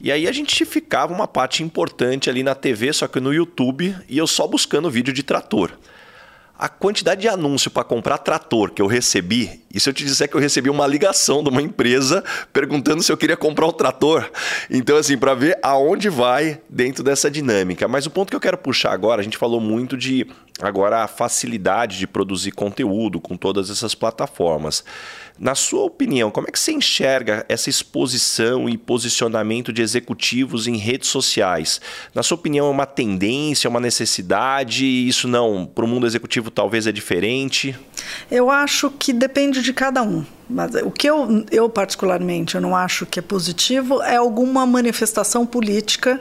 E 0.00 0.12
aí 0.12 0.28
a 0.28 0.32
gente 0.32 0.64
ficava 0.64 1.12
uma 1.12 1.26
parte 1.26 1.62
importante 1.62 2.28
ali 2.28 2.42
na 2.42 2.54
TV, 2.54 2.92
só 2.92 3.06
que 3.06 3.20
no 3.20 3.32
YouTube, 3.32 3.96
e 4.08 4.18
eu 4.18 4.26
só 4.26 4.46
buscando 4.46 4.90
vídeo 4.90 5.12
de 5.12 5.22
trator. 5.22 5.72
A 6.58 6.68
quantidade 6.68 7.20
de 7.20 7.28
anúncio 7.28 7.70
para 7.70 7.84
comprar 7.84 8.16
trator 8.18 8.70
que 8.70 8.80
eu 8.80 8.86
recebi, 8.86 9.62
e 9.72 9.78
se 9.78 9.90
eu 9.90 9.92
te 9.92 10.04
disser 10.04 10.26
que 10.28 10.34
eu 10.34 10.40
recebi 10.40 10.70
uma 10.70 10.86
ligação 10.86 11.42
de 11.42 11.50
uma 11.50 11.60
empresa 11.60 12.24
perguntando 12.50 13.02
se 13.02 13.12
eu 13.12 13.16
queria 13.16 13.36
comprar 13.36 13.66
um 13.66 13.72
trator. 13.72 14.30
Então, 14.70 14.96
assim, 14.96 15.18
para 15.18 15.34
ver 15.34 15.58
aonde 15.62 16.08
vai 16.08 16.58
dentro 16.68 17.04
dessa 17.04 17.30
dinâmica. 17.30 17.86
Mas 17.86 18.06
o 18.06 18.10
ponto 18.10 18.30
que 18.30 18.36
eu 18.36 18.40
quero 18.40 18.56
puxar 18.56 18.92
agora, 18.92 19.20
a 19.20 19.24
gente 19.24 19.36
falou 19.36 19.60
muito 19.60 19.98
de 19.98 20.26
agora 20.60 21.04
a 21.04 21.06
facilidade 21.06 21.98
de 21.98 22.06
produzir 22.06 22.52
conteúdo 22.52 23.20
com 23.20 23.36
todas 23.36 23.68
essas 23.68 23.94
plataformas. 23.94 24.82
Na 25.38 25.54
sua 25.54 25.82
opinião, 25.82 26.30
como 26.30 26.48
é 26.48 26.50
que 26.50 26.58
você 26.58 26.72
enxerga 26.72 27.44
essa 27.46 27.68
exposição 27.68 28.68
e 28.68 28.78
posicionamento 28.78 29.70
de 29.70 29.82
executivos 29.82 30.66
em 30.66 30.76
redes 30.76 31.10
sociais? 31.10 31.78
Na 32.14 32.22
sua 32.22 32.36
opinião, 32.36 32.68
é 32.68 32.70
uma 32.70 32.86
tendência, 32.86 33.68
é 33.68 33.70
uma 33.70 33.80
necessidade? 33.80 34.86
Isso 34.86 35.28
não, 35.28 35.66
para 35.66 35.84
o 35.84 35.88
mundo 35.88 36.06
executivo 36.06 36.50
talvez 36.50 36.86
é 36.86 36.92
diferente? 36.92 37.78
Eu 38.30 38.50
acho 38.50 38.90
que 38.90 39.12
depende 39.12 39.60
de 39.60 39.74
cada 39.74 40.02
um. 40.02 40.24
Mas 40.48 40.74
o 40.76 40.90
que 40.90 41.08
eu, 41.08 41.44
eu 41.50 41.68
particularmente 41.68 42.54
eu 42.54 42.60
não 42.60 42.74
acho 42.74 43.04
que 43.04 43.18
é 43.18 43.22
positivo 43.22 44.00
é 44.00 44.14
alguma 44.14 44.64
manifestação 44.64 45.44
política 45.44 46.20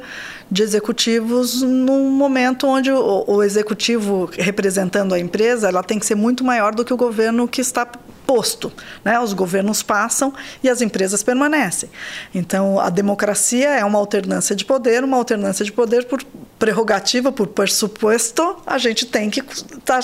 de 0.50 0.64
executivos 0.64 1.62
num 1.62 2.10
momento 2.10 2.66
onde 2.66 2.92
o, 2.92 3.24
o 3.28 3.44
executivo 3.44 4.28
representando 4.34 5.14
a 5.14 5.20
empresa 5.20 5.68
ela 5.68 5.84
tem 5.84 6.00
que 6.00 6.08
ser 6.08 6.16
muito 6.16 6.44
maior 6.44 6.74
do 6.74 6.84
que 6.84 6.92
o 6.92 6.98
governo 6.98 7.48
que 7.48 7.62
está 7.62 7.88
posto. 8.26 8.72
Né? 9.04 9.20
Os 9.20 9.34
governos 9.34 9.84
passam 9.84 10.34
e 10.64 10.70
as 10.70 10.82
empresas 10.82 11.24
permanecem. 11.24 11.90
Então, 12.34 12.80
a 12.80 12.90
democracia 12.90 13.70
é 13.70 13.86
uma 13.86 14.00
alternância 14.00 14.56
de 14.56 14.66
poder, 14.66 15.04
uma 15.04 15.18
alternância 15.18 15.64
de 15.64 15.72
poder 15.72 16.06
por 16.06 16.24
prerrogativa, 16.58 17.32
por 17.32 17.48
pressuposto, 17.48 18.58
a 18.66 18.78
gente 18.78 19.06
tem 19.06 19.30
que 19.30 19.42
tá, 19.84 20.00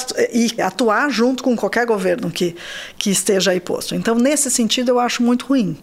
atuar 0.66 1.10
junto 1.10 1.44
com 1.44 1.56
qualquer 1.56 1.86
governo 1.86 2.30
que, 2.30 2.56
que 2.98 3.10
esteja 3.10 3.52
aí 3.52 3.60
posto. 3.60 3.96
Então, 3.96 4.16
nesse 4.16 4.52
sentido, 4.52 4.90
eu 4.90 5.00
acho 5.00 5.24
muito 5.24 5.46
ruim. 5.46 5.78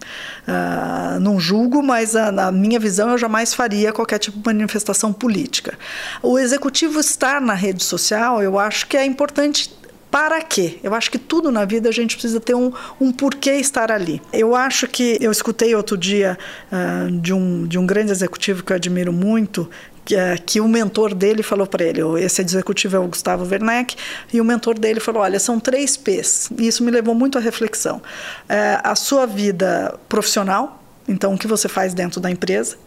Uh, 0.47 1.19
não 1.19 1.39
julgo, 1.39 1.81
mas 1.81 2.15
a, 2.15 2.31
na 2.31 2.51
minha 2.51 2.79
visão, 2.79 3.09
eu 3.09 3.17
jamais 3.17 3.53
faria 3.53 3.91
qualquer 3.91 4.19
tipo 4.19 4.37
de 4.37 4.45
manifestação 4.45 5.11
política. 5.11 5.77
O 6.21 6.37
executivo 6.37 6.99
estar 6.99 7.41
na 7.41 7.55
rede 7.55 7.83
social, 7.83 8.41
eu 8.41 8.59
acho 8.59 8.87
que 8.87 8.95
é 8.95 9.05
importante 9.05 9.73
para 10.11 10.41
quê? 10.41 10.79
Eu 10.81 10.93
acho 10.95 11.11
que 11.11 11.19
tudo 11.19 11.51
na 11.51 11.65
vida 11.65 11.87
a 11.87 11.91
gente 11.91 12.15
precisa 12.15 12.39
ter 12.39 12.55
um, 12.55 12.71
um 12.99 13.11
porquê 13.11 13.51
estar 13.51 13.91
ali. 13.91 14.21
Eu 14.33 14.55
acho 14.55 14.87
que 14.87 15.17
eu 15.21 15.31
escutei 15.31 15.75
outro 15.75 15.97
dia 15.97 16.37
uh, 16.71 17.11
de, 17.11 17.31
um, 17.33 17.67
de 17.67 17.77
um 17.77 17.85
grande 17.85 18.11
executivo 18.11 18.63
que 18.63 18.71
eu 18.71 18.75
admiro 18.75 19.13
muito, 19.13 19.69
que, 20.03 20.15
uh, 20.15 20.41
que 20.45 20.59
o 20.59 20.67
mentor 20.67 21.13
dele 21.13 21.43
falou 21.43 21.67
para 21.67 21.83
ele, 21.83 22.01
esse 22.19 22.41
executivo 22.41 22.95
é 22.95 22.99
o 22.99 23.07
Gustavo 23.07 23.45
Werneck, 23.45 23.95
e 24.33 24.41
o 24.41 24.43
mentor 24.43 24.79
dele 24.79 24.99
falou: 24.99 25.21
olha, 25.21 25.39
são 25.39 25.59
três 25.59 25.95
P's. 25.95 26.49
E 26.57 26.67
isso 26.67 26.83
me 26.83 26.89
levou 26.89 27.13
muito 27.13 27.37
à 27.37 27.41
reflexão. 27.41 27.97
Uh, 27.97 28.81
a 28.83 28.95
sua 28.95 29.27
vida 29.27 29.95
profissional, 30.09 30.83
então 31.07 31.35
o 31.35 31.37
que 31.37 31.47
você 31.47 31.69
faz 31.69 31.93
dentro 31.93 32.19
da 32.19 32.31
empresa, 32.31 32.77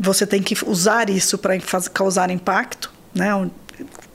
você 0.00 0.26
tem 0.26 0.42
que 0.42 0.56
usar 0.66 1.10
isso 1.10 1.36
para 1.36 1.58
causar 1.92 2.30
impacto. 2.30 2.90
Né? 3.14 3.30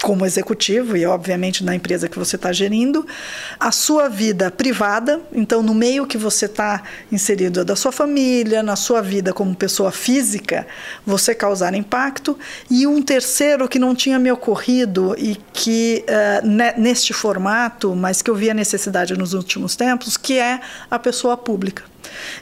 Como 0.02 0.26
executivo 0.26 0.96
e, 0.96 1.06
obviamente, 1.06 1.64
na 1.64 1.76
empresa 1.76 2.08
que 2.08 2.18
você 2.18 2.36
está 2.36 2.52
gerindo, 2.54 3.06
a 3.60 3.72
sua 3.72 4.08
vida 4.08 4.50
privada, 4.50 5.22
então, 5.34 5.62
no 5.62 5.74
meio 5.74 6.08
que 6.08 6.18
você 6.18 6.46
está 6.46 6.84
inserido 7.12 7.66
da 7.66 7.76
sua 7.76 7.92
família, 7.92 8.64
na 8.64 8.76
sua 8.76 9.02
vida 9.02 9.34
como 9.34 9.56
pessoa 9.56 9.92
física, 9.92 10.66
você 11.06 11.36
causar 11.36 11.74
impacto, 11.74 12.38
e 12.70 12.88
um 12.88 13.02
terceiro 13.02 13.68
que 13.68 13.78
não 13.78 13.94
tinha 13.94 14.18
me 14.18 14.32
ocorrido 14.32 15.16
e 15.18 15.38
que, 15.54 16.06
uh, 16.08 16.80
neste 16.80 17.14
formato, 17.14 17.96
mas 17.96 18.22
que 18.22 18.30
eu 18.30 18.36
vi 18.36 18.50
a 18.50 18.54
necessidade 18.54 19.18
nos 19.18 19.34
últimos 19.34 19.76
tempos, 19.76 20.16
que 20.16 20.38
é 20.40 20.62
a 20.90 20.98
pessoa 20.98 21.36
pública. 21.36 21.84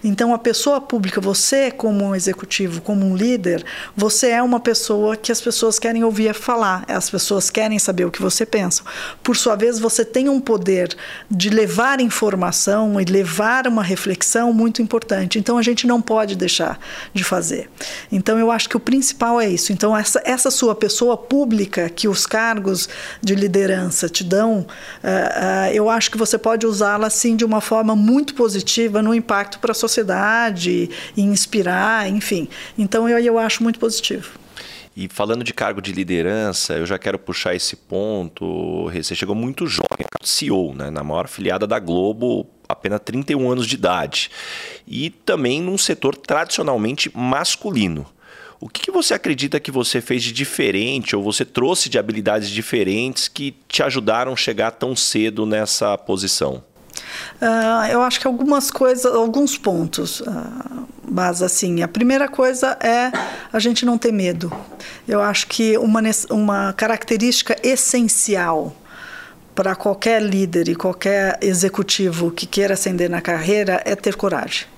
Então, 0.04 0.34
a 0.34 0.38
pessoa 0.38 0.80
pública, 0.80 1.20
você, 1.20 1.72
como 1.72 2.06
um 2.06 2.16
executivo, 2.16 2.82
como 2.82 3.06
um 3.06 3.16
líder, 3.16 3.66
você 3.96 4.30
é 4.30 4.42
uma 4.42 4.60
pessoa 4.60 5.16
que 5.16 5.32
as 5.32 5.42
pessoas 5.42 5.80
querem 5.80 6.04
ouvir 6.04 6.34
falar, 6.34 6.84
as 6.88 7.10
pessoas 7.10 7.50
querem 7.50 7.80
saber 7.80 8.06
o 8.06 8.12
que 8.12 8.22
você 8.22 8.46
pensa. 8.46 8.84
Por 9.24 9.36
sua 9.36 9.56
vez, 9.56 9.80
você 9.80 10.04
tem 10.04 10.30
um 10.30 10.40
poder 10.40 10.96
de 11.30 11.50
levar 11.50 12.00
informação 12.00 13.00
e 13.00 13.06
levar 13.06 13.68
uma 13.68 13.84
reflexão 13.84 14.54
muito 14.54 14.82
importante. 14.82 15.40
Então, 15.40 15.58
a 15.58 15.62
gente 15.62 15.88
não 15.88 16.02
pode 16.02 16.36
deixar 16.36 16.80
de 17.14 17.24
fazer. 17.24 17.70
Então, 18.12 18.38
eu 18.38 18.52
acho 18.52 18.70
que 18.70 18.78
o 18.78 18.80
principal 18.80 19.40
é 19.40 19.50
isso. 19.50 19.72
Então, 19.72 19.96
essa, 19.96 20.22
essa 20.26 20.52
sua 20.52 20.76
pessoa 20.76 21.18
pública 21.18 21.90
que 21.90 22.08
os 22.08 22.26
cargos 22.26 22.88
de 23.22 23.36
liderança 23.36 24.10
te 24.10 24.24
dão, 24.24 24.60
uh, 24.60 24.64
uh, 24.64 25.74
eu 25.74 25.90
acho 25.90 26.12
que 26.12 26.18
você 26.18 26.38
pode 26.38 26.66
usá-la, 26.66 27.10
sim, 27.10 27.36
de 27.36 27.46
uma 27.46 27.62
forma 27.62 27.96
muito 27.96 28.34
positiva 28.34 29.02
no 29.02 29.14
impacto 29.14 29.57
impacto 29.58 29.60
para 29.60 29.72
a 29.72 29.76
sociedade, 29.76 30.90
inspirar, 31.16 32.10
enfim. 32.10 32.48
Então 32.78 33.10
eu, 33.10 33.20
eu 33.20 33.38
acho 33.40 33.64
muito 33.64 33.80
positivo. 33.80 34.40
E 34.96 35.08
falando 35.08 35.44
de 35.44 35.54
cargo 35.54 35.82
de 35.82 35.92
liderança, 35.92 36.74
eu 36.74 36.86
já 36.86 36.98
quero 36.98 37.20
puxar 37.20 37.54
esse 37.54 37.76
ponto. 37.76 38.90
Você 38.92 39.14
chegou 39.14 39.36
muito 39.36 39.68
jovem, 39.68 40.08
CEO, 40.24 40.74
né? 40.74 40.90
na 40.90 41.04
maior 41.04 41.28
filiada 41.28 41.68
da 41.68 41.80
Globo 41.80 42.48
apenas 42.68 43.00
31 43.06 43.50
anos 43.50 43.66
de 43.66 43.76
idade, 43.76 44.30
e 44.86 45.10
também 45.10 45.62
num 45.62 45.78
setor 45.78 46.16
tradicionalmente 46.18 47.10
masculino. 47.16 48.06
O 48.60 48.68
que, 48.68 48.82
que, 48.82 48.92
você 48.92 49.14
acredita 49.14 49.60
que 49.60 49.72
você 49.72 50.02
fez 50.02 50.22
de 50.22 50.34
diferente 50.34 51.16
ou 51.16 51.24
você 51.24 51.46
trouxe 51.46 51.88
de 51.88 51.98
habilidades 51.98 52.50
diferentes 52.50 53.30
que 53.30 53.56
te 53.70 53.84
ajudaram 53.84 54.34
a 54.34 54.36
chegar 54.36 54.72
tão 54.72 54.96
cedo 54.98 55.46
nessa 55.46 55.98
posição? 55.98 56.64
Uh, 57.42 57.92
eu 57.92 58.02
acho 58.02 58.20
que 58.20 58.28
algumas 58.28 58.72
coisas, 58.72 59.06
alguns 59.06 59.58
pontos. 59.58 60.22
Uh, 60.22 60.88
mas 61.10 61.42
assim, 61.42 61.82
a 61.82 61.88
primeira 61.88 62.28
coisa 62.28 62.78
é 62.82 63.12
a 63.52 63.60
gente 63.60 63.86
não 63.86 63.98
ter 63.98 64.12
medo. 64.12 64.52
Eu 65.08 65.22
acho 65.22 65.48
que 65.48 65.78
uma, 65.78 66.02
uma 66.30 66.74
característica 66.74 67.56
essencial 67.64 68.76
para 69.56 69.76
qualquer 69.76 70.22
líder 70.22 70.68
e 70.68 70.76
qualquer 70.76 71.38
executivo 71.42 72.30
que 72.30 72.46
queira 72.46 72.76
ascender 72.76 73.10
na 73.10 73.22
carreira 73.22 73.82
é 73.86 73.96
ter 73.96 74.16
coragem 74.16 74.77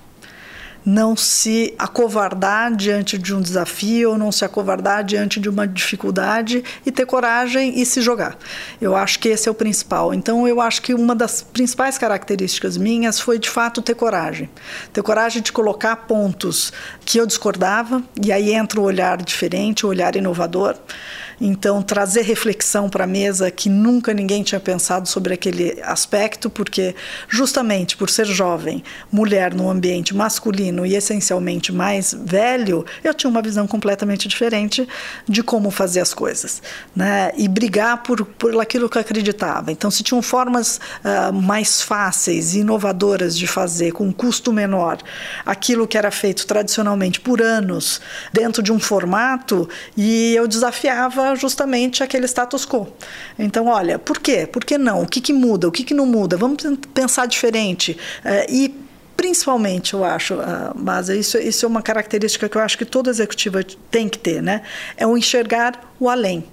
não 0.84 1.16
se 1.16 1.74
acovardar 1.78 2.74
diante 2.74 3.18
de 3.18 3.34
um 3.34 3.40
desafio, 3.40 4.16
não 4.16 4.32
se 4.32 4.44
acovardar 4.44 5.04
diante 5.04 5.38
de 5.38 5.48
uma 5.48 5.66
dificuldade 5.66 6.64
e 6.84 6.90
ter 6.90 7.06
coragem 7.06 7.80
e 7.80 7.84
se 7.84 8.00
jogar. 8.00 8.38
Eu 8.80 8.96
acho 8.96 9.18
que 9.18 9.28
esse 9.28 9.48
é 9.48 9.50
o 9.50 9.54
principal. 9.54 10.14
Então, 10.14 10.46
eu 10.48 10.60
acho 10.60 10.82
que 10.82 10.94
uma 10.94 11.14
das 11.14 11.42
principais 11.42 11.98
características 11.98 12.76
minhas 12.76 13.20
foi, 13.20 13.38
de 13.38 13.48
fato, 13.48 13.82
ter 13.82 13.94
coragem. 13.94 14.48
Ter 14.92 15.02
coragem 15.02 15.42
de 15.42 15.52
colocar 15.52 15.96
pontos 15.96 16.72
que 17.04 17.18
eu 17.18 17.26
discordava, 17.26 18.02
e 18.22 18.32
aí 18.32 18.52
entra 18.52 18.80
o 18.80 18.84
olhar 18.84 19.20
diferente, 19.22 19.84
o 19.84 19.88
olhar 19.88 20.16
inovador. 20.16 20.76
Então, 21.40 21.80
trazer 21.82 22.22
reflexão 22.22 22.88
para 22.90 23.04
a 23.04 23.06
mesa 23.06 23.50
que 23.50 23.70
nunca 23.70 24.12
ninguém 24.12 24.42
tinha 24.42 24.60
pensado 24.60 25.08
sobre 25.08 25.32
aquele 25.32 25.80
aspecto, 25.82 26.50
porque 26.50 26.94
justamente 27.28 27.96
por 27.96 28.10
ser 28.10 28.26
jovem, 28.26 28.84
mulher 29.10 29.54
num 29.54 29.70
ambiente 29.70 30.14
masculino 30.14 30.84
e 30.84 30.94
essencialmente 30.94 31.72
mais 31.72 32.14
velho, 32.14 32.84
eu 33.02 33.14
tinha 33.14 33.30
uma 33.30 33.40
visão 33.40 33.66
completamente 33.66 34.28
diferente 34.28 34.86
de 35.26 35.42
como 35.42 35.70
fazer 35.70 36.00
as 36.00 36.12
coisas, 36.12 36.62
né? 36.94 37.32
E 37.36 37.48
brigar 37.48 38.02
por, 38.02 38.24
por 38.24 38.60
aquilo 38.60 38.88
que 38.88 38.98
eu 38.98 39.02
acreditava. 39.02 39.72
Então, 39.72 39.90
se 39.90 40.02
tinham 40.02 40.20
formas 40.20 40.78
uh, 41.02 41.32
mais 41.32 41.80
fáceis 41.80 42.54
inovadoras 42.54 43.36
de 43.36 43.46
fazer 43.46 43.92
com 43.92 44.04
um 44.04 44.12
custo 44.12 44.52
menor 44.52 44.98
aquilo 45.46 45.88
que 45.88 45.96
era 45.96 46.10
feito 46.10 46.46
tradicionalmente 46.46 47.20
por 47.20 47.40
anos 47.40 48.00
dentro 48.32 48.62
de 48.62 48.72
um 48.72 48.78
formato, 48.78 49.68
e 49.96 50.34
eu 50.34 50.46
desafiava 50.46 51.29
justamente 51.34 52.02
aquele 52.02 52.26
status 52.26 52.64
quo. 52.66 52.88
Então, 53.38 53.66
olha, 53.66 53.98
por 53.98 54.18
quê? 54.18 54.46
Por 54.46 54.64
que 54.64 54.78
não? 54.78 55.02
O 55.02 55.06
que, 55.06 55.20
que 55.20 55.32
muda? 55.32 55.68
O 55.68 55.72
que, 55.72 55.84
que 55.84 55.94
não 55.94 56.06
muda? 56.06 56.36
Vamos 56.36 56.62
pensar 56.94 57.26
diferente. 57.26 57.96
É, 58.24 58.46
e 58.50 58.74
principalmente, 59.16 59.92
eu 59.92 60.02
acho, 60.02 60.38
mas 60.74 61.10
isso, 61.10 61.36
isso 61.36 61.66
é 61.66 61.68
uma 61.68 61.82
característica 61.82 62.48
que 62.48 62.56
eu 62.56 62.62
acho 62.62 62.78
que 62.78 62.86
toda 62.86 63.10
executiva 63.10 63.62
tem 63.90 64.08
que 64.08 64.18
ter, 64.18 64.42
né? 64.42 64.62
É 64.96 65.06
o 65.06 65.16
enxergar 65.16 65.92
o 65.98 66.08
além 66.08 66.44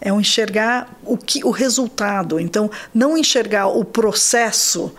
é 0.00 0.12
o 0.12 0.20
enxergar 0.20 0.88
o 1.02 1.16
que 1.16 1.44
o 1.44 1.50
resultado 1.50 2.38
então 2.38 2.70
não 2.94 3.16
enxergar 3.16 3.68
o 3.68 3.84
processo 3.84 4.94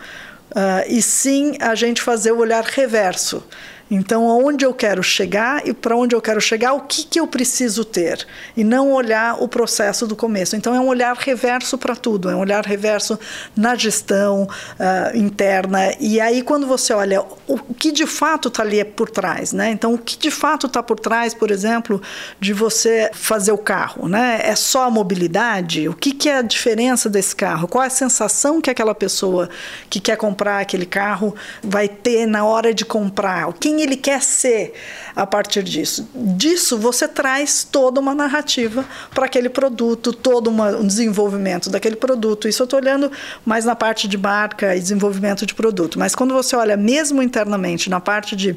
uh, 0.50 0.84
e 0.88 1.00
sim 1.00 1.56
a 1.60 1.74
gente 1.74 2.02
fazer 2.02 2.32
o 2.32 2.38
olhar 2.38 2.64
reverso 2.64 3.44
então, 3.90 4.28
aonde 4.28 4.64
eu 4.64 4.74
quero 4.74 5.02
chegar 5.02 5.66
e 5.66 5.72
para 5.72 5.96
onde 5.96 6.14
eu 6.14 6.20
quero 6.20 6.40
chegar, 6.40 6.74
o 6.74 6.80
que, 6.80 7.04
que 7.04 7.18
eu 7.18 7.26
preciso 7.26 7.84
ter? 7.84 8.26
E 8.56 8.62
não 8.62 8.92
olhar 8.92 9.42
o 9.42 9.48
processo 9.48 10.06
do 10.06 10.14
começo. 10.14 10.56
Então, 10.56 10.74
é 10.74 10.80
um 10.80 10.88
olhar 10.88 11.16
reverso 11.16 11.78
para 11.78 11.96
tudo, 11.96 12.28
é 12.28 12.36
um 12.36 12.40
olhar 12.40 12.64
reverso 12.64 13.18
na 13.56 13.74
gestão 13.74 14.42
uh, 14.44 15.16
interna. 15.16 15.92
E 15.98 16.20
aí, 16.20 16.42
quando 16.42 16.66
você 16.66 16.92
olha 16.92 17.24
o 17.46 17.58
que 17.74 17.90
de 17.90 18.06
fato 18.06 18.48
está 18.48 18.62
ali 18.62 18.84
por 18.84 19.08
trás, 19.08 19.52
né? 19.52 19.70
Então, 19.70 19.94
o 19.94 19.98
que 19.98 20.18
de 20.18 20.30
fato 20.30 20.66
está 20.66 20.82
por 20.82 21.00
trás, 21.00 21.32
por 21.32 21.50
exemplo, 21.50 22.00
de 22.38 22.52
você 22.52 23.10
fazer 23.14 23.52
o 23.52 23.58
carro, 23.58 24.08
né? 24.08 24.40
É 24.42 24.54
só 24.54 24.84
a 24.84 24.90
mobilidade? 24.90 25.88
O 25.88 25.94
que, 25.94 26.12
que 26.12 26.28
é 26.28 26.38
a 26.38 26.42
diferença 26.42 27.08
desse 27.08 27.34
carro? 27.34 27.66
Qual 27.66 27.82
é 27.82 27.86
a 27.86 27.90
sensação 27.90 28.60
que 28.60 28.70
aquela 28.70 28.94
pessoa 28.94 29.48
que 29.88 30.00
quer 30.00 30.16
comprar 30.16 30.60
aquele 30.60 30.86
carro 30.86 31.34
vai 31.62 31.88
ter 31.88 32.26
na 32.26 32.44
hora 32.44 32.74
de 32.74 32.84
comprar? 32.84 33.50
Quem 33.54 33.77
ele 33.82 33.96
quer 33.96 34.22
ser 34.22 34.72
a 35.14 35.26
partir 35.26 35.62
disso. 35.62 36.08
Disso 36.14 36.78
você 36.78 37.06
traz 37.06 37.64
toda 37.64 38.00
uma 38.00 38.14
narrativa 38.14 38.84
para 39.14 39.26
aquele 39.26 39.48
produto, 39.48 40.12
todo 40.12 40.48
uma, 40.48 40.70
um 40.76 40.86
desenvolvimento 40.86 41.70
daquele 41.70 41.96
produto. 41.96 42.48
Isso 42.48 42.62
eu 42.62 42.64
estou 42.64 42.78
olhando 42.78 43.10
mais 43.44 43.64
na 43.64 43.74
parte 43.74 44.06
de 44.08 44.16
marca 44.16 44.74
e 44.76 44.80
desenvolvimento 44.80 45.44
de 45.44 45.54
produto. 45.54 45.98
Mas 45.98 46.14
quando 46.14 46.34
você 46.34 46.56
olha 46.56 46.76
mesmo 46.76 47.22
internamente 47.22 47.90
na 47.90 48.00
parte 48.00 48.36
de 48.36 48.56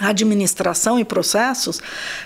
administração 0.00 0.98
e 0.98 1.04
processos, 1.04 1.80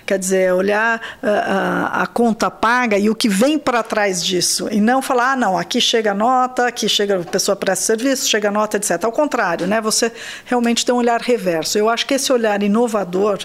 quer 0.05 0.19
dizer, 0.19 0.53
olhar 0.53 1.01
a, 1.23 1.29
ah, 1.29 1.91
ah, 1.93 2.03
a 2.03 2.07
conta 2.07 2.51
paga 2.51 2.99
e 2.99 3.09
o 3.09 3.15
que 3.15 3.29
vem 3.29 3.59
para 3.59 3.83
trás 3.83 4.25
disso, 4.25 4.69
e 4.71 4.81
não 4.81 5.01
falar, 5.01 5.33
ah, 5.33 5.37
não, 5.37 5.57
aqui 5.57 5.81
chega 5.81 6.11
a 6.11 6.15
nota, 6.15 6.67
aqui 6.67 6.89
chega 6.89 7.21
a 7.21 7.25
pessoa 7.25 7.55
presta 7.55 7.85
serviço, 7.85 8.29
chega 8.29 8.49
a 8.49 8.51
nota, 8.51 8.77
etc. 8.77 9.05
Ao 9.05 9.13
contrário, 9.13 9.67
né? 9.67 9.81
Você 9.81 10.13
realmente 10.45 10.85
tem 10.85 10.95
um 10.95 10.99
olhar 10.99 11.21
reverso. 11.21 11.79
Eu 11.79 11.89
acho 11.89 12.07
que 12.07 12.15
esse 12.15 12.33
olhar 12.33 12.63
inovador 12.63 13.39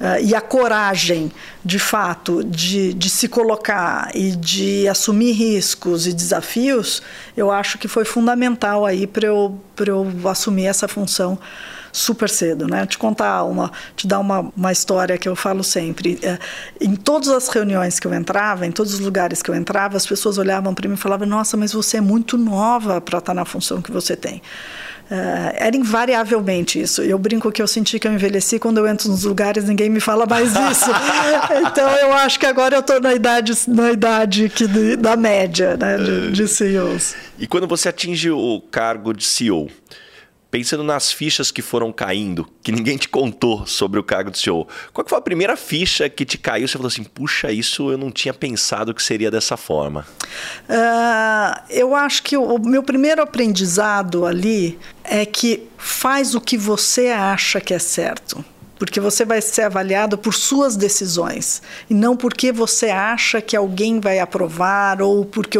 uh, 0.00 0.22
e 0.22 0.34
a 0.34 0.40
coragem, 0.40 1.32
de 1.64 1.78
fato, 1.78 2.44
de, 2.44 2.94
de 2.94 3.10
se 3.10 3.28
colocar 3.28 4.10
e 4.14 4.36
de 4.36 4.86
assumir 4.88 5.32
riscos 5.32 6.06
e 6.06 6.12
desafios, 6.12 7.02
eu 7.36 7.50
acho 7.50 7.78
que 7.78 7.88
foi 7.88 8.04
fundamental 8.04 8.86
aí 8.86 9.06
para 9.06 9.26
eu, 9.26 9.58
eu 9.84 10.28
assumir 10.28 10.66
essa 10.66 10.86
função 10.86 11.38
super 11.96 12.28
cedo, 12.28 12.66
né? 12.66 12.86
Te 12.86 12.98
contar 12.98 13.44
uma, 13.44 13.72
te 13.96 14.06
dar 14.06 14.18
uma, 14.18 14.52
uma 14.56 14.72
história 14.72 15.16
que 15.16 15.28
eu 15.28 15.34
falo 15.34 15.64
sempre. 15.64 16.18
É, 16.22 16.38
em 16.80 16.94
todas 16.94 17.28
as 17.28 17.48
reuniões 17.48 17.98
que 17.98 18.06
eu 18.06 18.14
entrava, 18.14 18.66
em 18.66 18.70
todos 18.70 18.94
os 18.94 19.00
lugares 19.00 19.42
que 19.42 19.50
eu 19.50 19.54
entrava, 19.54 19.96
as 19.96 20.06
pessoas 20.06 20.38
olhavam 20.38 20.74
para 20.74 20.88
mim 20.88 20.94
e 20.94 20.98
falavam: 20.98 21.26
Nossa, 21.26 21.56
mas 21.56 21.72
você 21.72 21.96
é 21.96 22.00
muito 22.00 22.36
nova 22.36 23.00
para 23.00 23.18
estar 23.18 23.32
tá 23.32 23.34
na 23.34 23.44
função 23.44 23.80
que 23.80 23.90
você 23.90 24.14
tem. 24.14 24.42
Uh, 25.08 25.54
era 25.54 25.76
invariavelmente 25.76 26.80
isso. 26.80 27.00
Eu 27.00 27.16
brinco 27.16 27.52
que 27.52 27.62
eu 27.62 27.68
senti 27.68 27.96
que 27.96 28.08
eu 28.08 28.12
envelheci 28.12 28.58
quando 28.58 28.78
eu 28.78 28.88
entro 28.88 29.08
nos 29.08 29.22
lugares 29.22 29.62
ninguém 29.62 29.88
me 29.88 30.00
fala 30.00 30.26
mais 30.26 30.50
isso. 30.68 30.90
então 31.64 31.88
eu 31.98 32.12
acho 32.12 32.40
que 32.40 32.46
agora 32.46 32.74
eu 32.74 32.80
estou 32.80 33.00
na 33.00 33.14
idade 33.14 33.52
na 33.68 33.92
idade 33.92 34.48
que 34.48 34.66
da 34.96 35.16
média 35.16 35.76
né, 35.76 35.96
de, 35.96 36.32
de 36.32 36.48
CEOs. 36.48 37.14
E 37.38 37.46
quando 37.46 37.68
você 37.68 37.88
atinge 37.88 38.32
o 38.32 38.60
cargo 38.68 39.12
de 39.12 39.22
CEO, 39.22 39.68
pensando 40.50 40.82
nas 40.82 41.12
fichas 41.12 41.50
que 41.50 41.62
foram 41.62 41.92
caindo, 41.92 42.48
que 42.62 42.72
ninguém 42.72 42.96
te 42.96 43.08
contou 43.08 43.66
sobre 43.66 43.98
o 43.98 44.04
cargo 44.04 44.30
de 44.30 44.38
CEO, 44.38 44.66
qual 44.92 45.06
foi 45.06 45.18
a 45.18 45.22
primeira 45.22 45.56
ficha 45.56 46.08
que 46.08 46.24
te 46.24 46.38
caiu? 46.38 46.66
Você 46.66 46.74
falou 46.74 46.88
assim, 46.88 47.04
puxa, 47.04 47.50
isso 47.50 47.90
eu 47.90 47.98
não 47.98 48.10
tinha 48.10 48.32
pensado 48.32 48.94
que 48.94 49.02
seria 49.02 49.30
dessa 49.30 49.56
forma. 49.56 50.06
Uh, 50.68 51.62
eu 51.70 51.94
acho 51.94 52.22
que 52.22 52.36
o 52.36 52.58
meu 52.58 52.82
primeiro 52.82 53.22
aprendizado 53.22 54.24
ali 54.24 54.78
é 55.04 55.24
que 55.26 55.64
faz 55.76 56.34
o 56.34 56.40
que 56.40 56.56
você 56.56 57.08
acha 57.08 57.60
que 57.60 57.74
é 57.74 57.78
certo 57.78 58.44
porque 58.78 59.00
você 59.00 59.24
vai 59.24 59.40
ser 59.40 59.62
avaliado 59.62 60.18
por 60.18 60.34
suas 60.34 60.76
decisões 60.76 61.62
e 61.88 61.94
não 61.94 62.16
porque 62.16 62.52
você 62.52 62.86
acha 62.86 63.40
que 63.40 63.56
alguém 63.56 64.00
vai 64.00 64.18
aprovar 64.18 65.00
ou 65.00 65.24
porque 65.24 65.58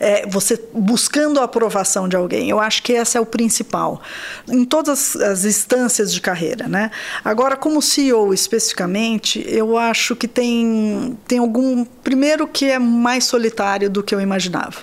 é, 0.00 0.26
você 0.26 0.60
buscando 0.72 1.40
a 1.40 1.44
aprovação 1.44 2.08
de 2.08 2.16
alguém. 2.16 2.48
Eu 2.48 2.60
acho 2.60 2.82
que 2.82 2.92
esse 2.92 3.16
é 3.16 3.20
o 3.20 3.26
principal 3.26 4.00
em 4.48 4.64
todas 4.64 5.16
as 5.16 5.44
instâncias 5.44 6.12
de 6.12 6.20
carreira, 6.20 6.68
né? 6.68 6.90
Agora, 7.24 7.56
como 7.56 7.82
CEO 7.82 8.32
especificamente, 8.32 9.44
eu 9.48 9.76
acho 9.76 10.14
que 10.14 10.28
tem 10.28 11.18
tem 11.26 11.38
algum 11.38 11.84
primeiro 11.84 12.46
que 12.46 12.66
é 12.66 12.78
mais 12.78 13.24
solitário 13.24 13.90
do 13.90 14.02
que 14.02 14.14
eu 14.14 14.20
imaginava. 14.20 14.78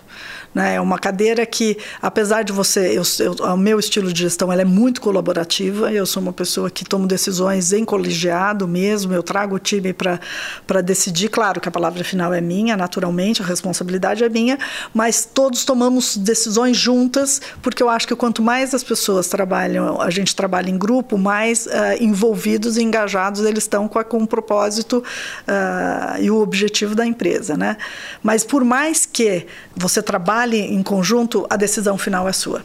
Né? 0.53 0.75
É 0.75 0.81
uma 0.81 0.99
cadeira 0.99 1.45
que, 1.45 1.77
apesar 2.01 2.43
de 2.43 2.51
você, 2.51 2.97
eu, 2.97 3.03
eu, 3.19 3.33
o 3.53 3.57
meu 3.57 3.79
estilo 3.79 4.11
de 4.11 4.21
gestão 4.21 4.51
ela 4.51 4.61
é 4.61 4.65
muito 4.65 5.01
colaborativa. 5.01 5.91
Eu 5.91 6.05
sou 6.05 6.21
uma 6.21 6.33
pessoa 6.33 6.69
que 6.69 6.83
tomo 6.83 7.07
decisões 7.07 7.71
em 7.71 7.85
colegiado 7.85 8.67
mesmo. 8.67 9.13
Eu 9.13 9.23
trago 9.23 9.55
o 9.55 9.59
time 9.59 9.93
para 9.93 10.81
decidir. 10.81 11.29
Claro 11.29 11.61
que 11.61 11.69
a 11.69 11.71
palavra 11.71 12.03
final 12.03 12.33
é 12.33 12.41
minha, 12.41 12.75
naturalmente, 12.75 13.41
a 13.41 13.45
responsabilidade 13.45 14.23
é 14.23 14.29
minha, 14.29 14.57
mas 14.93 15.25
todos 15.25 15.63
tomamos 15.63 16.17
decisões 16.17 16.75
juntas, 16.75 17.41
porque 17.61 17.81
eu 17.81 17.89
acho 17.89 18.07
que 18.07 18.15
quanto 18.15 18.41
mais 18.41 18.73
as 18.73 18.83
pessoas 18.83 19.27
trabalham, 19.27 20.01
a 20.01 20.09
gente 20.09 20.35
trabalha 20.35 20.69
em 20.69 20.77
grupo, 20.77 21.17
mais 21.17 21.65
uh, 21.65 21.69
envolvidos 21.99 22.77
e 22.77 22.83
engajados 22.83 23.43
eles 23.45 23.63
estão 23.63 23.87
com, 23.87 23.99
a, 23.99 24.03
com 24.03 24.17
o 24.17 24.27
propósito 24.27 25.03
uh, 25.47 26.21
e 26.21 26.29
o 26.29 26.41
objetivo 26.41 26.95
da 26.95 27.05
empresa, 27.05 27.55
né? 27.55 27.77
Mas 28.21 28.43
por 28.43 28.63
mais 28.63 29.05
que 29.05 29.45
você 29.75 30.01
trabalhe 30.01 30.40
trabalhe 30.41 30.73
em 30.73 30.81
conjunto, 30.81 31.45
a 31.49 31.55
decisão 31.55 31.97
final 31.97 32.27
é 32.27 32.33
sua. 32.33 32.63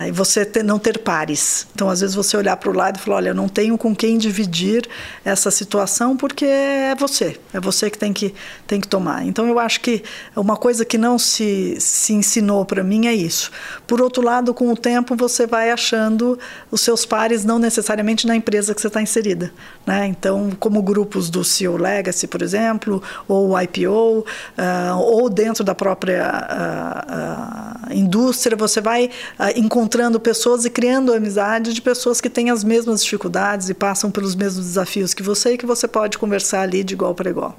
E 0.00 0.10
você 0.10 0.46
ter, 0.46 0.62
não 0.62 0.78
ter 0.78 0.98
pares. 0.98 1.66
Então, 1.74 1.90
às 1.90 2.00
vezes, 2.00 2.16
você 2.16 2.34
olhar 2.34 2.56
para 2.56 2.70
o 2.70 2.72
lado 2.72 2.96
e 2.96 3.00
falar: 3.00 3.18
olha, 3.18 3.28
eu 3.28 3.34
não 3.34 3.48
tenho 3.48 3.76
com 3.76 3.94
quem 3.94 4.16
dividir 4.16 4.88
essa 5.22 5.50
situação 5.50 6.16
porque 6.16 6.46
é 6.46 6.94
você. 6.94 7.38
É 7.52 7.60
você 7.60 7.90
que 7.90 7.98
tem 7.98 8.10
que, 8.10 8.34
tem 8.66 8.80
que 8.80 8.88
tomar. 8.88 9.26
Então, 9.26 9.46
eu 9.46 9.58
acho 9.58 9.80
que 9.82 10.02
uma 10.34 10.56
coisa 10.56 10.86
que 10.86 10.96
não 10.96 11.18
se, 11.18 11.76
se 11.78 12.14
ensinou 12.14 12.64
para 12.64 12.82
mim 12.82 13.08
é 13.08 13.14
isso. 13.14 13.50
Por 13.86 14.00
outro 14.00 14.22
lado, 14.22 14.54
com 14.54 14.72
o 14.72 14.76
tempo, 14.76 15.14
você 15.14 15.46
vai 15.46 15.70
achando 15.70 16.38
os 16.70 16.80
seus 16.80 17.04
pares, 17.04 17.44
não 17.44 17.58
necessariamente 17.58 18.26
na 18.26 18.34
empresa 18.34 18.74
que 18.74 18.80
você 18.80 18.86
está 18.86 19.02
inserida. 19.02 19.52
Né? 19.86 20.06
Então, 20.06 20.50
como 20.58 20.82
grupos 20.82 21.28
do 21.28 21.44
CEO 21.44 21.76
Legacy, 21.76 22.26
por 22.26 22.40
exemplo, 22.40 23.02
ou 23.28 23.60
IPO, 23.60 23.90
uh, 23.90 24.24
ah, 24.56 24.96
ou 24.96 25.28
dentro 25.28 25.62
da 25.62 25.74
própria 25.74 26.24
uh, 26.26 27.90
uh, 27.90 27.94
indústria, 27.94 28.56
você 28.56 28.80
vai 28.80 29.10
encontrando 29.56 29.89
pessoas 30.20 30.64
e 30.64 30.70
criando 30.70 31.12
amizade 31.12 31.74
de 31.74 31.82
pessoas 31.82 32.20
que 32.20 32.30
têm 32.30 32.50
as 32.50 32.62
mesmas 32.62 33.02
dificuldades 33.02 33.68
e 33.68 33.74
passam 33.74 34.10
pelos 34.10 34.34
mesmos 34.34 34.66
desafios 34.66 35.12
que 35.12 35.22
você 35.22 35.54
e 35.54 35.58
que 35.58 35.66
você 35.66 35.88
pode 35.88 36.18
conversar 36.18 36.62
ali 36.62 36.84
de 36.84 36.94
igual 36.94 37.14
para 37.14 37.30
igual. 37.30 37.58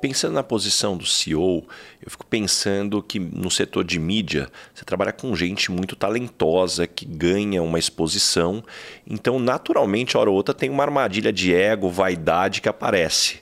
Pensando 0.00 0.34
na 0.34 0.42
posição 0.42 0.96
do 0.96 1.06
CEO, 1.06 1.64
eu 2.02 2.10
fico 2.10 2.24
pensando 2.26 3.02
que 3.02 3.18
no 3.18 3.50
setor 3.50 3.84
de 3.84 3.98
mídia, 3.98 4.48
você 4.74 4.84
trabalha 4.84 5.12
com 5.12 5.34
gente 5.36 5.70
muito 5.70 5.94
talentosa, 5.94 6.86
que 6.86 7.04
ganha 7.04 7.62
uma 7.62 7.78
exposição. 7.78 8.64
Então, 9.06 9.38
naturalmente, 9.38 10.16
hora 10.16 10.30
ou 10.30 10.36
outra 10.36 10.54
tem 10.54 10.70
uma 10.70 10.82
armadilha 10.82 11.32
de 11.32 11.54
ego, 11.54 11.90
vaidade 11.90 12.60
que 12.60 12.68
aparece. 12.68 13.40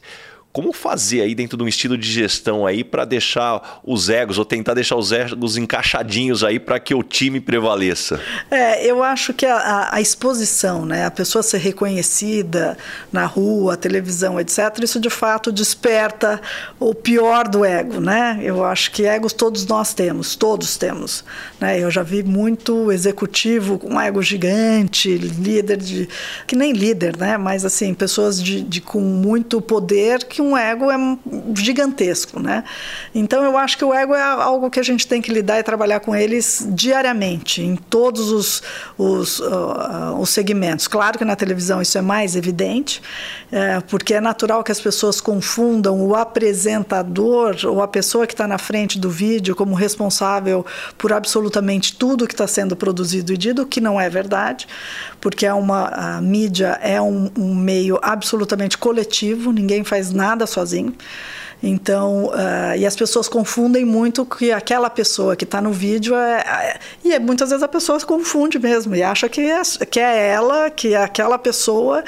Como 0.58 0.72
fazer 0.72 1.20
aí 1.20 1.36
dentro 1.36 1.56
de 1.56 1.62
um 1.62 1.68
estilo 1.68 1.96
de 1.96 2.10
gestão 2.10 2.66
aí 2.66 2.82
para 2.82 3.04
deixar 3.04 3.80
os 3.84 4.08
egos 4.08 4.38
ou 4.38 4.44
tentar 4.44 4.74
deixar 4.74 4.96
os 4.96 5.12
egos 5.12 5.56
encaixadinhos 5.56 6.42
aí 6.42 6.58
para 6.58 6.80
que 6.80 6.92
o 6.92 7.00
time 7.00 7.40
prevaleça? 7.40 8.20
É, 8.50 8.84
eu 8.84 9.04
acho 9.04 9.32
que 9.32 9.46
a, 9.46 9.88
a, 9.92 10.00
exposição, 10.00 10.84
né, 10.84 11.06
a 11.06 11.12
pessoa 11.12 11.44
ser 11.44 11.58
reconhecida 11.58 12.76
na 13.12 13.24
rua, 13.24 13.76
televisão, 13.76 14.40
etc, 14.40 14.82
isso 14.82 14.98
de 14.98 15.08
fato 15.08 15.52
desperta 15.52 16.40
o 16.80 16.92
pior 16.92 17.46
do 17.46 17.64
ego, 17.64 18.00
né? 18.00 18.40
Eu 18.42 18.64
acho 18.64 18.90
que 18.90 19.06
egos 19.06 19.32
todos 19.32 19.64
nós 19.64 19.94
temos, 19.94 20.34
todos 20.34 20.76
temos, 20.76 21.24
né? 21.60 21.78
Eu 21.78 21.88
já 21.88 22.02
vi 22.02 22.24
muito 22.24 22.90
executivo 22.90 23.78
com 23.78 24.00
ego 24.00 24.20
gigante, 24.20 25.16
líder 25.16 25.76
de 25.76 26.08
que 26.48 26.56
nem 26.56 26.72
líder, 26.72 27.16
né? 27.16 27.38
Mas 27.38 27.64
assim 27.64 27.94
pessoas 27.94 28.42
de, 28.42 28.60
de 28.60 28.80
com 28.80 28.98
muito 28.98 29.60
poder 29.60 30.24
que 30.24 30.47
um 30.47 30.47
ego 30.56 30.90
é 30.90 30.96
gigantesco, 31.56 32.40
né? 32.40 32.64
Então 33.14 33.44
eu 33.44 33.56
acho 33.56 33.76
que 33.76 33.84
o 33.84 33.92
ego 33.92 34.14
é 34.14 34.22
algo 34.22 34.70
que 34.70 34.80
a 34.80 34.82
gente 34.82 35.06
tem 35.06 35.20
que 35.20 35.32
lidar 35.32 35.58
e 35.58 35.62
trabalhar 35.62 36.00
com 36.00 36.14
eles 36.14 36.66
diariamente, 36.70 37.62
em 37.62 37.76
todos 37.76 38.30
os, 38.30 38.62
os, 38.96 39.40
uh, 39.40 40.14
os 40.18 40.30
segmentos. 40.30 40.86
Claro 40.86 41.18
que 41.18 41.24
na 41.24 41.36
televisão 41.36 41.82
isso 41.82 41.98
é 41.98 42.02
mais 42.02 42.36
evidente, 42.36 43.02
é, 43.50 43.80
porque 43.80 44.14
é 44.14 44.20
natural 44.20 44.62
que 44.62 44.72
as 44.72 44.80
pessoas 44.80 45.20
confundam 45.20 46.00
o 46.06 46.14
apresentador 46.14 47.56
ou 47.64 47.82
a 47.82 47.88
pessoa 47.88 48.26
que 48.26 48.34
está 48.34 48.46
na 48.46 48.58
frente 48.58 48.98
do 48.98 49.10
vídeo 49.10 49.56
como 49.56 49.74
responsável 49.74 50.64
por 50.96 51.12
absolutamente 51.12 51.96
tudo 51.96 52.26
que 52.26 52.34
está 52.34 52.46
sendo 52.46 52.76
produzido 52.76 53.32
e 53.32 53.36
dito, 53.36 53.66
que 53.66 53.80
não 53.80 54.00
é 54.00 54.08
verdade, 54.08 54.66
porque 55.20 55.46
é 55.46 55.54
uma, 55.54 55.88
a 55.88 56.20
mídia 56.20 56.78
é 56.82 57.00
um, 57.00 57.30
um 57.36 57.54
meio 57.54 57.98
absolutamente 58.02 58.78
coletivo, 58.78 59.52
ninguém 59.52 59.82
faz 59.82 60.12
nada 60.12 60.27
nada 60.28 60.46
sozinho. 60.46 60.94
Então, 61.62 62.26
uh, 62.26 62.76
e 62.78 62.86
as 62.86 62.94
pessoas 62.94 63.28
confundem 63.28 63.84
muito 63.84 64.24
que 64.24 64.52
aquela 64.52 64.88
pessoa 64.88 65.34
que 65.34 65.42
está 65.42 65.60
no 65.60 65.72
vídeo 65.72 66.14
é, 66.14 66.40
é, 66.40 66.78
E 67.04 67.12
é, 67.12 67.18
muitas 67.18 67.50
vezes 67.50 67.64
a 67.64 67.68
pessoa 67.68 67.98
se 67.98 68.06
confunde 68.06 68.60
mesmo 68.60 68.94
e 68.94 69.02
acha 69.02 69.28
que 69.28 69.40
é, 69.40 69.60
que 69.90 69.98
é 69.98 70.28
ela, 70.28 70.70
que 70.70 70.94
é 70.94 71.02
aquela 71.02 71.36
pessoa 71.36 72.04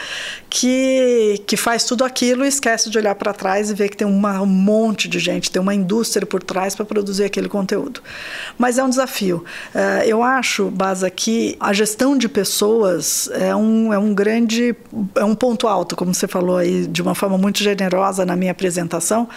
que, 0.51 1.43
que 1.47 1.57
faz 1.57 1.85
tudo 1.85 2.05
aquilo 2.05 2.45
e 2.45 2.49
esquece 2.49 2.91
de 2.91 2.99
olhar 2.99 3.15
para 3.15 3.33
trás 3.33 3.71
e 3.71 3.75
ver 3.75 3.89
que 3.89 3.97
tem 3.97 4.07
uma, 4.07 4.43
um 4.43 4.47
monte 4.47 5.09
de 5.09 5.19
gente, 5.19 5.51
tem 5.51 5.63
uma 5.63 5.75
indústria 5.75 6.27
por 6.27 6.43
trás 6.43 6.75
para 6.75 6.85
produzir 6.85 7.25
aquele 7.25 7.49
conteúdo. 7.49 8.03
Mas 8.59 8.77
é 8.77 8.85
um 8.85 8.91
desafio. 8.91 9.45
Uh, 9.75 10.05
eu 10.05 10.23
acho, 10.23 10.71
Baza, 10.71 11.09
que 11.09 11.57
a 11.61 11.73
gestão 11.73 12.19
de 12.19 12.29
pessoas 12.29 13.31
é 13.33 13.55
um, 13.55 13.93
é 13.93 13.99
um 13.99 14.13
grande. 14.13 14.75
é 15.15 15.25
um 15.25 15.35
ponto 15.35 15.69
alto, 15.69 15.97
como 15.97 16.13
você 16.13 16.27
falou 16.27 16.59
aí, 16.59 16.87
de 16.87 17.01
uma 17.01 17.15
forma 17.15 17.39
muito 17.39 17.63
generosa 17.63 18.27
na 18.27 18.37
minha 18.37 18.53
apresentação 18.53 19.29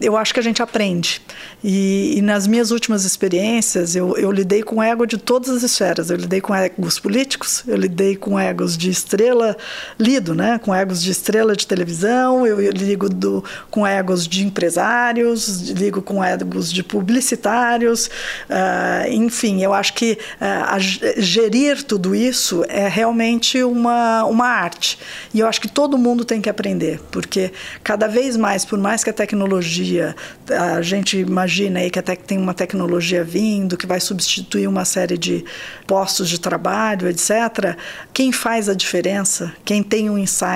eu 0.00 0.16
acho 0.16 0.32
que 0.32 0.40
a 0.40 0.42
gente 0.42 0.62
aprende. 0.62 1.22
E, 1.62 2.14
e 2.16 2.22
nas 2.22 2.46
minhas 2.46 2.70
últimas 2.70 3.04
experiências, 3.04 3.96
eu, 3.96 4.16
eu, 4.16 4.30
lidei 4.30 4.62
com 4.62 4.82
ego 4.82 5.06
de 5.06 5.18
todas 5.18 5.48
as 5.50 5.62
esferas. 5.62 6.10
Eu 6.10 6.16
lidei 6.16 6.40
com 6.40 6.54
egos 6.54 6.98
políticos, 6.98 7.64
eu 7.66 7.76
lidei 7.76 8.16
com 8.16 8.38
egos 8.38 8.76
de 8.76 8.90
estrela, 8.90 9.56
lido, 9.98 10.34
né? 10.34 10.57
Com 10.58 10.74
egos 10.74 11.02
de 11.02 11.10
estrela 11.10 11.54
de 11.54 11.66
televisão, 11.66 12.46
eu, 12.46 12.58
ligo 12.70 13.08
do, 13.08 13.44
com 13.70 13.86
egos 13.86 14.26
de 14.26 14.44
empresários, 14.44 15.70
ligo 15.70 16.02
com 16.02 16.22
egos 16.22 16.72
de 16.72 16.82
publicitários. 16.82 18.06
Uh, 18.48 19.12
enfim, 19.12 19.62
eu 19.62 19.72
acho 19.72 19.94
que 19.94 20.18
uh, 20.40 21.20
gerir 21.20 21.82
tudo 21.82 22.14
isso 22.14 22.64
é 22.68 22.88
realmente 22.88 23.62
uma, 23.62 24.24
uma 24.24 24.46
arte. 24.46 24.98
E 25.32 25.40
eu 25.40 25.46
acho 25.46 25.60
que 25.60 25.68
todo 25.68 25.96
mundo 25.98 26.24
tem 26.24 26.40
que 26.40 26.48
aprender, 26.48 27.00
porque 27.10 27.52
cada 27.82 28.06
vez 28.06 28.36
mais, 28.36 28.64
por 28.64 28.78
mais 28.78 29.04
que 29.04 29.10
a 29.10 29.12
tecnologia, 29.12 30.14
a 30.50 30.82
gente 30.82 31.18
imagina 31.18 31.80
aí 31.80 31.90
que 31.90 31.98
até 31.98 32.16
que 32.16 32.24
tem 32.24 32.38
uma 32.38 32.54
tecnologia 32.54 33.22
vindo 33.24 33.76
que 33.76 33.86
vai 33.86 34.00
substituir 34.00 34.66
uma 34.66 34.84
série 34.84 35.16
de 35.16 35.44
postos 35.86 36.28
de 36.28 36.40
trabalho, 36.40 37.08
etc. 37.08 37.76
Quem 38.12 38.32
faz 38.32 38.68
a 38.68 38.74
diferença, 38.74 39.52
quem 39.64 39.82
tem 39.82 40.10
um 40.10 40.18
insight, 40.18 40.47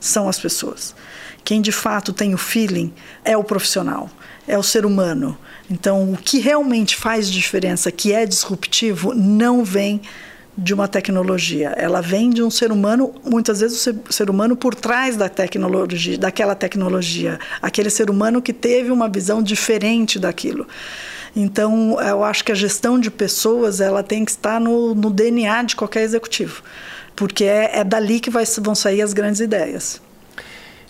são 0.00 0.28
as 0.28 0.38
pessoas. 0.38 0.94
Quem 1.44 1.60
de 1.60 1.72
fato 1.72 2.12
tem 2.12 2.34
o 2.34 2.38
feeling 2.38 2.92
é 3.24 3.36
o 3.36 3.44
profissional, 3.44 4.10
é 4.48 4.58
o 4.58 4.62
ser 4.62 4.86
humano. 4.86 5.36
Então, 5.70 6.12
o 6.12 6.16
que 6.16 6.38
realmente 6.38 6.96
faz 6.96 7.30
diferença, 7.30 7.92
que 7.92 8.12
é 8.12 8.24
disruptivo, 8.26 9.14
não 9.14 9.64
vem 9.64 10.00
de 10.56 10.72
uma 10.72 10.86
tecnologia. 10.86 11.74
Ela 11.76 12.00
vem 12.00 12.30
de 12.30 12.42
um 12.42 12.50
ser 12.50 12.70
humano, 12.70 13.12
muitas 13.24 13.60
vezes 13.60 13.86
o 13.86 14.12
ser 14.12 14.30
humano 14.30 14.56
por 14.56 14.74
trás 14.74 15.16
da 15.16 15.28
tecnologia, 15.28 16.16
daquela 16.16 16.54
tecnologia, 16.54 17.38
aquele 17.60 17.90
ser 17.90 18.08
humano 18.08 18.40
que 18.40 18.52
teve 18.52 18.90
uma 18.90 19.08
visão 19.08 19.42
diferente 19.42 20.18
daquilo. 20.18 20.66
Então, 21.36 22.00
eu 22.00 22.22
acho 22.22 22.44
que 22.44 22.52
a 22.52 22.54
gestão 22.54 22.98
de 22.98 23.10
pessoas 23.10 23.80
ela 23.80 24.02
tem 24.04 24.24
que 24.24 24.30
estar 24.30 24.60
no, 24.60 24.94
no 24.94 25.10
DNA 25.10 25.64
de 25.64 25.74
qualquer 25.74 26.02
executivo, 26.02 26.62
porque 27.14 27.44
é, 27.44 27.78
é 27.78 27.84
dali 27.84 28.20
que 28.20 28.30
vai, 28.30 28.44
vão 28.60 28.74
sair 28.74 29.02
as 29.02 29.12
grandes 29.12 29.40
ideias. 29.40 30.00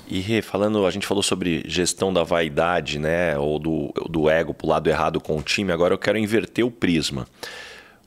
E 0.07 0.43
falando, 0.43 0.85
a 0.85 0.91
gente 0.91 1.07
falou 1.07 1.23
sobre 1.23 1.65
gestão 1.67 2.13
da 2.13 2.23
vaidade, 2.23 2.99
né, 2.99 3.39
ou 3.39 3.59
do, 3.59 3.93
do 4.09 4.29
ego 4.29 4.53
para 4.53 4.67
o 4.67 4.71
lado 4.71 4.91
errado 4.91 5.21
com 5.21 5.37
o 5.37 5.43
time. 5.43 5.73
Agora 5.73 5.95
eu 5.95 5.99
quero 5.99 6.19
inverter 6.19 6.65
o 6.65 6.71
prisma. 6.71 7.27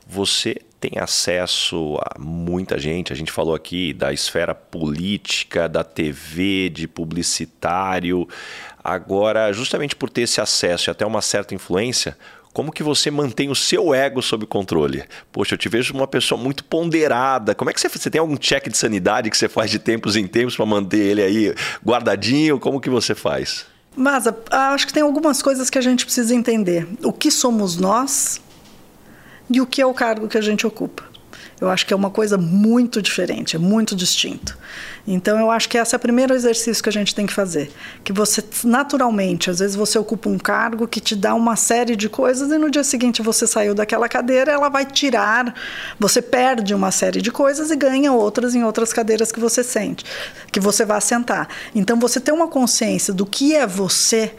Você 0.08 0.56
tem 0.80 1.00
acesso 1.00 1.98
a 2.02 2.20
muita 2.20 2.78
gente. 2.78 3.12
A 3.12 3.16
gente 3.16 3.32
falou 3.32 3.56
aqui 3.56 3.94
da 3.94 4.14
esfera 4.14 4.54
política, 4.54 5.68
da 5.68 5.84
TV, 5.84 6.70
de 6.70 6.88
publicitário. 6.88 8.28
Agora, 8.84 9.52
justamente 9.52 9.96
por 9.96 10.10
ter 10.10 10.22
esse 10.22 10.40
acesso 10.40 10.90
e 10.90 10.92
até 10.92 11.06
uma 11.06 11.22
certa 11.22 11.56
influência, 11.56 12.18
como 12.58 12.72
que 12.72 12.82
você 12.82 13.12
mantém 13.12 13.52
o 13.52 13.56
seu 13.56 13.94
ego 13.94 14.20
sob 14.20 14.48
controle? 14.48 15.04
Poxa, 15.32 15.54
eu 15.54 15.60
te 15.60 15.70
vejo 15.70 15.94
uma 15.94 16.08
pessoa 16.08 16.42
muito 16.42 16.64
ponderada. 16.64 17.54
Como 17.54 17.70
é 17.70 17.74
que 17.74 17.80
você, 17.80 17.88
você 17.88 18.10
tem 18.10 18.20
algum 18.20 18.36
check 18.36 18.68
de 18.68 18.76
sanidade 18.76 19.30
que 19.30 19.38
você 19.38 19.48
faz 19.48 19.70
de 19.70 19.78
tempos 19.78 20.16
em 20.16 20.26
tempos 20.26 20.56
para 20.56 20.66
manter 20.66 20.98
ele 20.98 21.22
aí 21.22 21.56
guardadinho? 21.86 22.60
Como 22.60 22.82
que 22.82 22.90
você 22.90 23.14
faz? 23.14 23.68
Mas 23.96 24.26
acho 24.50 24.88
que 24.88 24.94
tem 24.94 25.04
algumas 25.04 25.40
coisas 25.40 25.70
que 25.70 25.78
a 25.78 25.82
gente 25.82 26.04
precisa 26.04 26.34
entender. 26.34 26.88
O 27.04 27.14
que 27.14 27.30
somos 27.30 27.78
nós 27.78 28.42
e 29.52 29.62
o 29.62 29.68
que 29.68 29.80
é 29.80 29.86
o 29.86 29.94
cargo 29.94 30.28
que 30.28 30.40
a 30.40 30.42
gente 30.42 30.66
ocupa. 30.66 31.04
Eu 31.60 31.70
acho 31.70 31.88
que 31.88 31.94
é 31.94 31.98
uma 31.98 32.12
coisa 32.12 32.38
muito 32.38 33.02
diferente, 33.02 33.56
é 33.56 33.60
muito 33.60 33.96
distinto. 33.96 34.56
Então 35.08 35.40
eu 35.40 35.50
acho 35.50 35.68
que 35.68 35.78
esse 35.78 35.96
é 35.96 35.98
o 35.98 36.00
primeiro 36.00 36.34
exercício 36.34 36.84
que 36.84 36.90
a 36.90 36.92
gente 36.92 37.16
tem 37.16 37.26
que 37.26 37.34
fazer, 37.34 37.72
que 38.04 38.14
você 38.14 38.44
naturalmente, 38.64 39.50
às 39.50 39.58
vezes 39.60 39.76
você 39.76 39.98
ocupa 39.98 40.30
um 40.30 40.38
cargo 40.38 40.88
que 40.88 41.00
te 41.00 41.16
dá 41.16 41.34
uma 41.34 41.56
série 41.56 41.96
de 41.96 42.10
coisas 42.10 42.52
e 42.52 42.58
no 42.60 42.70
dia 42.70 42.84
seguinte 42.84 43.24
você 43.24 43.48
saiu 43.48 43.74
daquela 43.74 44.08
cadeira, 44.08 44.52
ela 44.52 44.70
vai 44.70 44.86
tirar, 44.86 45.56
você 46.00 46.22
perde 46.22 46.76
uma 46.76 46.92
série 46.92 47.22
de 47.22 47.32
coisas 47.32 47.72
e 47.72 47.76
ganha 47.76 48.12
outras 48.12 48.54
em 48.54 48.64
outras 48.64 48.94
cadeiras 48.94 49.32
que 49.32 49.40
você 49.40 49.64
sente, 49.64 50.06
que 50.52 50.60
você 50.60 50.86
vai 50.86 51.02
sentar. 51.02 51.48
Então 51.74 52.00
você 52.00 52.20
ter 52.20 52.34
uma 52.34 52.48
consciência 52.48 53.14
do 53.14 53.26
que 53.26 53.56
é 53.56 53.66
você 53.66 54.36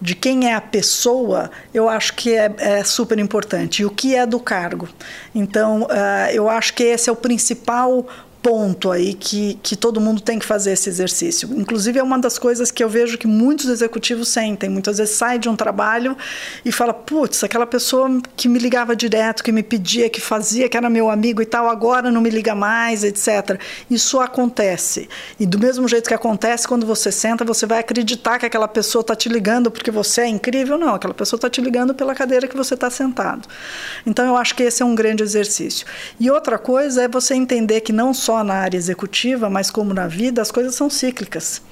de 0.00 0.14
quem 0.14 0.48
é 0.48 0.54
a 0.54 0.60
pessoa, 0.60 1.50
eu 1.72 1.88
acho 1.88 2.14
que 2.14 2.34
é, 2.34 2.52
é, 2.58 2.84
super 2.84 3.18
importante. 3.18 3.82
E 3.82 3.84
o 3.84 3.90
que 3.90 4.14
é 4.14 4.26
do 4.26 4.38
cargo. 4.38 4.88
Então, 5.34 5.82
uh, 5.82 6.30
eu 6.32 6.48
acho 6.48 6.74
que 6.74 6.82
esse 6.82 7.08
é 7.08 7.12
o 7.12 7.16
principal 7.16 8.06
ponto 8.46 8.92
aí 8.92 9.12
que, 9.12 9.58
que 9.60 9.74
todo 9.74 10.00
mundo 10.00 10.20
tem 10.20 10.38
que 10.38 10.46
fazer 10.46 10.70
esse 10.70 10.88
exercício. 10.88 11.50
Inclusive, 11.56 11.98
é 11.98 12.02
uma 12.02 12.16
das 12.16 12.38
coisas 12.38 12.70
que 12.70 12.84
eu 12.84 12.88
vejo 12.88 13.18
que 13.18 13.26
muitos 13.26 13.68
executivos 13.68 14.28
sentem. 14.28 14.70
Muitas 14.70 14.98
vezes 14.98 15.16
sai 15.16 15.36
de 15.36 15.48
um 15.48 15.56
trabalho 15.56 16.16
e 16.64 16.70
fala: 16.70 16.94
putz, 16.94 17.42
aquela 17.42 17.66
pessoa 17.66 18.08
que 18.36 18.48
me 18.48 18.60
ligava 18.60 18.94
direto, 18.94 19.42
que 19.42 19.50
me 19.50 19.64
pedia, 19.64 20.08
que 20.08 20.20
fazia, 20.20 20.68
que 20.68 20.76
era 20.76 20.88
meu 20.88 21.10
amigo 21.10 21.42
e 21.42 21.44
tal, 21.44 21.68
agora 21.68 22.08
não 22.08 22.20
me 22.20 22.30
liga 22.30 22.54
mais, 22.54 23.02
etc. 23.02 23.60
Isso 23.90 24.20
acontece. 24.20 25.08
E 25.40 25.44
do 25.44 25.58
mesmo 25.58 25.88
jeito 25.88 26.06
que 26.06 26.14
acontece, 26.14 26.68
quando 26.68 26.86
você 26.86 27.10
senta, 27.10 27.44
você 27.44 27.66
vai 27.66 27.80
acreditar 27.80 28.38
que 28.38 28.46
aquela 28.46 28.68
pessoa 28.68 29.00
está 29.00 29.16
te 29.16 29.28
ligando 29.28 29.72
porque 29.72 29.90
você 29.90 30.20
é 30.20 30.28
incrível. 30.28 30.78
Não, 30.78 30.94
aquela 30.94 31.14
pessoa 31.14 31.36
está 31.36 31.50
te 31.50 31.60
ligando 31.60 31.96
pela 31.96 32.14
cadeira 32.14 32.46
que 32.46 32.56
você 32.56 32.74
está 32.74 32.90
sentado. 32.90 33.48
Então, 34.06 34.24
eu 34.24 34.36
acho 34.36 34.54
que 34.54 34.62
esse 34.62 34.84
é 34.84 34.86
um 34.86 34.94
grande 34.94 35.24
exercício. 35.24 35.84
E 36.20 36.30
outra 36.30 36.58
coisa 36.58 37.02
é 37.02 37.08
você 37.08 37.34
entender 37.34 37.80
que 37.80 37.92
não 37.92 38.14
só 38.14 38.35
na 38.44 38.54
área 38.54 38.76
executiva, 38.76 39.48
mas 39.50 39.70
como 39.70 39.94
na 39.94 40.06
vida, 40.06 40.42
as 40.42 40.50
coisas 40.50 40.74
são 40.74 40.88
cíclicas. 40.90 41.62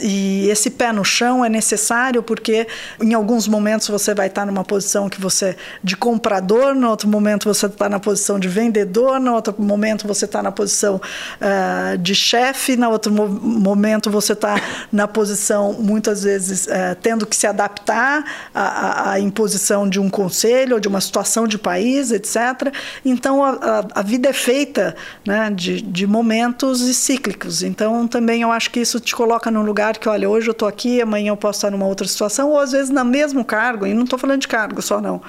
E 0.00 0.48
esse 0.48 0.70
pé 0.70 0.92
no 0.92 1.04
chão 1.04 1.44
é 1.44 1.48
necessário 1.48 2.22
porque 2.22 2.66
em 3.00 3.14
alguns 3.14 3.46
momentos 3.46 3.88
você 3.88 4.14
vai 4.14 4.28
estar 4.28 4.46
numa 4.46 4.64
posição 4.64 5.08
que 5.08 5.20
você 5.20 5.56
de 5.82 5.96
comprador, 5.96 6.74
no 6.74 6.88
outro 6.88 7.08
momento 7.08 7.44
você 7.52 7.66
está 7.66 7.88
na 7.88 8.00
posição 8.00 8.38
de 8.38 8.48
vendedor, 8.48 9.20
no 9.20 9.34
outro 9.34 9.54
momento 9.58 10.06
você 10.06 10.24
está 10.24 10.42
na 10.42 10.50
posição 10.50 10.96
uh, 10.96 11.98
de 11.98 12.14
chefe, 12.14 12.76
no 12.76 12.90
outro 12.90 13.12
mo 13.12 13.28
momento 13.28 14.10
você 14.10 14.32
está 14.32 14.60
na 14.90 15.06
posição 15.06 15.72
muitas 15.74 16.22
vezes 16.22 16.66
uh, 16.66 16.96
tendo 17.02 17.26
que 17.26 17.36
se 17.36 17.46
adaptar 17.46 18.24
à, 18.54 19.12
à, 19.12 19.20
imposição 19.20 19.88
de 19.88 20.00
um 20.00 20.08
conselho 20.08 20.74
ou 20.74 20.80
de 20.80 20.88
uma 20.88 21.00
situação 21.00 21.46
de 21.46 21.58
país, 21.58 22.10
etc. 22.10 22.72
Então 23.04 23.44
a, 23.44 23.50
a, 23.50 24.00
a 24.00 24.02
vida 24.02 24.28
é 24.28 24.32
feita 24.32 24.96
né, 25.26 25.50
de, 25.50 25.82
de 25.82 26.06
momentos 26.06 26.80
e 26.82 26.94
cíclicos. 26.94 27.62
Então 27.62 28.06
também 28.06 28.42
eu 28.42 28.50
acho 28.50 28.70
que 28.70 28.80
isso 28.80 28.98
te 29.00 29.14
coloca 29.14 29.50
num 29.50 29.62
lugar 29.62 29.89
que, 29.98 30.08
olha, 30.08 30.28
hoje 30.28 30.48
eu 30.48 30.52
estou 30.52 30.68
aqui, 30.68 31.00
amanhã 31.00 31.30
eu 31.30 31.36
posso 31.36 31.58
estar 31.58 31.70
numa 31.70 31.86
outra 31.86 32.06
situação, 32.06 32.50
ou 32.50 32.58
às 32.58 32.72
vezes 32.72 32.90
no 32.90 33.04
mesmo 33.04 33.44
cargo, 33.44 33.86
e 33.86 33.94
não 33.94 34.04
estou 34.04 34.18
falando 34.18 34.40
de 34.40 34.48
cargo 34.48 34.80
só 34.82 35.00
não, 35.00 35.20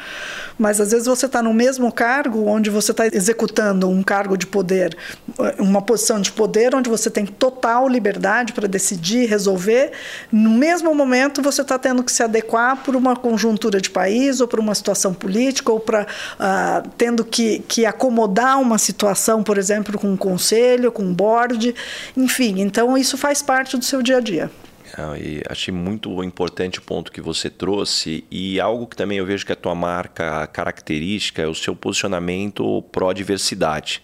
mas 0.60 0.80
às 0.80 0.92
vezes 0.92 1.08
você 1.08 1.26
está 1.26 1.42
no 1.42 1.54
mesmo 1.54 1.92
cargo 1.92 2.46
onde 2.46 2.70
você 2.70 2.92
está 2.92 3.08
executando 3.08 3.90
um 3.90 4.04
cargo 4.04 4.38
de 4.38 4.46
poder, 4.46 4.96
uma 5.58 5.82
posição 5.82 6.20
de 6.20 6.32
poder 6.32 6.76
onde 6.76 6.90
você 6.90 7.10
tem 7.10 7.26
total 7.26 7.88
liberdade 7.88 8.54
para 8.54 8.68
decidir, 8.68 9.28
resolver, 9.28 9.92
no 10.32 10.52
mesmo 10.52 10.94
momento 10.94 11.42
você 11.42 11.62
está 11.62 11.80
tendo 11.80 12.04
que 12.04 12.12
se 12.12 12.22
adequar 12.22 12.84
por 12.84 12.96
uma 12.96 13.16
conjuntura 13.16 13.80
de 13.80 13.90
país 13.90 14.42
ou 14.42 14.48
por 14.48 14.60
uma 14.60 14.76
situação 14.76 15.14
política 15.14 15.72
ou 15.72 15.80
para 15.80 16.04
uh, 16.04 16.88
tendo 16.98 17.24
que, 17.24 17.60
que 17.68 17.86
acomodar 17.86 18.60
uma 18.60 18.78
situação, 18.78 19.42
por 19.42 19.58
exemplo, 19.58 19.98
com 19.98 20.08
um 20.08 20.18
conselho, 20.18 20.92
com 20.92 21.04
um 21.04 21.14
board, 21.14 21.74
enfim, 22.16 22.62
então 22.62 22.98
isso 22.98 23.18
faz 23.18 23.42
parte 23.42 23.78
do 23.78 23.86
seu 23.86 24.02
dia 24.02 24.18
a 24.18 24.20
dia. 24.20 24.51
E 25.20 25.42
achei 25.50 25.74
muito 25.74 26.24
importante 26.24 26.80
o 26.80 26.82
ponto 26.82 27.12
que 27.12 27.22
você 27.22 27.50
trouxe 27.50 28.24
e 28.30 28.60
algo 28.60 28.88
que 28.88 28.96
também 28.96 29.18
eu 29.18 29.26
vejo 29.26 29.46
que 29.46 29.52
a 29.52 29.56
tua 29.56 29.74
marca 29.74 30.46
característica 30.48 31.42
é 31.42 31.48
o 31.48 31.56
seu 31.56 31.76
posicionamento 31.76 32.82
pró-diversidade. 32.92 34.02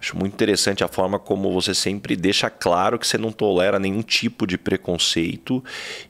Acho 0.00 0.16
muito 0.16 0.32
interessante 0.32 0.84
a 0.84 0.88
forma 0.88 1.18
como 1.18 1.52
você 1.52 1.74
sempre 1.74 2.14
deixa 2.14 2.48
claro 2.48 3.00
que 3.00 3.06
você 3.06 3.18
não 3.18 3.32
tolera 3.32 3.80
nenhum 3.80 4.00
tipo 4.00 4.46
de 4.46 4.56
preconceito. 4.56 5.62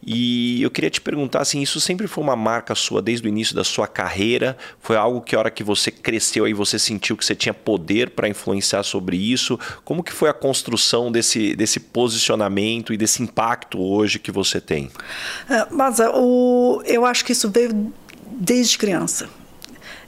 E 0.07 0.63
eu 0.63 0.71
queria 0.71 0.91
te 0.91 1.01
perguntar 1.01 1.41
assim, 1.41 1.63
isso 1.63 1.81
sempre 1.81 2.07
foi 2.07 2.23
uma 2.23 2.37
marca 2.37 2.75
sua 2.75 3.01
desde 3.01 3.27
o 3.27 3.31
início 3.31 3.55
da 3.55 3.65
sua 3.65 3.87
carreira? 3.87 4.59
Foi 4.79 4.95
algo 4.97 5.23
que 5.23 5.35
a 5.35 5.39
hora 5.39 5.51
que 5.51 5.65
você 5.65 5.91
cresceu 5.91 6.45
aí 6.45 6.53
você 6.53 6.79
sentiu 6.79 7.17
que 7.17 7.25
você 7.25 7.35
tinha 7.35 7.55
poder 7.55 8.11
para 8.11 8.29
influenciar 8.29 8.83
sobre 8.83 9.17
isso? 9.17 9.59
Como 9.87 10.03
que 10.03 10.13
foi 10.13 10.29
a 10.29 10.35
construção 10.35 11.11
desse, 11.11 11.57
desse 11.57 11.81
posicionamento 11.81 12.93
e 12.93 12.97
desse 12.99 13.23
impacto 13.23 13.81
hoje 13.81 14.19
que 14.19 14.31
você 14.31 14.61
tem? 14.61 14.91
É, 15.49 15.67
mas 15.71 15.99
o, 15.99 16.83
eu 16.85 17.07
acho 17.07 17.25
que 17.25 17.33
isso 17.33 17.49
veio 17.51 17.91
desde 18.39 18.77
criança. 18.77 19.31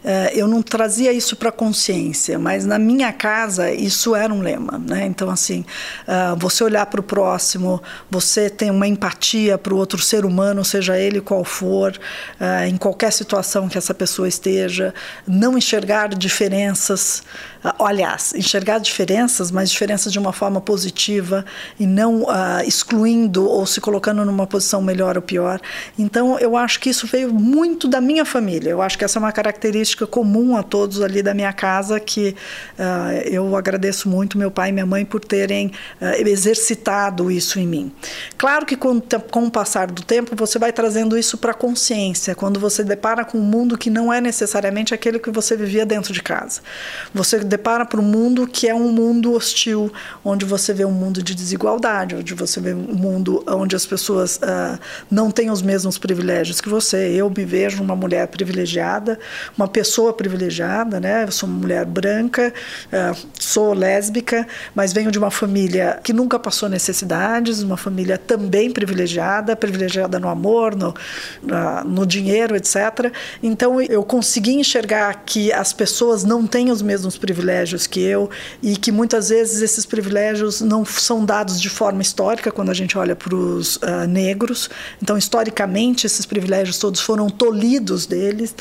É, 0.03 0.33
eu 0.35 0.49
não 0.49 0.63
trazia 0.63 1.13
isso 1.13 1.37
para 1.37 1.53
consciência, 1.53 2.39
mas 2.39 2.65
na 2.65 2.79
minha 2.79 3.13
casa 3.13 3.71
isso 3.71 4.15
era 4.15 4.33
um 4.33 4.41
lema. 4.41 4.79
Né? 4.79 5.05
Então, 5.07 5.29
assim, 5.29 5.65
uh, 6.09 6.37
você 6.37 6.65
olhar 6.65 6.87
para 6.87 7.01
o 7.01 7.03
próximo, 7.03 7.83
você 8.11 8.49
tem 8.49 8.71
uma 8.71 8.87
empatia 8.87 9.59
para 9.59 9.75
o 9.75 9.77
outro 9.77 10.01
ser 10.01 10.25
humano, 10.25 10.65
seja 10.65 10.99
ele 10.99 11.21
qual 11.21 11.45
for, 11.45 11.93
uh, 12.41 12.67
em 12.67 12.77
qualquer 12.79 13.13
situação 13.13 13.69
que 13.69 13.77
essa 13.77 13.93
pessoa 13.93 14.27
esteja, 14.27 14.95
não 15.27 15.59
enxergar 15.59 16.09
diferenças. 16.09 17.23
Uh, 17.65 17.85
aliás, 17.85 18.35
enxergar 18.35 18.79
diferenças, 18.79 19.51
mas 19.51 19.71
diferenças 19.71 20.13
de 20.13 20.19
uma 20.19 20.33
forma 20.33 20.61
positiva 20.61 21.45
e 21.79 21.87
não 21.87 22.27
excluindo 22.65 23.49
ou 23.49 23.67
se 23.67 23.81
colocando 23.81 24.25
numa 24.25 24.47
posição 24.47 24.83
melhor 24.83 25.17
ou 25.17 25.23
pior. 25.23 25.61
Então, 25.99 26.39
eu 26.39 26.57
acho 26.57 26.81
que 26.81 26.91
isso 26.91 27.07
veio 27.07 27.33
muito 27.33 27.89
da 27.89 28.01
minha 28.01 28.25
família. 28.25 28.71
Eu 28.71 28.83
acho 28.83 28.97
que 28.97 29.05
essa 29.05 29.19
é 29.19 29.21
uma 29.21 29.33
característica 29.33 30.07
comum 30.07 30.57
a 30.57 30.63
todos 30.63 31.01
ali 31.01 31.23
da 31.23 31.35
minha 31.35 31.53
casa 31.53 31.99
que 31.99 32.35
uh, 32.79 33.13
eu 33.25 33.57
agradeço 33.57 34.09
muito 34.09 34.39
meu 34.39 34.51
pai 34.51 34.71
e 34.71 34.73
minha 34.73 34.87
mãe 34.87 35.05
por 35.05 35.21
terem 35.21 35.69
uh, 36.01 36.29
exercitado 36.29 37.31
isso 37.31 37.59
em 37.59 37.67
mim. 37.67 37.93
Claro 38.37 38.67
que 38.67 38.77
com, 38.77 39.01
com 39.31 39.47
o 39.47 39.51
passar 39.51 39.91
do 39.91 40.03
tempo 40.03 40.35
você 40.37 40.59
vai 40.59 40.73
trazendo 40.73 41.17
isso 41.17 41.37
para 41.37 41.53
a 41.53 41.55
consciência, 41.55 42.35
quando 42.35 42.59
você 42.59 42.83
depara 42.83 43.25
com 43.25 43.39
um 43.39 43.43
mundo 43.43 43.77
que 43.77 43.91
não 43.91 44.13
é 44.13 44.21
necessariamente 44.21 44.95
aquele 44.95 45.19
que 45.19 45.31
você 45.31 45.57
vivia 45.57 45.85
dentro 45.85 46.13
de 46.13 46.23
casa. 46.23 46.61
Você 47.15 47.39
depara 47.51 47.85
para 47.85 48.01
um 48.01 48.05
mundo 48.05 48.47
que 48.47 48.69
é 48.69 48.75
um 48.75 48.93
mundo 48.93 49.35
hostil, 49.35 49.93
onde 50.25 50.45
você 50.45 50.73
vê 50.73 50.85
um 50.85 50.93
mundo 50.93 51.23
de 51.23 51.35
desigualdade, 51.35 52.15
onde 52.15 52.33
você 52.33 52.61
vê 52.61 52.73
um 52.73 52.95
mundo 52.95 53.45
onde 53.49 53.75
as 53.75 53.85
pessoas 53.85 54.37
uh, 54.37 54.79
não 55.11 55.31
têm 55.31 55.51
os 55.51 55.61
mesmos 55.61 55.99
privilégios 55.99 56.61
que 56.61 56.69
você. 56.69 57.11
Eu 57.11 57.29
me 57.29 57.45
vejo 57.45 57.83
uma 57.83 57.97
mulher 57.97 58.29
privilegiada, 58.29 59.19
uma 59.59 59.67
pessoa 59.67 60.13
privilegiada, 60.13 61.01
né? 61.01 61.25
Eu 61.25 61.33
sou 61.33 61.49
uma 61.49 61.59
mulher 61.59 61.85
branca, 61.85 62.55
uh, 62.87 63.29
sou 63.39 63.75
lésbica, 63.75 64.47
mas 64.75 64.93
venho 64.93 65.11
de 65.11 65.19
uma 65.19 65.31
família 65.31 65.99
que 66.03 66.13
nunca 66.13 66.39
passou 66.39 66.69
necessidades, 66.69 67.63
uma 67.63 67.77
família 67.77 68.17
também 68.17 68.71
privilegiada, 68.71 69.57
privilegiada 69.57 70.21
no 70.21 70.29
amor, 70.29 70.77
no, 70.77 70.91
uh, 70.91 71.85
no 71.85 72.07
dinheiro, 72.07 72.55
etc. 72.55 73.13
Então 73.43 73.81
eu 73.81 74.05
consegui 74.05 74.55
enxergar 74.55 75.25
que 75.27 75.53
as 75.53 75.73
pessoas 75.73 76.23
não 76.23 76.47
têm 76.47 76.71
os 76.71 76.81
mesmos 76.81 77.19
privilégios 77.19 77.40
que 77.87 78.01
eu 78.01 78.31
e 78.63 78.77
que 78.77 78.93
muitas 78.93 79.29
vezes 79.29 79.63
esses 79.63 79.87
privilégios 79.87 80.61
não 80.61 80.85
são 80.85 81.25
dados 81.25 81.61
de 81.61 81.69
forma 81.69 82.03
histórica 82.03 82.51
quando 82.51 82.71
a 82.71 82.75
gente 82.75 82.97
olha 82.97 83.17
para 83.17 83.35
os 83.35 83.77
uh, 83.77 84.07
negros. 84.09 84.69
Então 85.03 85.17
historicamente 85.17 86.07
esses 86.07 86.27
privilégios 86.27 86.79
todos 86.79 87.01
foram 87.01 87.29
tolhidos 87.29 88.07
deles, 88.07 88.55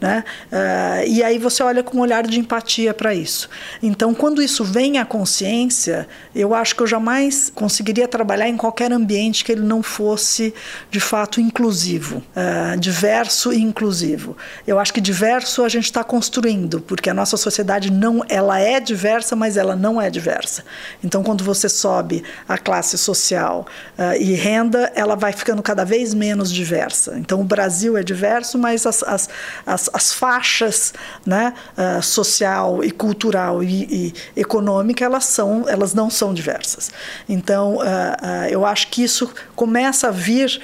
né? 0.00 0.24
Uh, 0.50 1.08
e 1.08 1.22
aí 1.22 1.38
você 1.38 1.62
olha 1.62 1.82
com 1.82 1.98
um 1.98 2.00
olhar 2.00 2.26
de 2.26 2.38
empatia 2.38 2.92
para 2.92 3.14
isso. 3.14 3.48
Então, 3.82 4.14
quando 4.14 4.42
isso 4.42 4.64
vem 4.64 4.98
à 4.98 5.04
consciência, 5.04 6.08
eu 6.34 6.54
acho 6.54 6.74
que 6.74 6.82
eu 6.82 6.86
jamais 6.86 7.50
conseguiria 7.54 8.08
trabalhar 8.08 8.48
em 8.48 8.56
qualquer 8.56 8.92
ambiente 8.92 9.44
que 9.44 9.52
ele 9.52 9.62
não 9.62 9.82
fosse, 9.82 10.54
de 10.90 11.00
fato, 11.00 11.40
inclusivo, 11.40 12.18
uh, 12.18 12.78
diverso 12.78 13.52
e 13.52 13.60
inclusivo. 13.60 14.36
Eu 14.66 14.78
acho 14.78 14.92
que 14.92 15.00
diverso 15.00 15.64
a 15.64 15.68
gente 15.68 15.84
está 15.84 16.02
construindo, 16.02 16.80
porque 16.80 17.10
a 17.10 17.14
nossa 17.14 17.36
sociedade 17.36 17.90
não, 17.90 18.24
ela 18.28 18.58
é 18.58 18.80
diversa, 18.80 19.36
mas 19.36 19.56
ela 19.56 19.76
não 19.76 20.00
é 20.00 20.10
diversa. 20.10 20.64
Então, 21.02 21.22
quando 21.22 21.44
você 21.44 21.68
sobe 21.68 22.22
a 22.48 22.58
classe 22.58 22.98
social 22.98 23.66
uh, 23.98 24.16
e 24.20 24.34
renda, 24.34 24.92
ela 24.94 25.14
vai 25.14 25.32
ficando 25.32 25.62
cada 25.62 25.84
vez 25.84 26.14
menos 26.14 26.52
diversa. 26.52 27.18
Então, 27.18 27.40
o 27.40 27.44
Brasil 27.44 27.96
é 27.96 28.02
diverso, 28.02 28.58
mas 28.58 28.86
as, 28.86 29.02
as, 29.02 29.28
as, 29.64 29.90
as 29.92 30.12
faixas 30.12 30.92
né, 31.24 31.52
uh, 31.76 32.02
social 32.02 32.82
e 32.82 32.90
cultural 32.90 33.62
e, 33.62 34.12
e, 34.36 34.40
econômica, 34.40 35.04
elas, 35.04 35.24
são, 35.24 35.68
elas 35.68 35.94
não 35.94 36.10
são 36.10 36.34
diversas. 36.34 36.90
Então, 37.28 37.76
uh, 37.76 38.46
eu 38.50 38.64
acho 38.64 38.88
que 38.88 39.02
isso 39.02 39.32
começa 39.54 40.08
a 40.08 40.10
vir, 40.10 40.60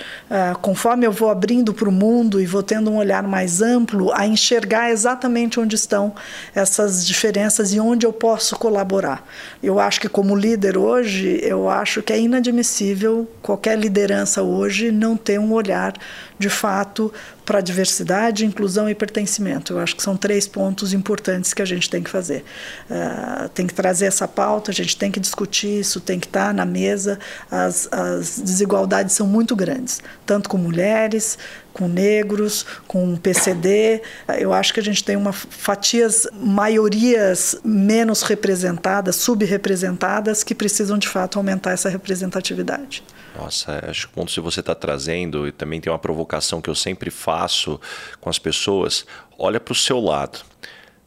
conforme 0.61 1.07
eu 1.07 1.13
vou 1.13 1.31
abrindo 1.31 1.73
para 1.73 1.89
o 1.89 1.93
mundo 1.93 2.41
e 2.41 2.47
vou 2.47 2.63
tendo 2.63 2.91
um 2.91 2.97
olhar 2.97 3.23
mais 3.23 3.63
amplo, 3.63 4.13
a 4.13 4.27
enxergar 4.27 4.91
exatamente 4.91 5.59
onde 5.59 5.75
estão 5.75 6.15
essas 6.55 7.07
diferenças 7.07 7.52
e 7.61 7.81
onde 7.81 8.07
eu 8.07 8.13
posso 8.13 8.57
colaborar. 8.57 9.27
Eu 9.63 9.79
acho 9.79 10.01
que 10.01 10.09
como 10.09 10.35
líder 10.35 10.79
hoje, 10.79 11.39
eu 11.43 11.69
acho 11.69 12.03
que 12.03 12.13
é 12.13 12.21
inadmissível 12.21 13.29
qualquer 13.43 13.79
liderança 13.79 14.43
hoje 14.43 14.91
não 14.91 15.17
ter 15.17 15.39
um 15.39 15.53
olhar 15.53 15.95
de 16.39 16.49
fato 16.49 17.13
para 17.45 17.61
diversidade, 17.61 18.47
inclusão 18.47 18.89
e 18.89 18.95
pertencimento. 18.95 19.73
Eu 19.73 19.81
acho 19.81 19.97
que 19.97 20.03
são 20.03 20.17
três 20.17 20.47
pontos 20.47 20.93
importantes 20.93 21.53
que 21.53 21.61
a 21.61 21.65
gente 21.65 21.91
tem 21.91 22.03
que 22.03 22.11
fazer. 22.11 22.45
Uh, 22.91 23.49
tem 23.51 23.67
que 23.67 23.75
trazer 23.75 24.07
essa 24.07 24.27
pauta, 24.27 24.71
a 24.71 24.75
gente 24.75 24.97
tem 24.97 25.11
que 25.11 25.21
discutir 25.21 25.81
isso, 25.81 26.01
tem 26.01 26.19
que 26.19 26.27
estar 26.27 26.55
na 26.55 26.65
mesa. 26.65 27.19
As, 27.51 27.89
as 27.93 28.39
desigualdades 28.39 29.15
são 29.15 29.27
muito 29.27 29.55
grandes, 29.55 30.01
tanto 30.25 30.49
com 30.49 30.57
mulheres, 30.57 31.39
com 31.73 31.89
negros, 31.89 32.65
com 32.87 33.17
PCD. 33.17 34.03
Eu 34.39 34.53
acho 34.53 34.73
que 34.75 34.81
a 34.81 34.83
gente 34.83 35.03
tem 35.03 35.17
uma 35.17 35.33
fatias, 35.33 36.27
maiorias 36.33 37.57
menos 37.65 38.23
representadas, 38.23 39.17
subrepresentadas, 39.17 40.45
que 40.45 40.55
precisam 40.55 40.99
de 40.99 41.09
fato 41.09 41.39
aumentar 41.39 41.73
essa 41.73 41.89
representatividade. 41.89 43.03
Nossa, 43.37 43.85
acho 43.89 44.07
que 44.07 44.13
o 44.13 44.17
ponto 44.17 44.33
que 44.33 44.41
você 44.41 44.61
está 44.61 44.75
trazendo, 44.75 45.49
e 45.49 45.53
também 45.53 45.81
tem 45.81 45.91
uma 45.91 45.99
provocação 45.99 46.61
que 46.61 46.69
eu 46.69 46.75
sempre 46.75 47.11
faço 47.11 47.81
com 48.21 48.29
as 48.29 48.39
pessoas, 48.39 49.07
olha 49.39 49.59
para 49.59 49.73
o 49.73 49.77
seu 49.77 49.99
lado. 49.99 50.41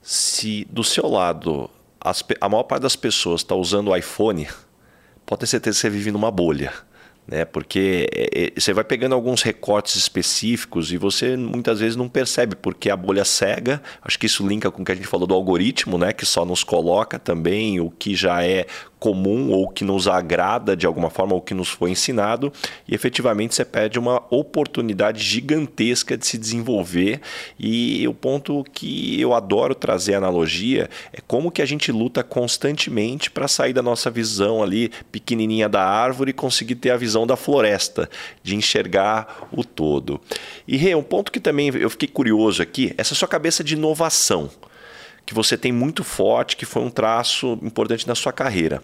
Se 0.01 0.65
do 0.69 0.83
seu 0.83 1.07
lado 1.07 1.69
as, 1.99 2.23
a 2.39 2.49
maior 2.49 2.63
parte 2.63 2.83
das 2.83 2.95
pessoas 2.95 3.41
está 3.41 3.55
usando 3.55 3.89
o 3.89 3.95
iPhone, 3.95 4.47
pode 5.25 5.41
ter 5.41 5.47
certeza 5.47 5.75
que 5.75 5.81
você 5.81 5.89
vive 5.89 6.11
numa 6.11 6.31
bolha 6.31 6.71
né? 7.27 7.45
Porque 7.45 8.07
é, 8.13 8.45
é, 8.45 8.51
você 8.59 8.73
vai 8.73 8.83
pegando 8.83 9.15
alguns 9.15 9.41
recortes 9.41 9.95
específicos 9.95 10.91
e 10.91 10.97
você 10.97 11.35
muitas 11.35 11.79
vezes 11.79 11.95
não 11.95 12.07
percebe 12.07 12.55
porque 12.55 12.89
a 12.89 12.95
bolha 12.95 13.25
cega. 13.25 13.81
Acho 14.01 14.19
que 14.19 14.25
isso 14.25 14.47
linka 14.47 14.69
com 14.69 14.81
o 14.81 14.85
que 14.85 14.91
a 14.91 14.95
gente 14.95 15.07
falou 15.07 15.27
do 15.27 15.33
algoritmo, 15.33 15.97
né? 15.97 16.13
Que 16.13 16.25
só 16.25 16.45
nos 16.45 16.63
coloca 16.63 17.17
também 17.17 17.79
o 17.79 17.89
que 17.89 18.15
já 18.15 18.43
é 18.43 18.65
comum 19.05 19.51
ou 19.51 19.69
que 19.69 19.83
nos 19.83 20.07
agrada 20.07 20.75
de 20.75 20.87
alguma 20.87 21.11
forma 21.11 21.35
ou 21.35 21.41
que 21.41 21.53
nos 21.53 21.69
foi 21.69 21.91
ensinado 21.91 22.51
e 22.87 22.95
efetivamente 22.95 23.53
você 23.53 23.63
perde 23.63 23.99
uma 23.99 24.23
oportunidade 24.31 25.21
gigantesca 25.21 26.17
de 26.17 26.25
se 26.25 26.39
desenvolver 26.39 27.21
e 27.59 28.07
o 28.07 28.15
ponto 28.15 28.63
que 28.73 29.21
eu 29.21 29.35
adoro 29.35 29.75
trazer 29.75 30.15
analogia 30.15 30.89
é 31.13 31.19
como 31.27 31.51
que 31.51 31.61
a 31.61 31.65
gente 31.67 31.91
luta 31.91 32.23
constantemente 32.23 33.29
para 33.29 33.47
sair 33.47 33.73
da 33.73 33.83
nossa 33.83 34.09
visão 34.09 34.63
ali 34.63 34.89
pequenininha 35.11 35.69
da 35.69 35.83
árvore 35.83 36.31
e 36.31 36.33
conseguir 36.33 36.73
ter 36.73 36.89
a 36.89 36.97
visão 36.97 37.14
da 37.23 37.35
floresta, 37.35 38.09
de 38.41 38.55
enxergar 38.55 39.47
o 39.51 39.63
todo. 39.63 40.19
E 40.67 40.75
Rê, 40.75 40.95
um 40.95 41.03
ponto 41.03 41.31
que 41.31 41.39
também 41.39 41.69
eu 41.75 41.89
fiquei 41.91 42.07
curioso 42.07 42.63
aqui, 42.63 42.95
essa 42.97 43.13
sua 43.13 43.27
cabeça 43.27 43.63
de 43.63 43.75
inovação 43.75 44.49
que 45.23 45.33
você 45.33 45.55
tem 45.55 45.71
muito 45.71 46.03
forte, 46.03 46.55
que 46.55 46.65
foi 46.65 46.81
um 46.81 46.89
traço 46.89 47.59
importante 47.61 48.07
na 48.07 48.15
sua 48.15 48.31
carreira. 48.31 48.81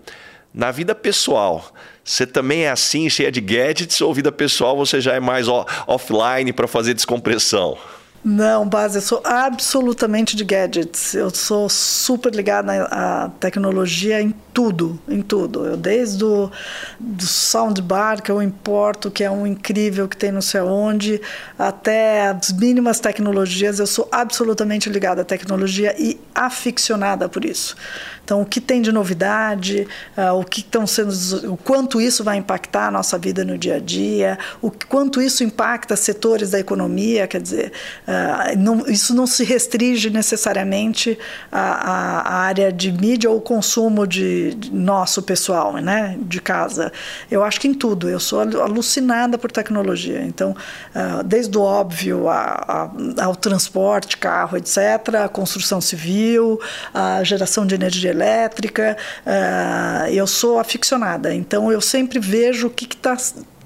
Na 0.54 0.70
vida 0.70 0.94
pessoal, 0.94 1.72
você 2.04 2.28
também 2.28 2.64
é 2.64 2.70
assim, 2.70 3.10
cheia 3.10 3.32
de 3.32 3.40
gadgets, 3.40 4.02
ou 4.02 4.14
vida 4.14 4.32
pessoal 4.32 4.76
você 4.76 5.00
já 5.00 5.14
é 5.14 5.20
mais 5.20 5.48
offline 5.48 6.52
para 6.52 6.68
fazer 6.68 6.94
descompressão? 6.94 7.78
Não, 8.24 8.70
base, 8.70 9.00
eu 9.00 9.02
sou 9.02 9.20
absolutamente 9.26 10.36
de 10.36 10.44
gadgets. 10.44 11.16
Eu 11.16 11.32
sou 11.32 11.68
super 11.68 12.34
ligada 12.34 12.84
à 12.84 13.32
tecnologia 13.40 14.22
em 14.22 14.32
tudo, 14.54 15.00
em 15.10 15.24
tudo. 15.24 15.66
Eu 15.66 15.76
desde 15.76 16.24
o 16.24 16.52
do 17.00 17.26
soundbar 17.26 18.22
que 18.22 18.32
eu 18.32 18.40
importo, 18.40 19.10
que 19.10 19.24
é 19.24 19.32
um 19.32 19.48
incrível 19.48 20.08
que 20.08 20.16
tem 20.16 20.32
não 20.32 20.42
sei 20.42 20.62
onde, 20.62 21.20
até 21.58 22.28
as 22.28 22.52
mínimas 22.52 23.00
tecnologias, 23.00 23.80
eu 23.80 23.88
sou 23.88 24.08
absolutamente 24.12 24.88
ligada 24.88 25.24
à 25.24 25.26
tecnologia 25.26 25.96
e 25.98 26.20
aficionada 26.36 27.28
por 27.28 27.44
isso. 27.44 27.76
Então, 28.24 28.42
o 28.42 28.46
que 28.46 28.62
tem 28.62 28.82
de 28.82 28.92
novidade, 28.92 29.88
uh, 30.18 30.40
o 30.40 30.44
que 30.44 30.62
estão 30.62 30.86
sendo, 30.88 31.12
o 31.52 31.58
quanto 31.58 32.00
isso 32.00 32.24
vai 32.24 32.38
impactar 32.38 32.88
a 32.88 32.92
nossa 32.92 33.18
vida 33.18 33.44
no 33.44 33.58
dia 33.58 33.76
a 33.76 33.80
dia, 33.80 34.38
o 34.62 34.72
quanto 34.72 35.22
isso 35.22 35.44
impacta 35.44 35.96
setores 35.96 36.52
da 36.52 36.60
economia, 36.60 37.28
quer 37.28 37.42
dizer, 37.42 37.72
uh, 38.08 38.58
não, 38.58 38.88
isso 38.88 39.14
não 39.14 39.28
se 39.28 39.44
restringe 39.44 40.10
necessariamente 40.10 41.18
à, 41.52 41.60
à, 41.60 42.34
área 42.42 42.72
de 42.72 42.92
mídia 42.92 43.30
ou 43.30 43.42
consumo 43.42 44.08
de, 44.08 44.54
de, 44.56 44.72
nosso 44.72 45.22
pessoal, 45.22 45.74
né, 45.74 46.18
de 46.22 46.40
casa. 46.40 46.92
Eu 47.30 47.44
acho 47.44 47.60
que 47.60 47.68
em 47.68 47.74
tudo. 47.74 48.10
Eu 48.10 48.20
sou 48.20 48.40
alucinada 48.40 49.38
por 49.38 49.52
tecnologia. 49.52 50.22
Então, 50.22 50.56
uh, 50.96 51.24
desde 51.24 51.58
o 51.58 51.62
óbvio 51.62 52.30
a, 52.30 52.90
a, 53.18 53.26
ao 53.26 53.36
transporte, 53.36 54.18
carro, 54.18 54.58
etc., 54.58 54.78
a 55.26 55.30
construção 55.30 55.82
civil, 55.82 56.60
a 56.94 57.24
geração 57.24 57.66
de 57.66 57.76
energia 57.76 58.11
elétrica, 58.12 58.96
uh, 59.26 60.08
eu 60.10 60.28
sou 60.28 60.60
aficionada, 60.60 61.34
então 61.34 61.72
eu 61.72 61.82
sempre 61.82 62.20
vejo 62.20 62.68
o 62.68 62.70
que 62.70 62.86
está 62.86 63.18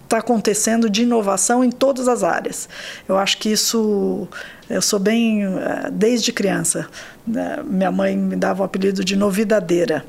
tá 0.08 0.18
acontecendo 0.20 0.90
de 0.90 1.04
inovação 1.04 1.64
em 1.64 1.72
todas 1.72 2.08
as 2.08 2.24
áreas. 2.24 2.70
Eu 3.08 3.18
acho 3.18 3.38
que 3.38 3.50
isso 3.52 4.28
eu 4.70 4.82
sou 4.82 5.00
bem 5.00 5.46
ah, 5.46 5.90
desde 5.92 6.32
criança. 6.32 6.88
Né? 7.26 7.60
Minha 7.64 7.92
mãe 7.92 8.16
me 8.16 8.36
dava 8.36 8.62
o 8.64 8.66
apelido 8.66 9.04
de 9.04 9.16
novidadeira. 9.16 10.04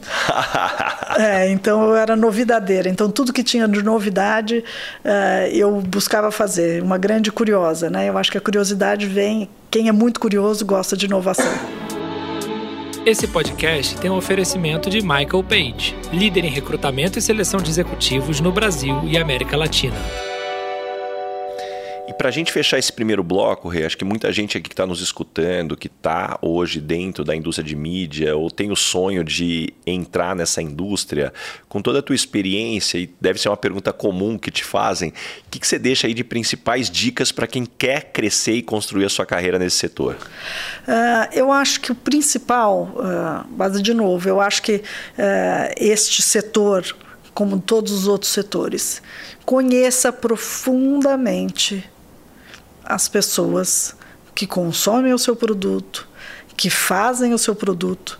é, 1.19 1.51
então 1.51 1.83
eu 1.85 1.97
era 1.97 2.17
novidadeira. 2.17 2.89
Então 2.89 3.11
tudo 3.11 3.33
que 3.33 3.43
tinha 3.43 3.69
de 3.69 3.83
novidade 3.83 4.65
uh, 5.05 5.47
eu 5.53 5.81
buscava 5.81 6.31
fazer. 6.31 6.83
Uma 6.83 6.99
grande 6.99 7.31
curiosa, 7.31 7.91
né? 7.91 8.09
Eu 8.09 8.17
acho 8.17 8.31
que 8.31 8.39
a 8.39 8.41
curiosidade 8.41 9.07
vem. 9.07 9.49
Quem 9.71 9.89
é 9.89 9.93
muito 9.93 10.21
curioso 10.21 10.65
gosta 10.65 10.97
de 10.97 11.07
inovação. 11.07 11.53
Esse 13.07 13.29
podcast 13.29 13.97
tem 13.99 14.11
um 14.11 14.17
oferecimento 14.17 14.91
de 14.91 15.01
Michael 15.01 15.45
Page, 15.45 15.97
líder 16.13 16.45
em 16.45 16.51
recrutamento 16.51 17.21
e 17.21 17.23
seleção 17.23 17.61
de 17.61 17.71
executivos 17.71 18.41
no 18.41 18.51
Brasil 18.51 19.01
e 19.05 19.17
América 19.17 19.57
Latina. 19.57 19.95
Para 22.19 22.31
a 22.31 22.33
gente 22.33 22.51
fechar 22.51 22.79
esse 22.79 22.91
primeiro 22.91 23.23
bloco, 23.23 23.69
Rê, 23.69 23.85
acho 23.85 23.99
que 23.99 24.05
muita 24.05 24.33
gente 24.33 24.57
aqui 24.57 24.71
que 24.71 24.73
está 24.73 24.87
nos 24.87 25.03
escutando, 25.03 25.77
que 25.77 25.87
está 25.87 26.39
hoje 26.41 26.81
dentro 26.81 27.23
da 27.23 27.37
indústria 27.37 27.67
de 27.67 27.77
mídia 27.77 28.35
ou 28.35 28.51
tem 28.51 28.71
o 28.71 28.77
sonho 28.77 29.23
de 29.23 29.75
entrar 29.87 30.35
nessa 30.35 30.63
indústria, 30.63 31.31
com 31.69 31.83
toda 31.83 31.99
a 31.99 32.03
tua 32.03 32.17
experiência, 32.17 32.97
e 32.97 33.15
deve 33.21 33.39
ser 33.39 33.51
uma 33.51 33.57
pergunta 33.57 33.93
comum 33.93 34.39
que 34.39 34.51
te 34.51 34.65
fazem, 34.65 35.11
o 35.11 35.51
que, 35.51 35.59
que 35.59 35.67
você 35.67 35.79
deixa 35.79 36.07
aí 36.07 36.15
de 36.15 36.25
principais 36.25 36.91
dicas 36.91 37.31
para 37.31 37.47
quem 37.47 37.67
quer 37.67 38.11
crescer 38.13 38.55
e 38.55 38.63
construir 38.63 39.05
a 39.05 39.11
sua 39.11 39.27
carreira 39.27 39.59
nesse 39.59 39.77
setor? 39.77 40.17
Uh, 40.89 41.29
eu 41.35 41.53
acho 41.53 41.83
que 41.83 41.93
o 41.93 41.95
principal, 41.95 42.95
uh, 42.95 43.47
mas 43.57 43.81
de 43.83 43.93
novo, 43.93 44.27
eu 44.27 44.41
acho 44.41 44.63
que 44.63 44.77
uh, 44.77 44.83
este 45.77 46.23
setor, 46.23 46.97
como 47.35 47.61
todos 47.61 47.93
os 47.93 48.09
outros 48.09 48.33
setores, 48.33 49.03
conheça 49.45 50.11
profundamente 50.11 51.85
as 52.87 53.09
pessoas 53.09 53.95
que 54.35 54.47
consomem 54.47 55.13
o 55.13 55.19
seu 55.19 55.35
produto, 55.35 56.09
que 56.57 56.71
fazem 56.71 57.35
o 57.35 57.39
seu 57.39 57.55
produto, 57.55 58.19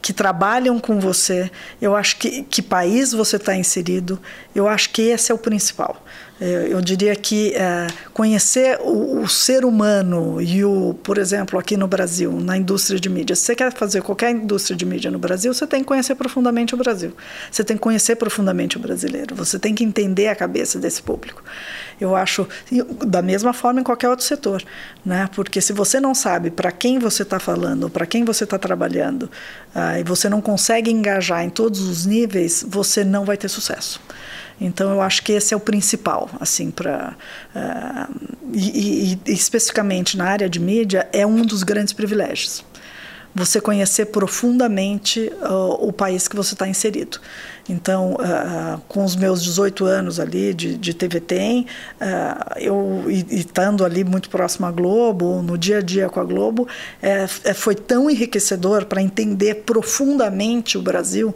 que 0.00 0.12
trabalham 0.12 0.80
com 0.80 0.98
você. 0.98 1.50
Eu 1.80 1.94
acho 1.94 2.16
que 2.16 2.42
que 2.44 2.62
país 2.62 3.12
você 3.12 3.36
está 3.36 3.54
inserido. 3.54 4.18
Eu 4.54 4.66
acho 4.66 4.90
que 4.90 5.02
esse 5.02 5.30
é 5.30 5.34
o 5.34 5.38
principal. 5.38 6.02
Eu 6.40 6.80
diria 6.80 7.14
que 7.14 7.54
é, 7.54 7.86
conhecer 8.14 8.78
o, 8.80 9.20
o, 9.20 9.28
ser 9.28 9.62
humano 9.62 10.40
e 10.40 10.64
o, 10.64 10.94
por 11.02 11.18
exemplo, 11.18 11.58
aqui 11.58 11.76
no 11.76 11.86
Brasil, 11.86 12.32
na 12.40 12.56
indústria 12.56 12.98
de 12.98 13.10
mídia, 13.10 13.36
se 13.36 13.42
você 13.42 13.54
quer 13.54 13.70
fazer 13.74 14.00
qualquer 14.00 14.30
indústria 14.30 14.74
de 14.74 14.86
mídia 14.86 15.10
no 15.10 15.18
Brasil, 15.18 15.52
você 15.52 15.66
tem 15.66 15.80
que 15.80 15.86
conhecer 15.86 16.14
profundamente 16.14 16.74
o 16.74 16.78
Brasil. 16.78 17.12
Você 17.50 17.62
tem 17.62 17.76
que 17.76 17.82
conhecer 17.82 18.16
profundamente 18.16 18.78
o 18.78 18.80
brasileiro. 18.80 19.34
Você 19.34 19.58
tem 19.58 19.74
que 19.74 19.84
entender 19.84 20.28
a 20.28 20.34
cabeça 20.34 20.78
desse 20.78 21.02
público. 21.02 21.42
Eu 22.00 22.16
acho 22.16 22.48
da 23.04 23.20
mesma 23.20 23.52
forma 23.52 23.80
em 23.80 23.84
qualquer 23.84 24.08
outro 24.08 24.24
setor, 24.24 24.62
né? 25.04 25.28
Porque 25.34 25.60
se 25.60 25.74
você 25.74 26.00
não 26.00 26.14
sabe 26.14 26.50
para 26.50 26.72
quem 26.72 26.98
você 26.98 27.22
está 27.22 27.38
falando, 27.38 27.90
para 27.90 28.06
quem 28.06 28.24
você 28.24 28.44
está 28.44 28.58
trabalhando, 28.58 29.24
uh, 29.74 30.00
e 30.00 30.02
você 30.02 30.26
não 30.30 30.40
consegue 30.40 30.90
engajar 30.90 31.44
em 31.44 31.50
todos 31.50 31.80
os 31.80 32.06
níveis, 32.06 32.64
você 32.66 33.04
não 33.04 33.26
vai 33.26 33.36
ter 33.36 33.48
sucesso. 33.48 34.00
Então 34.60 34.90
eu 34.90 35.00
acho 35.00 35.22
que 35.22 35.32
esse 35.32 35.54
é 35.54 35.56
o 35.56 35.60
principal, 35.60 36.28
assim, 36.38 36.70
para 36.70 37.14
uh, 37.54 37.58
eh, 37.58 38.06
e, 38.52 39.18
e, 39.26 39.32
especificamente 39.32 40.16
na 40.16 40.26
área 40.26 40.50
de 40.50 40.60
mídia 40.60 41.08
é 41.12 41.26
um 41.26 41.42
dos 41.42 41.62
grandes 41.62 41.94
privilégios. 41.94 42.62
Você 43.32 43.60
conhecer 43.60 44.06
profundamente 44.06 45.32
uh, 45.40 45.86
o 45.86 45.92
país 45.92 46.26
que 46.26 46.34
você 46.34 46.52
está 46.54 46.66
inserido. 46.66 47.20
Então, 47.68 48.14
uh, 48.14 48.80
com 48.88 49.04
os 49.04 49.14
meus 49.14 49.42
18 49.44 49.84
anos 49.84 50.18
ali 50.18 50.52
de, 50.52 50.76
de 50.76 50.92
TV 50.92 51.20
Tem, 51.20 51.66
uh, 52.00 52.58
eu 52.58 53.04
estando 53.30 53.84
ali 53.84 54.02
muito 54.02 54.28
próximo 54.28 54.66
à 54.66 54.72
Globo, 54.72 55.40
no 55.42 55.56
dia 55.56 55.78
a 55.78 55.80
dia 55.80 56.08
com 56.08 56.18
a 56.18 56.24
Globo, 56.24 56.66
é, 57.00 57.26
é, 57.44 57.54
foi 57.54 57.76
tão 57.76 58.10
enriquecedor 58.10 58.86
para 58.86 59.00
entender 59.00 59.62
profundamente 59.64 60.76
o 60.76 60.82
Brasil 60.82 61.32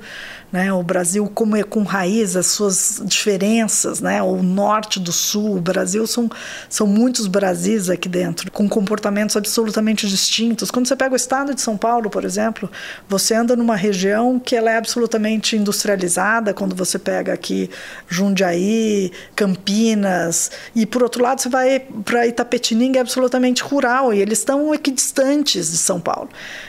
né? 0.54 0.72
O 0.72 0.84
Brasil 0.84 1.28
como 1.34 1.56
é 1.56 1.64
com 1.64 1.82
raiz, 1.82 2.36
as 2.36 2.46
suas 2.46 3.02
diferenças, 3.04 4.00
né? 4.00 4.22
O 4.22 4.40
norte 4.40 5.00
do 5.00 5.10
sul, 5.10 5.56
o 5.56 5.60
Brasil 5.60 6.06
são, 6.06 6.30
são 6.68 6.86
muitos 6.86 7.26
Brasis 7.26 7.90
aqui 7.90 8.08
dentro, 8.08 8.52
com 8.52 8.68
comportamentos 8.68 9.36
absolutamente 9.36 10.08
distintos. 10.08 10.70
Quando 10.70 10.86
você 10.86 10.94
pega 10.94 11.12
o 11.12 11.16
estado 11.16 11.56
de 11.56 11.60
São 11.60 11.76
Paulo, 11.76 12.08
por 12.08 12.24
exemplo, 12.24 12.70
você 13.08 13.34
anda 13.34 13.56
numa 13.56 13.74
região 13.74 14.38
que 14.38 14.54
ela 14.54 14.70
é 14.70 14.76
absolutamente 14.76 15.56
industrializada, 15.56 16.54
quando 16.54 16.76
você 16.76 17.00
pega 17.00 17.32
aqui 17.32 17.68
Jundiaí, 18.08 19.10
Campinas, 19.34 20.52
e 20.72 20.86
por 20.86 21.02
outro 21.02 21.20
lado 21.20 21.40
você 21.40 21.48
vai 21.48 21.80
para 22.04 22.28
Itapetininga, 22.28 23.00
é 23.00 23.00
absolutamente 23.00 23.60
rural, 23.60 24.14
e 24.14 24.20
eles 24.20 24.38
estão 24.38 24.72
equidistantes 24.72 25.72
de 25.72 25.78
São 25.78 26.00
Paulo. 26.00 26.28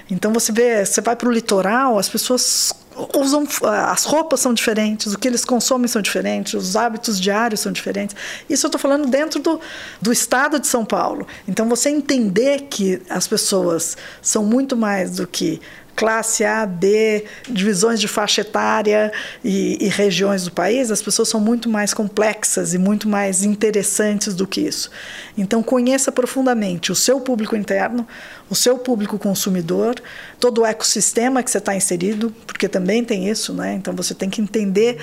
Então 0.10 0.34
você 0.34 0.52
vê, 0.52 0.84
você 0.84 1.02
vai 1.02 1.16
para 1.16 1.30
o 1.30 1.32
litoral, 1.32 2.00
as 2.00 2.10
pessoas 2.10 2.74
usam 3.16 3.48
as 3.90 4.04
roupas 4.04 4.40
são 4.40 4.54
diferentes, 4.54 5.14
o 5.14 5.20
que 5.20 5.28
eles 5.28 5.44
consomem 5.44 5.88
são 5.88 6.02
diferentes, 6.02 6.54
os 6.54 6.76
hábitos 6.76 7.20
diários 7.20 7.60
são 7.60 7.72
diferentes. 7.72 8.16
Isso 8.50 8.66
eu 8.66 8.70
estou 8.70 8.80
falando 8.80 9.08
dentro 9.08 9.40
do, 9.40 9.60
do 10.02 10.12
estado 10.12 10.60
de 10.60 10.68
São 10.68 10.86
Paulo. 10.86 11.28
Então 11.48 11.68
você 11.68 11.90
entender 11.90 12.68
que 12.70 13.02
as 13.10 13.28
pessoas 13.28 13.98
são 14.22 14.44
muito 14.44 14.76
mais 14.76 15.18
do 15.18 15.28
que 15.28 15.62
classe 15.96 16.44
A, 16.44 16.66
B, 16.66 17.26
divisões 17.48 18.00
de 18.00 18.08
faixa 18.08 18.42
etária 18.42 19.12
e, 19.44 19.78
e, 19.80 19.88
regiões 19.88 20.44
do 20.44 20.52
país, 20.52 20.92
as 20.92 21.02
pessoas 21.02 21.30
são 21.30 21.40
muito 21.40 21.70
mais 21.70 21.94
complexas 21.94 22.74
e 22.74 22.78
muito 22.78 23.08
mais 23.08 23.44
interessantes 23.44 24.34
do 24.34 24.46
que 24.46 24.62
isso. 24.62 24.92
Então, 25.38 25.64
conheça 25.64 26.12
profundamente 26.12 26.92
o 26.92 26.96
seu 26.96 27.22
público 27.22 27.56
interno, 27.56 28.06
o 28.50 28.56
seu 28.56 28.78
público 28.78 29.18
consumidor, 29.18 29.96
todo 30.40 30.62
o 30.62 30.66
ecossistema 30.66 31.42
que 31.42 31.50
você 31.50 31.58
está 31.58 31.76
inserido, 31.76 32.34
porque 32.46 32.68
também 32.68 33.04
tem 33.04 33.28
isso, 33.28 33.54
né? 33.54 33.74
Então, 33.74 33.96
você 33.96 34.14
tem 34.14 34.30
que 34.30 34.40
entender 34.40 34.98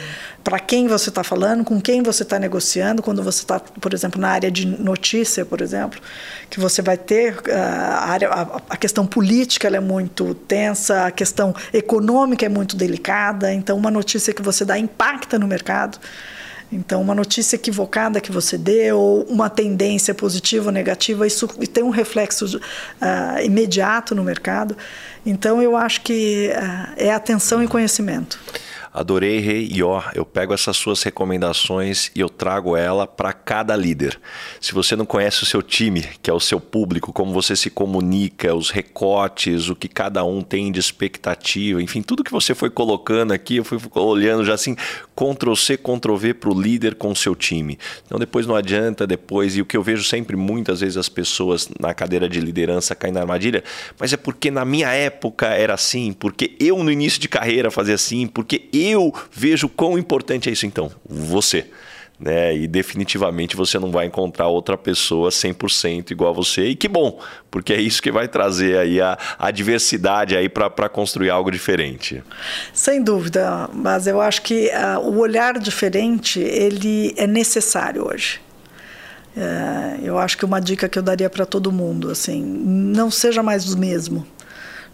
para 0.44 0.60
quem 0.60 0.86
você 0.86 1.08
está 1.08 1.24
falando, 1.24 1.64
com 1.64 1.80
quem 1.80 2.02
você 2.02 2.22
está 2.22 2.38
negociando, 2.38 3.02
quando 3.02 3.22
você 3.22 3.42
está, 3.42 3.58
por 3.58 3.92
exemplo, 3.92 4.20
na 4.20 4.28
área 4.28 4.50
de 4.50 4.66
notícia, 4.66 5.44
por 5.44 5.60
exemplo, 5.60 6.00
que 6.48 6.60
você 6.60 6.80
vai 6.82 6.96
ter 6.96 7.36
ah, 7.50 7.58
a, 7.58 8.10
área, 8.10 8.28
a, 8.28 8.60
a 8.70 8.76
questão 8.76 9.06
política 9.06 9.68
é 9.68 9.80
muito 9.80 10.34
tensa, 10.34 11.06
a 11.06 11.10
questão 11.10 11.54
econômica 11.72 12.46
é 12.46 12.48
muito 12.48 12.76
delicada, 12.76 13.52
então 13.52 13.76
uma 13.76 13.90
notícia 13.90 14.32
que 14.32 14.42
você 14.42 14.64
dá 14.64 14.78
impacta 14.78 15.38
no 15.38 15.48
mercado. 15.48 15.98
Então, 16.72 17.02
uma 17.02 17.14
notícia 17.14 17.56
equivocada 17.56 18.18
que 18.18 18.32
você 18.32 18.56
deu, 18.56 18.98
ou 18.98 19.22
uma 19.24 19.50
tendência 19.50 20.14
positiva 20.14 20.66
ou 20.66 20.72
negativa, 20.72 21.26
isso 21.26 21.46
tem 21.68 21.84
um 21.84 21.90
reflexo 21.90 22.46
uh, 22.56 23.44
imediato 23.44 24.14
no 24.14 24.24
mercado. 24.24 24.74
Então, 25.24 25.60
eu 25.60 25.76
acho 25.76 26.00
que 26.00 26.50
uh, 26.50 26.92
é 26.96 27.12
atenção 27.12 27.62
e 27.62 27.68
conhecimento. 27.68 28.40
Adorei, 28.94 29.38
Rei, 29.38 29.70
e 29.72 29.82
ó, 29.82 30.02
eu 30.14 30.22
pego 30.22 30.52
essas 30.52 30.76
suas 30.76 31.02
recomendações 31.02 32.10
e 32.14 32.20
eu 32.20 32.28
trago 32.28 32.76
ela 32.76 33.06
para 33.06 33.32
cada 33.32 33.74
líder. 33.74 34.20
Se 34.60 34.74
você 34.74 34.94
não 34.94 35.06
conhece 35.06 35.42
o 35.42 35.46
seu 35.46 35.62
time, 35.62 36.02
que 36.20 36.28
é 36.28 36.32
o 36.32 36.38
seu 36.38 36.60
público, 36.60 37.10
como 37.10 37.32
você 37.32 37.56
se 37.56 37.70
comunica, 37.70 38.54
os 38.54 38.68
recortes, 38.68 39.70
o 39.70 39.74
que 39.74 39.88
cada 39.88 40.22
um 40.24 40.42
tem 40.42 40.70
de 40.70 40.78
expectativa, 40.78 41.80
enfim, 41.82 42.02
tudo 42.02 42.22
que 42.22 42.30
você 42.30 42.54
foi 42.54 42.68
colocando 42.68 43.32
aqui, 43.32 43.56
eu 43.56 43.64
fui 43.64 43.78
olhando 43.94 44.44
já 44.44 44.52
assim, 44.52 44.76
Ctrl 45.16 45.54
C, 45.54 45.78
Ctrl 45.78 46.16
V 46.16 46.34
para 46.34 46.50
o 46.50 46.60
líder 46.60 46.94
com 46.96 47.12
o 47.12 47.16
seu 47.16 47.34
time. 47.34 47.78
Então 48.04 48.18
depois 48.18 48.46
não 48.46 48.54
adianta, 48.54 49.06
depois, 49.06 49.56
e 49.56 49.62
o 49.62 49.64
que 49.64 49.76
eu 49.76 49.82
vejo 49.82 50.04
sempre 50.04 50.36
muitas 50.36 50.80
vezes 50.80 50.98
as 50.98 51.08
pessoas 51.08 51.66
na 51.80 51.94
cadeira 51.94 52.28
de 52.28 52.40
liderança 52.40 52.94
caem 52.94 53.14
na 53.14 53.20
armadilha, 53.20 53.64
mas 53.98 54.12
é 54.12 54.18
porque 54.18 54.50
na 54.50 54.66
minha 54.66 54.90
época 54.90 55.46
era 55.46 55.72
assim, 55.72 56.12
porque 56.12 56.54
eu 56.60 56.84
no 56.84 56.90
início 56.90 57.18
de 57.18 57.28
carreira 57.28 57.70
fazia 57.70 57.94
assim, 57.94 58.26
porque 58.26 58.68
eu 58.70 58.81
eu 58.82 59.12
vejo 59.30 59.68
quão 59.68 59.98
importante 59.98 60.48
é 60.48 60.52
isso 60.52 60.66
então, 60.66 60.90
você. 61.08 61.66
Né? 62.18 62.56
E 62.56 62.68
definitivamente 62.68 63.56
você 63.56 63.80
não 63.80 63.90
vai 63.90 64.06
encontrar 64.06 64.46
outra 64.46 64.78
pessoa 64.78 65.30
100% 65.30 66.12
igual 66.12 66.30
a 66.30 66.32
você. 66.32 66.66
E 66.66 66.76
que 66.76 66.86
bom, 66.86 67.20
porque 67.50 67.72
é 67.72 67.80
isso 67.80 68.00
que 68.00 68.12
vai 68.12 68.28
trazer 68.28 68.78
aí 68.78 69.00
a, 69.00 69.18
a 69.38 69.50
diversidade 69.50 70.36
aí 70.36 70.48
para 70.48 70.88
construir 70.88 71.30
algo 71.30 71.50
diferente. 71.50 72.22
Sem 72.72 73.02
dúvida, 73.02 73.68
mas 73.72 74.06
eu 74.06 74.20
acho 74.20 74.42
que 74.42 74.70
uh, 74.70 75.00
o 75.00 75.18
olhar 75.18 75.58
diferente 75.58 76.38
ele 76.38 77.12
é 77.16 77.26
necessário 77.26 78.06
hoje. 78.06 78.40
Uh, 79.36 80.04
eu 80.04 80.18
acho 80.18 80.38
que 80.38 80.44
uma 80.44 80.60
dica 80.60 80.88
que 80.88 80.98
eu 80.98 81.02
daria 81.02 81.28
para 81.28 81.44
todo 81.44 81.72
mundo, 81.72 82.10
assim, 82.10 82.40
não 82.40 83.10
seja 83.10 83.42
mais 83.42 83.72
o 83.72 83.78
mesmo 83.78 84.24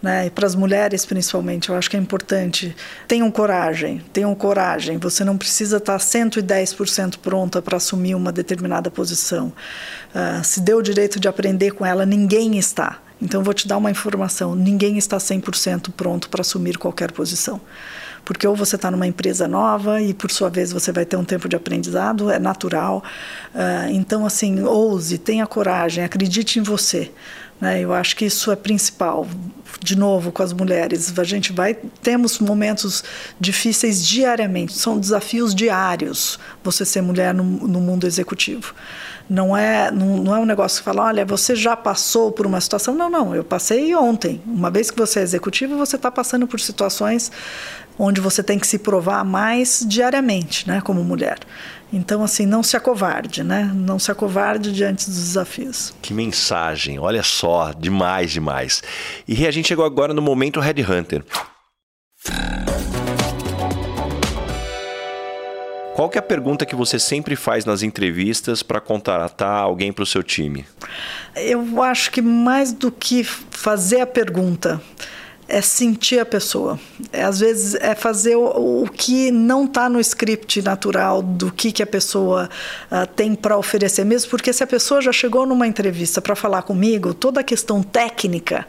né? 0.03 0.27
E 0.27 0.31
para 0.31 0.47
as 0.47 0.55
mulheres 0.55 1.05
principalmente, 1.05 1.69
eu 1.69 1.77
acho 1.77 1.91
que 1.91 1.97
é 1.97 2.01
importante. 2.01 2.75
Tenham 3.07 3.31
coragem, 3.31 4.03
tenham 4.13 4.35
coragem. 4.35 4.99
Você 4.99 5.25
não 5.25 5.37
precisa 5.37 5.79
estar 5.79 5.99
110% 5.99 7.19
pronta 7.19 7.61
para 7.61 7.77
assumir 7.77 8.15
uma 8.15 8.33
determinada 8.33 8.91
posição. 8.91 9.53
Uh, 10.15 10.43
se 10.45 10.61
deu 10.61 10.79
o 10.79 10.83
direito 10.83 11.19
de 11.19 11.29
aprender 11.29 11.73
com 11.73 11.85
ela, 11.85 12.07
ninguém 12.07 12.57
está. 12.59 12.99
Então, 13.21 13.43
vou 13.43 13.53
te 13.53 13.67
dar 13.67 13.77
uma 13.77 13.91
informação: 13.91 14.55
ninguém 14.55 14.97
está 14.97 15.19
100% 15.19 15.91
pronto 15.97 16.29
para 16.29 16.41
assumir 16.41 16.79
qualquer 16.79 17.11
posição. 17.13 17.61
Porque 18.25 18.47
ou 18.47 18.55
você 18.55 18.77
está 18.77 18.91
numa 18.91 19.07
empresa 19.07 19.49
nova 19.49 20.03
e, 20.03 20.13
por 20.13 20.31
sua 20.31 20.51
vez, 20.51 20.71
você 20.71 20.93
vai 20.93 21.07
ter 21.07 21.17
um 21.17 21.25
tempo 21.25 21.49
de 21.49 21.57
aprendizado, 21.57 22.31
é 22.31 22.39
natural. 22.39 23.03
Uh, 23.55 23.91
então, 23.91 24.27
assim, 24.27 24.63
ouse, 24.63 25.17
tenha 25.17 25.47
coragem, 25.47 26.05
acredite 26.05 26.59
em 26.59 26.63
você. 26.63 27.11
Né? 27.61 27.81
Eu 27.81 27.93
acho 27.93 28.17
que 28.17 28.25
isso 28.25 28.51
é 28.51 28.57
principal. 28.57 29.27
De 29.81 29.97
novo, 29.97 30.33
com 30.33 30.43
as 30.43 30.53
mulheres, 30.53 31.17
a 31.19 31.25
gente 31.25 31.53
vai 31.53 31.75
temos 32.03 32.41
momentos 32.41 33.05
difíceis 33.39 34.05
diariamente, 34.05 34.73
são 34.73 34.99
desafios 34.99 35.55
diários. 35.55 36.39
Você 36.65 36.85
ser 36.85 37.01
mulher 37.01 37.33
no, 37.33 37.45
no 37.45 37.81
mundo 37.81 38.07
executivo. 38.07 38.75
Não 39.29 39.57
é, 39.57 39.91
não, 39.91 40.17
não, 40.17 40.35
é 40.35 40.39
um 40.39 40.47
negócio 40.47 40.79
que 40.79 40.85
fala, 40.85 41.05
olha, 41.05 41.25
você 41.25 41.55
já 41.55 41.77
passou 41.77 42.33
por 42.33 42.47
uma 42.47 42.61
situação. 42.61 42.95
Não, 42.95 43.11
não, 43.11 43.35
eu 43.35 43.45
passei 43.45 43.95
ontem. 43.95 44.41
Uma 44.47 44.71
vez 44.71 44.91
que 44.91 44.99
você 44.99 45.21
é 45.21 45.23
executivo, 45.23 45.77
você 45.77 45.97
está 45.97 46.11
passando 46.11 46.47
por 46.47 46.59
situações 46.59 47.31
onde 47.99 48.21
você 48.21 48.43
tem 48.43 48.59
que 48.59 48.67
se 48.67 48.79
provar 48.79 49.25
mais 49.25 49.85
diariamente, 49.87 50.67
né, 50.69 50.81
como 50.81 51.03
mulher. 51.03 51.39
Então, 51.93 52.23
assim, 52.23 52.47
não 52.47 52.63
se 52.63 52.77
acovarde, 52.77 53.43
né? 53.43 53.71
Não 53.75 53.99
se 53.99 54.11
acovarde 54.11 54.73
diante 54.73 55.07
dos 55.07 55.17
desafios. 55.17 55.95
Que 56.03 56.13
mensagem, 56.13 56.99
olha 56.99 57.23
só, 57.23 57.73
demais, 57.73 58.31
demais. 58.31 58.83
E 59.27 59.47
a 59.47 59.51
gente 59.51 59.69
chegou 59.69 59.85
agora 59.85 60.13
no 60.13 60.21
momento 60.21 60.61
Red 60.61 60.83
Hunter. 60.83 61.25
Qual 65.99 66.09
que 66.09 66.17
é 66.17 66.21
a 66.21 66.23
pergunta 66.23 66.65
que 66.65 66.77
você 66.77 66.97
sempre 66.97 67.35
faz 67.35 67.65
nas 67.65 67.83
entrevistas 67.83 68.63
para 68.63 68.81
contratar 68.81 69.65
alguém 69.65 69.93
para 69.93 70.05
o 70.05 70.07
seu 70.07 70.23
time? 70.23 70.65
Eu 71.35 71.83
acho 71.83 72.13
que 72.13 72.23
mais 72.23 72.73
do 72.73 72.93
que 72.93 73.25
fazer 73.25 74.01
a 74.01 74.07
pergunta, 74.07 74.81
é 75.49 75.63
sentir 75.63 76.21
a 76.21 76.27
pessoa. 76.27 76.79
É, 77.11 77.23
às 77.23 77.41
vezes 77.41 77.75
é 77.75 77.95
fazer 77.95 78.37
o, 78.37 78.83
o 78.83 78.89
que 78.89 79.31
não 79.31 79.65
está 79.65 79.89
no 79.89 79.99
script 79.99 80.61
natural 80.61 81.23
do 81.23 81.51
que, 81.51 81.73
que 81.73 81.83
a 81.83 81.87
pessoa 81.87 82.51
uh, 82.93 83.07
tem 83.17 83.35
para 83.35 83.57
oferecer 83.57 84.05
mesmo, 84.05 84.31
porque 84.31 84.53
se 84.53 84.63
a 84.63 84.67
pessoa 84.67 85.01
já 85.01 85.11
chegou 85.11 85.47
numa 85.47 85.67
entrevista 85.67 86.21
para 86.21 86.37
falar 86.37 86.63
comigo, 86.63 87.15
toda 87.15 87.41
a 87.41 87.45
questão 87.45 87.83
técnica 87.83 88.67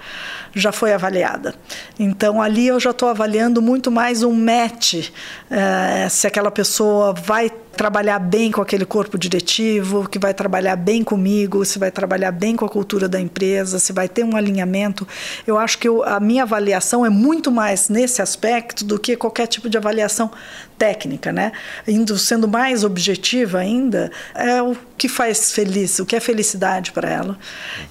já 0.56 0.72
foi 0.72 0.94
avaliada. 0.94 1.54
Então 2.00 2.42
ali 2.42 2.68
eu 2.68 2.80
já 2.80 2.92
estou 2.92 3.10
avaliando 3.10 3.62
muito 3.62 3.92
mais 3.92 4.24
um 4.24 4.34
match, 4.34 4.94
uh, 4.96 6.10
se 6.10 6.26
aquela 6.26 6.50
pessoa 6.50 7.14
vai 7.14 7.52
trabalhar 7.76 8.20
bem 8.20 8.52
com 8.52 8.62
aquele 8.62 8.86
corpo 8.86 9.18
diretivo, 9.18 10.08
que 10.10 10.20
vai 10.20 10.34
trabalhar 10.34 10.76
bem 10.76 11.04
comigo, 11.04 11.64
se 11.64 11.80
vai 11.80 11.90
trabalhar 11.90 12.32
bem 12.32 12.56
com 12.56 12.66
a 12.66 12.70
cultura 12.70 13.08
da 13.08 13.20
empresa, 13.20 13.80
se 13.80 13.94
vai 13.94 14.10
ter 14.10 14.24
um 14.24 14.36
alinhamento. 14.36 15.08
Eu 15.48 15.58
acho 15.58 15.78
que 15.78 15.88
eu, 15.88 16.04
a 16.04 16.20
minha 16.20 16.44
avaliação 16.44 17.06
é 17.06 17.10
muito 17.10 17.52
mais 17.52 17.88
nesse 17.90 18.22
aspecto 18.22 18.84
do 18.84 19.00
que 19.00 19.16
qualquer 19.16 19.48
tipo 19.48 19.70
de 19.70 19.78
avaliação 19.78 20.30
técnica, 20.78 21.32
né? 21.32 21.52
Indo 21.88 22.18
sendo 22.18 22.48
mais 22.48 22.84
objetiva 22.84 23.60
ainda, 23.60 24.12
é 24.34 24.62
o 24.62 24.76
que 24.98 25.08
faz 25.08 25.52
feliz, 25.52 26.00
o 26.00 26.06
que 26.06 26.16
é 26.16 26.20
felicidade 26.20 26.92
para 26.92 27.10
ela 27.10 27.38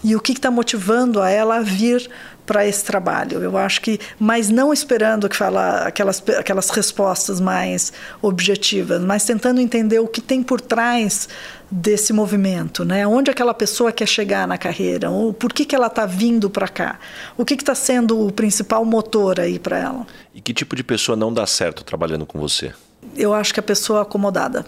e 0.03 0.14
o 0.14 0.20
que 0.20 0.33
está 0.33 0.51
motivando 0.51 1.20
a 1.20 1.31
ela 1.31 1.57
a 1.57 1.61
vir 1.61 2.09
para 2.49 2.66
esse 2.66 2.82
trabalho. 2.82 3.42
Eu 3.42 3.59
acho 3.59 3.82
que, 3.82 4.01
mas 4.18 4.49
não 4.49 4.72
esperando 4.72 5.28
que 5.28 5.36
falar 5.36 5.86
aquelas 5.86 6.22
aquelas 6.38 6.70
respostas 6.70 7.42
mais 7.42 7.92
objetivas, 8.22 9.03
mas 9.03 9.22
tentando 9.22 9.61
entender 9.61 9.99
o 9.99 10.09
que 10.09 10.22
tem 10.22 10.42
por 10.42 10.59
trás 10.59 11.28
desse 11.70 12.11
movimento, 12.11 12.86
né? 12.86 13.07
Onde 13.07 13.30
aquela 13.30 13.53
pessoa 13.53 13.92
quer 13.92 14.07
chegar 14.07 14.49
na 14.49 14.57
carreira? 14.57 15.11
Ou 15.11 15.34
por 15.34 15.53
que, 15.53 15.66
que 15.66 15.76
ela 15.76 15.88
está 15.88 16.07
vindo 16.07 16.49
para 16.49 16.66
cá? 16.66 16.99
O 17.36 17.44
que 17.44 17.53
está 17.53 17.74
sendo 17.74 18.26
o 18.26 18.32
principal 18.32 18.82
motor 18.82 19.38
aí 19.38 19.59
para 19.59 19.78
ela? 19.78 20.07
E 20.34 20.40
que 20.40 20.55
tipo 20.55 20.74
de 20.74 20.82
pessoa 20.82 21.14
não 21.14 21.30
dá 21.30 21.46
certo 21.46 21.84
trabalhando 21.84 22.24
com 22.24 22.38
você? 22.38 22.72
Eu 23.14 23.34
acho 23.34 23.53
que 23.53 23.61
a 23.61 23.62
pessoa 23.62 24.03
acomodada 24.03 24.64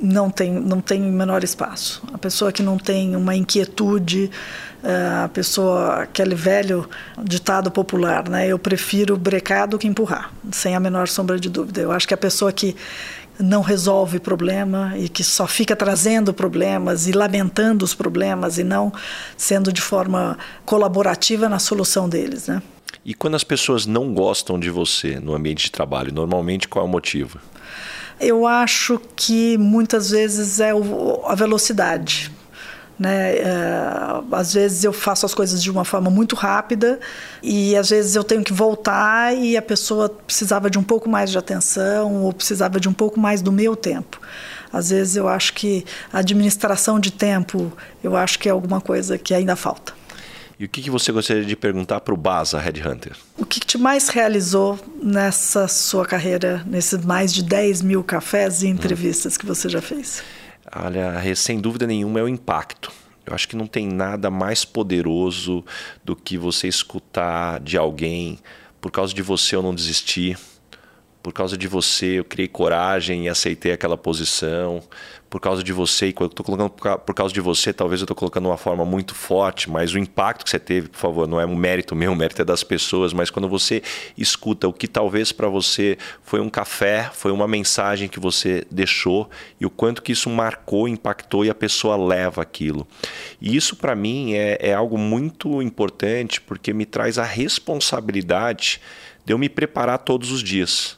não 0.00 0.30
tem, 0.30 0.52
não 0.52 0.80
tem 0.80 1.00
menor 1.00 1.42
espaço. 1.42 2.02
A 2.12 2.18
pessoa 2.18 2.52
que 2.52 2.62
não 2.62 2.78
tem 2.78 3.16
uma 3.16 3.34
inquietude, 3.34 4.30
eh, 4.82 5.22
a 5.24 5.28
pessoa, 5.28 6.02
aquele 6.02 6.34
velho 6.34 6.88
ditado 7.22 7.70
popular, 7.70 8.28
né? 8.28 8.46
Eu 8.46 8.58
prefiro 8.58 9.16
brecar 9.16 9.68
do 9.68 9.78
que 9.78 9.86
empurrar, 9.86 10.30
sem 10.52 10.74
a 10.74 10.80
menor 10.80 11.08
sombra 11.08 11.38
de 11.38 11.48
dúvida. 11.48 11.80
Eu 11.80 11.92
acho 11.92 12.06
que 12.06 12.14
a 12.14 12.18
pessoa 12.18 12.52
que 12.52 12.76
não 13.38 13.60
resolve 13.60 14.18
problema 14.18 14.94
e 14.96 15.08
que 15.08 15.22
só 15.22 15.46
fica 15.46 15.76
trazendo 15.76 16.32
problemas 16.32 17.06
e 17.06 17.12
lamentando 17.12 17.84
os 17.84 17.94
problemas 17.94 18.58
e 18.58 18.64
não 18.64 18.92
sendo 19.36 19.72
de 19.72 19.80
forma 19.80 20.38
colaborativa 20.64 21.48
na 21.48 21.58
solução 21.58 22.08
deles, 22.08 22.46
né? 22.48 22.62
E 23.04 23.14
quando 23.14 23.34
as 23.34 23.44
pessoas 23.44 23.86
não 23.86 24.12
gostam 24.12 24.58
de 24.58 24.68
você 24.68 25.20
no 25.20 25.34
ambiente 25.34 25.66
de 25.66 25.70
trabalho, 25.70 26.12
normalmente 26.12 26.66
qual 26.66 26.84
é 26.84 26.88
o 26.88 26.90
motivo? 26.90 27.38
Eu 28.18 28.46
acho 28.46 29.00
que 29.14 29.58
muitas 29.58 30.10
vezes 30.10 30.60
é 30.60 30.70
a 30.70 31.34
velocidade. 31.34 32.32
Né? 32.98 33.36
É, 33.36 33.44
às 34.32 34.54
vezes 34.54 34.82
eu 34.82 34.92
faço 34.92 35.26
as 35.26 35.34
coisas 35.34 35.62
de 35.62 35.70
uma 35.70 35.84
forma 35.84 36.10
muito 36.10 36.34
rápida 36.34 36.98
e 37.42 37.76
às 37.76 37.90
vezes 37.90 38.16
eu 38.16 38.24
tenho 38.24 38.42
que 38.42 38.54
voltar 38.54 39.36
e 39.36 39.54
a 39.54 39.60
pessoa 39.60 40.08
precisava 40.08 40.70
de 40.70 40.78
um 40.78 40.82
pouco 40.82 41.06
mais 41.08 41.30
de 41.30 41.36
atenção 41.36 42.22
ou 42.22 42.32
precisava 42.32 42.80
de 42.80 42.88
um 42.88 42.94
pouco 42.94 43.20
mais 43.20 43.42
do 43.42 43.52
meu 43.52 43.76
tempo. 43.76 44.18
Às 44.72 44.90
vezes 44.90 45.16
eu 45.16 45.28
acho 45.28 45.52
que 45.52 45.84
a 46.10 46.20
administração 46.20 46.98
de 46.98 47.12
tempo, 47.12 47.70
eu 48.02 48.16
acho 48.16 48.38
que 48.38 48.48
é 48.48 48.52
alguma 48.52 48.80
coisa 48.80 49.18
que 49.18 49.34
ainda 49.34 49.54
falta. 49.54 49.92
E 50.58 50.64
o 50.64 50.68
que, 50.68 50.80
que 50.80 50.90
você 50.90 51.12
gostaria 51.12 51.44
de 51.44 51.54
perguntar 51.54 52.00
para 52.00 52.14
o 52.14 52.16
Baza 52.16 52.58
Headhunter? 52.58 53.14
O 53.36 53.44
que, 53.44 53.60
que 53.60 53.66
te 53.66 53.76
mais 53.76 54.08
realizou 54.08 54.78
nessa 55.02 55.68
sua 55.68 56.06
carreira, 56.06 56.64
nesses 56.66 57.04
mais 57.04 57.32
de 57.34 57.42
10 57.42 57.82
mil 57.82 58.02
cafés 58.02 58.62
e 58.62 58.68
entrevistas 58.68 59.34
hum. 59.34 59.38
que 59.40 59.46
você 59.46 59.68
já 59.68 59.82
fez? 59.82 60.22
Olha, 60.74 61.12
sem 61.34 61.60
dúvida 61.60 61.86
nenhuma 61.86 62.20
é 62.20 62.22
o 62.22 62.28
impacto. 62.28 62.90
Eu 63.26 63.34
acho 63.34 63.48
que 63.48 63.56
não 63.56 63.66
tem 63.66 63.86
nada 63.86 64.30
mais 64.30 64.64
poderoso 64.64 65.64
do 66.04 66.16
que 66.16 66.38
você 66.38 66.68
escutar 66.68 67.60
de 67.60 67.76
alguém, 67.76 68.38
por 68.80 68.90
causa 68.90 69.12
de 69.12 69.20
você 69.20 69.56
eu 69.56 69.62
não 69.62 69.74
desisti, 69.74 70.36
por 71.26 71.32
causa 71.32 71.58
de 71.58 71.66
você 71.66 72.20
eu 72.20 72.24
criei 72.24 72.46
coragem 72.46 73.24
e 73.24 73.28
aceitei 73.28 73.72
aquela 73.72 73.98
posição, 73.98 74.80
por 75.28 75.40
causa 75.40 75.60
de 75.60 75.72
você, 75.72 76.06
e 76.06 76.12
quando 76.12 76.30
eu 76.30 76.32
estou 76.34 76.46
colocando 76.46 77.00
por 77.00 77.14
causa 77.16 77.34
de 77.34 77.40
você, 77.40 77.72
talvez 77.72 78.00
eu 78.00 78.04
estou 78.04 78.16
colocando 78.16 78.46
uma 78.46 78.56
forma 78.56 78.84
muito 78.84 79.12
forte, 79.12 79.68
mas 79.68 79.92
o 79.92 79.98
impacto 79.98 80.44
que 80.44 80.50
você 80.50 80.60
teve, 80.60 80.88
por 80.88 80.98
favor, 80.98 81.26
não 81.26 81.40
é 81.40 81.44
um 81.44 81.56
mérito 81.56 81.96
meu, 81.96 82.12
o 82.14 82.16
mérito 82.16 82.42
é 82.42 82.44
das 82.44 82.62
pessoas, 82.62 83.12
mas 83.12 83.28
quando 83.28 83.48
você 83.48 83.82
escuta 84.16 84.68
o 84.68 84.72
que 84.72 84.86
talvez 84.86 85.32
para 85.32 85.48
você 85.48 85.98
foi 86.22 86.40
um 86.40 86.48
café, 86.48 87.10
foi 87.12 87.32
uma 87.32 87.48
mensagem 87.48 88.08
que 88.08 88.20
você 88.20 88.64
deixou 88.70 89.28
e 89.60 89.66
o 89.66 89.70
quanto 89.70 90.02
que 90.02 90.12
isso 90.12 90.30
marcou, 90.30 90.86
impactou 90.86 91.44
e 91.44 91.50
a 91.50 91.54
pessoa 91.56 91.96
leva 91.96 92.40
aquilo. 92.40 92.86
E 93.40 93.56
isso 93.56 93.74
para 93.74 93.96
mim 93.96 94.34
é, 94.34 94.58
é 94.60 94.74
algo 94.74 94.96
muito 94.96 95.60
importante 95.60 96.40
porque 96.40 96.72
me 96.72 96.86
traz 96.86 97.18
a 97.18 97.24
responsabilidade 97.24 98.80
de 99.26 99.32
eu 99.32 99.38
me 99.38 99.48
preparar 99.48 99.98
todos 99.98 100.30
os 100.30 100.40
dias. 100.40 100.96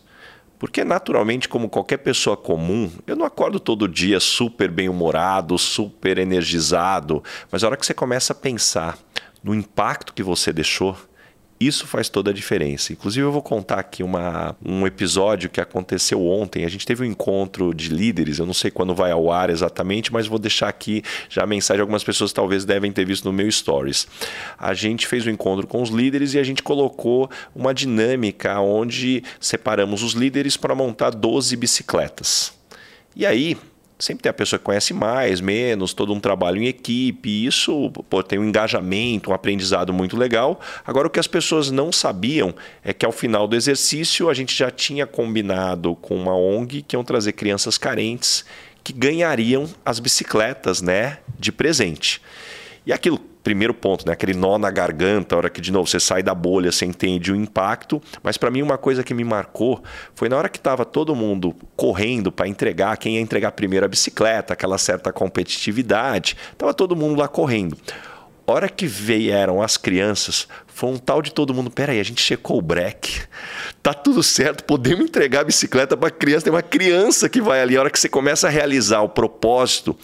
Porque, 0.59 0.85
naturalmente, 0.85 1.49
como 1.49 1.69
qualquer 1.69 1.99
pessoa 1.99 2.37
comum, 2.37 2.91
eu 3.07 3.15
não 3.15 3.25
acordo 3.25 3.61
todo 3.61 3.87
dia 3.87 4.19
super 4.19 4.71
bem-humorado, 4.71 5.57
super 5.57 6.19
energizado, 6.19 7.23
mas 7.51 7.63
a 7.63 7.69
hora 7.69 7.77
que 7.77 7.87
você 7.87 7.95
começa 7.95 8.33
a 8.33 8.37
pensar 8.37 8.99
no 9.43 9.55
impacto 9.55 10.13
que 10.13 10.23
você 10.23 10.53
deixou, 10.53 10.97
isso 11.61 11.87
faz 11.87 12.09
toda 12.09 12.31
a 12.31 12.35
diferença. 12.35 12.93
Inclusive, 12.93 13.27
eu 13.27 13.33
vou 13.33 13.43
contar 13.43 13.81
aqui 13.81 14.03
uma, 14.03 14.57
um 14.65 14.87
episódio 14.87 15.51
que 15.51 15.61
aconteceu 15.61 16.25
ontem. 16.25 16.65
A 16.65 16.69
gente 16.69 16.87
teve 16.87 17.03
um 17.03 17.07
encontro 17.07 17.75
de 17.75 17.89
líderes, 17.89 18.39
eu 18.39 18.47
não 18.47 18.55
sei 18.55 18.71
quando 18.71 18.95
vai 18.95 19.11
ao 19.11 19.31
ar 19.33 19.51
exatamente, 19.51 20.13
mas 20.13 20.27
vou 20.27 20.39
deixar 20.39 20.69
aqui 20.69 21.03
já 21.29 21.43
a 21.43 21.47
mensagem. 21.47 21.81
Algumas 21.81 22.05
pessoas 22.05 22.33
talvez 22.33 22.65
devem 22.65 22.93
ter 22.93 23.05
visto 23.05 23.25
no 23.25 23.33
meu 23.33 23.51
stories. 23.51 24.07
A 24.59 24.73
gente 24.75 25.07
fez 25.07 25.27
um 25.27 25.31
encontro 25.31 25.67
com 25.67 25.83
os 25.83 25.91
líderes 25.91 26.35
e 26.35 26.39
a 26.39 26.45
gente 26.45 26.63
colocou 26.63 27.31
uma 27.55 27.75
dinâmica 27.75 28.61
onde 28.61 29.23
separamos 29.41 30.03
os 30.03 30.13
líderes 30.13 30.57
para 30.57 30.75
montar 30.75 31.11
12 31.11 31.57
bicicletas. 31.57 32.53
E 33.17 33.27
aí, 33.27 33.57
sempre 33.99 34.23
tem 34.23 34.31
a 34.31 34.35
pessoa 34.35 34.59
que 34.59 34.65
conhece 34.65 34.95
mais, 34.95 35.41
menos, 35.41 35.93
todo 35.93 36.13
um 36.13 36.21
trabalho 36.21 36.63
em 36.63 36.67
equipe, 36.67 37.45
isso 37.45 37.91
pô, 38.09 38.23
tem 38.23 38.39
um 38.39 38.45
engajamento, 38.45 39.31
um 39.31 39.35
aprendizado 39.35 39.93
muito 39.93 40.17
legal. 40.17 40.61
Agora, 40.87 41.09
o 41.09 41.11
que 41.11 41.19
as 41.19 41.27
pessoas 41.27 41.71
não 41.71 41.91
sabiam 41.91 42.55
é 42.85 42.93
que 42.93 43.05
ao 43.05 43.13
final 43.13 43.49
do 43.49 43.57
exercício 43.57 44.31
a 44.31 44.35
gente 44.35 44.55
já 44.57 44.71
tinha 44.71 45.07
combinado 45.07 45.97
com 45.97 46.15
uma 46.15 46.37
ONG 46.37 46.83
que 46.83 46.95
iam 46.95 47.03
trazer 47.03 47.33
crianças 47.33 47.77
carentes 47.77 48.45
que 48.85 48.93
ganhariam 48.93 49.69
as 49.85 49.99
bicicletas 49.99 50.81
né, 50.81 51.19
de 51.39 51.51
presente. 51.51 52.23
E 52.87 52.93
aquilo 52.93 53.21
primeiro 53.43 53.73
ponto, 53.73 54.07
né? 54.07 54.13
Aquele 54.13 54.35
nó 54.35 54.59
na 54.59 54.71
garganta, 54.71 55.35
a 55.35 55.39
hora 55.39 55.51
que 55.51 55.61
de 55.61 55.73
novo 55.73 55.89
você 55.89 56.01
sai 56.01 56.23
da 56.23 56.35
bolha, 56.35 56.71
você 56.73 56.85
entende 56.85 57.33
o 57.33 57.37
impacto. 57.37 58.01
Mas 58.23 58.37
para 58.37 58.51
mim 58.51 58.63
uma 58.63 58.79
coisa 58.79 59.03
que 59.03 59.15
me 59.15 59.25
marcou 59.25 59.83
foi 60.15 60.29
na 60.29 60.37
hora 60.37 60.49
que 60.49 60.59
estava 60.59 60.85
todo 60.85 61.15
mundo 61.15 61.55
correndo 61.77 62.31
para 62.31 62.49
entregar, 62.49 62.97
quem 62.97 63.15
ia 63.15 63.21
entregar 63.21 63.53
primeiro 63.53 63.87
a 63.87 63.89
bicicleta, 63.89 64.53
aquela 64.53 64.79
certa 64.79 65.13
competitividade, 65.13 66.37
tava 66.57 66.75
todo 66.75 66.97
mundo 66.97 67.19
lá 67.19 67.29
correndo. 67.29 67.77
Hora 68.51 68.67
que 68.67 68.87
vieram 68.87 69.61
as 69.61 69.77
crianças, 69.77 70.49
foi 70.67 70.89
um 70.89 70.97
tal 70.97 71.21
de 71.21 71.31
todo 71.31 71.53
mundo. 71.53 71.71
Peraí, 71.71 72.01
a 72.01 72.03
gente 72.03 72.23
checou 72.23 72.57
o 72.57 72.63
break, 72.63 73.25
tá 73.83 73.93
tudo 73.93 74.23
certo, 74.23 74.65
podemos 74.65 75.05
entregar 75.05 75.41
a 75.41 75.45
bicicleta 75.45 75.99
para 75.99 76.11
criança. 76.11 76.45
Tem 76.45 76.53
uma 76.55 76.63
criança 76.63 77.29
que 77.29 77.43
vai 77.43 77.61
ali. 77.61 77.77
A 77.77 77.81
hora 77.81 77.91
que 77.91 78.01
você 78.01 78.09
começa 78.09 78.47
a 78.47 78.51
realizar 78.51 79.03
o 79.03 79.09
propósito 79.11 79.95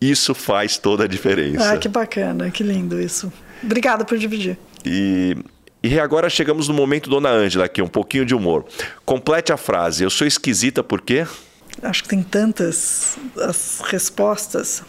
isso 0.00 0.34
faz 0.34 0.76
toda 0.78 1.04
a 1.04 1.06
diferença. 1.06 1.72
Ah, 1.72 1.76
que 1.76 1.88
bacana, 1.88 2.50
que 2.50 2.62
lindo 2.62 3.00
isso. 3.00 3.32
Obrigada 3.62 4.04
por 4.04 4.16
dividir. 4.16 4.56
E, 4.84 5.36
e 5.82 5.98
agora 5.98 6.30
chegamos 6.30 6.68
no 6.68 6.74
momento 6.74 7.10
Dona 7.10 7.30
Ângela 7.30 7.64
aqui, 7.64 7.82
um 7.82 7.88
pouquinho 7.88 8.24
de 8.24 8.34
humor. 8.34 8.64
Complete 9.04 9.52
a 9.52 9.56
frase. 9.56 10.04
Eu 10.04 10.10
sou 10.10 10.26
esquisita 10.26 10.82
por 10.82 11.00
quê? 11.00 11.26
Acho 11.82 12.02
que 12.02 12.08
tem 12.08 12.22
tantas 12.22 13.16
as 13.36 13.80
respostas. 13.84 14.82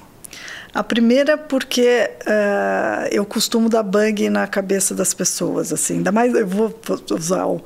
A 0.74 0.84
primeira 0.84 1.38
porque 1.38 2.10
uh, 2.22 3.08
eu 3.12 3.26
costumo 3.26 3.70
dar 3.70 3.82
bug 3.82 4.30
na 4.30 4.46
cabeça 4.46 4.94
das 4.94 5.14
pessoas, 5.14 5.74
assim. 5.74 5.96
Ainda 5.98 6.12
mais 6.12 6.34
eu 6.34 6.46
vou 6.46 6.80
usar 7.12 7.46
o, 7.48 7.64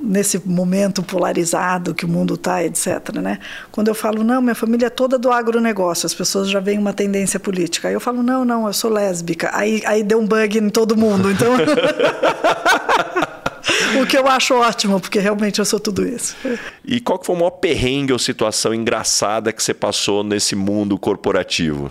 nesse 0.00 0.40
momento 0.46 1.02
polarizado 1.02 1.94
que 1.94 2.04
o 2.04 2.08
mundo 2.08 2.34
está, 2.34 2.64
etc. 2.64 3.16
Né? 3.20 3.38
Quando 3.70 3.88
eu 3.88 3.94
falo, 3.94 4.24
não, 4.24 4.40
minha 4.40 4.54
família 4.54 4.86
é 4.86 4.90
toda 4.90 5.18
do 5.18 5.30
agronegócio, 5.30 6.06
as 6.06 6.14
pessoas 6.14 6.48
já 6.48 6.60
veem 6.60 6.78
uma 6.78 6.92
tendência 6.92 7.38
política. 7.38 7.88
Aí 7.88 7.94
eu 7.94 8.00
falo, 8.00 8.22
não, 8.22 8.44
não, 8.44 8.66
eu 8.66 8.72
sou 8.72 8.90
lésbica. 8.90 9.50
Aí, 9.52 9.82
aí 9.84 10.02
deu 10.02 10.18
um 10.18 10.26
bug 10.26 10.58
em 10.58 10.70
todo 10.70 10.96
mundo. 10.96 11.30
Então. 11.30 11.54
o 14.02 14.06
que 14.06 14.16
eu 14.16 14.26
acho 14.26 14.54
ótimo, 14.54 15.00
porque 15.00 15.18
realmente 15.18 15.58
eu 15.58 15.64
sou 15.64 15.78
tudo 15.78 16.06
isso. 16.06 16.36
E 16.84 17.00
qual 17.00 17.18
que 17.18 17.26
foi 17.26 17.34
o 17.34 17.38
maior 17.38 17.50
perrengue 17.50 18.12
ou 18.12 18.18
situação 18.18 18.72
engraçada 18.74 19.52
que 19.52 19.62
você 19.62 19.74
passou 19.74 20.24
nesse 20.24 20.56
mundo 20.56 20.98
corporativo? 20.98 21.90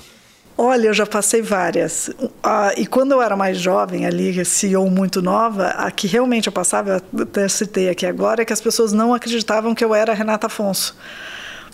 Olha, 0.61 0.87
eu 0.87 0.93
já 0.93 1.05
passei 1.05 1.41
várias. 1.41 2.09
Ah, 2.43 2.73
e 2.75 2.85
quando 2.85 3.13
eu 3.13 3.21
era 3.21 3.33
mais 3.33 3.57
jovem, 3.57 4.05
ali, 4.05 4.43
CEO 4.43 4.91
muito 4.91 5.21
nova, 5.21 5.67
a 5.67 5.89
que 5.89 6.05
realmente 6.05 6.47
eu 6.47 6.51
passava, 6.51 7.01
eu 7.13 7.23
até 7.23 7.47
citei 7.47 7.87
aqui 7.87 8.05
agora, 8.05 8.41
é 8.41 8.45
que 8.45 8.51
as 8.51 8.59
pessoas 8.59 8.91
não 8.91 9.13
acreditavam 9.13 9.73
que 9.73 9.85
eu 9.85 9.95
era 9.95 10.13
Renata 10.13 10.47
Afonso 10.47 10.97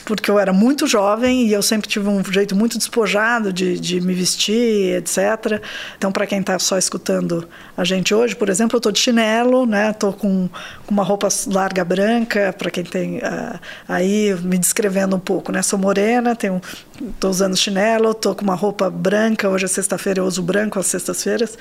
porque 0.05 0.29
eu 0.29 0.39
era 0.39 0.53
muito 0.53 0.85
jovem 0.85 1.47
e 1.47 1.53
eu 1.53 1.61
sempre 1.61 1.89
tive 1.89 2.07
um 2.07 2.23
jeito 2.23 2.55
muito 2.55 2.77
despojado 2.77 3.51
de, 3.51 3.79
de 3.79 3.99
me 3.99 4.13
vestir, 4.13 4.97
etc. 4.97 5.61
Então, 5.97 6.11
para 6.11 6.27
quem 6.27 6.39
está 6.39 6.57
só 6.59 6.77
escutando 6.77 7.47
a 7.75 7.83
gente 7.83 8.13
hoje, 8.13 8.35
por 8.35 8.47
exemplo, 8.47 8.75
eu 8.75 8.77
estou 8.77 8.91
de 8.91 8.99
chinelo, 8.99 9.65
né? 9.65 9.89
Estou 9.89 10.13
com, 10.13 10.47
com, 10.85 10.93
uma 10.93 11.03
roupa 11.03 11.27
larga 11.47 11.83
branca, 11.83 12.53
para 12.57 12.69
quem 12.69 12.83
tem 12.83 13.17
uh, 13.17 13.59
aí 13.87 14.35
me 14.43 14.57
descrevendo 14.57 15.15
um 15.15 15.19
pouco, 15.19 15.51
né? 15.51 15.61
Sou 15.61 15.79
morena, 15.79 16.35
tenho, 16.35 16.61
estou 17.01 17.31
usando 17.31 17.57
chinelo, 17.57 18.11
estou 18.11 18.35
com 18.35 18.43
uma 18.43 18.55
roupa 18.55 18.89
branca. 18.89 19.49
Hoje 19.49 19.65
é 19.65 19.67
sexta-feira, 19.67 20.19
eu 20.19 20.25
uso 20.25 20.43
branco 20.43 20.79
às 20.79 20.85
sextas-feiras 20.85 21.57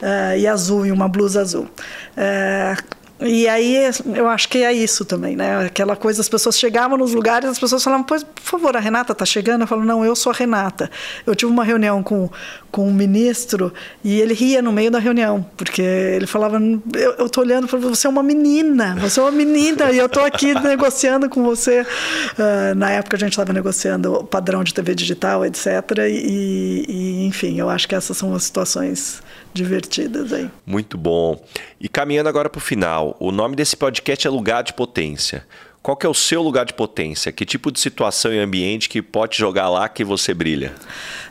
uh, 0.00 0.36
e 0.38 0.46
azul 0.46 0.86
e 0.86 0.92
uma 0.92 1.08
blusa 1.08 1.40
azul. 1.40 1.68
Uh, 2.16 2.99
e 3.20 3.46
aí 3.46 3.90
eu 4.14 4.28
acho 4.28 4.48
que 4.48 4.58
é 4.58 4.72
isso 4.72 5.04
também, 5.04 5.36
né? 5.36 5.66
Aquela 5.66 5.94
coisa, 5.94 6.20
as 6.20 6.28
pessoas 6.28 6.58
chegavam 6.58 6.96
nos 6.96 7.12
lugares, 7.12 7.50
as 7.50 7.58
pessoas 7.58 7.84
falavam, 7.84 8.04
pois, 8.04 8.22
por 8.22 8.42
favor, 8.42 8.76
a 8.76 8.80
Renata 8.80 9.12
está 9.12 9.26
chegando? 9.26 9.62
Eu 9.62 9.66
falo, 9.66 9.84
não, 9.84 10.04
eu 10.04 10.16
sou 10.16 10.32
a 10.32 10.34
Renata. 10.34 10.90
Eu 11.26 11.34
tive 11.34 11.52
uma 11.52 11.62
reunião 11.62 12.02
com, 12.02 12.30
com 12.70 12.88
um 12.88 12.92
ministro 12.92 13.72
e 14.02 14.20
ele 14.20 14.32
ria 14.32 14.62
no 14.62 14.72
meio 14.72 14.90
da 14.90 14.98
reunião, 14.98 15.44
porque 15.56 15.82
ele 15.82 16.26
falava, 16.26 16.58
eu 16.94 17.26
estou 17.26 17.44
olhando 17.44 17.68
para 17.68 17.78
você 17.78 18.06
é 18.06 18.10
uma 18.10 18.22
menina, 18.22 18.96
você 18.98 19.20
é 19.20 19.22
uma 19.22 19.32
menina 19.32 19.92
e 19.92 19.98
eu 19.98 20.06
estou 20.06 20.24
aqui 20.24 20.54
negociando 20.60 21.28
com 21.28 21.42
você. 21.42 21.82
Uh, 21.82 22.74
na 22.74 22.90
época 22.90 23.16
a 23.16 23.20
gente 23.20 23.32
estava 23.32 23.52
negociando 23.52 24.14
o 24.14 24.24
padrão 24.24 24.64
de 24.64 24.72
TV 24.72 24.94
digital, 24.94 25.44
etc. 25.44 25.66
E, 26.08 26.84
e, 26.88 27.26
enfim, 27.26 27.60
eu 27.60 27.68
acho 27.68 27.86
que 27.86 27.94
essas 27.94 28.16
são 28.16 28.34
as 28.34 28.44
situações 28.44 29.22
divertidas 29.52 30.32
aí. 30.32 30.50
Muito 30.64 30.96
bom. 30.96 31.42
E 31.80 31.88
caminhando 31.88 32.28
agora 32.28 32.48
para 32.48 32.58
o 32.58 32.62
final, 32.62 33.16
o 33.18 33.30
nome 33.32 33.56
desse 33.56 33.76
podcast 33.76 34.26
é 34.26 34.30
Lugar 34.30 34.62
de 34.62 34.72
Potência. 34.72 35.44
qual 35.82 35.96
que 35.96 36.06
é 36.06 36.08
o 36.08 36.14
seu 36.14 36.42
lugar 36.42 36.66
de 36.66 36.74
potência? 36.74 37.32
Que 37.32 37.44
tipo 37.46 37.72
de 37.72 37.80
situação 37.80 38.32
e 38.32 38.38
ambiente 38.38 38.88
que 38.88 39.00
pode 39.00 39.38
jogar 39.38 39.70
lá 39.70 39.88
que 39.88 40.04
você 40.04 40.34
brilha? 40.34 40.74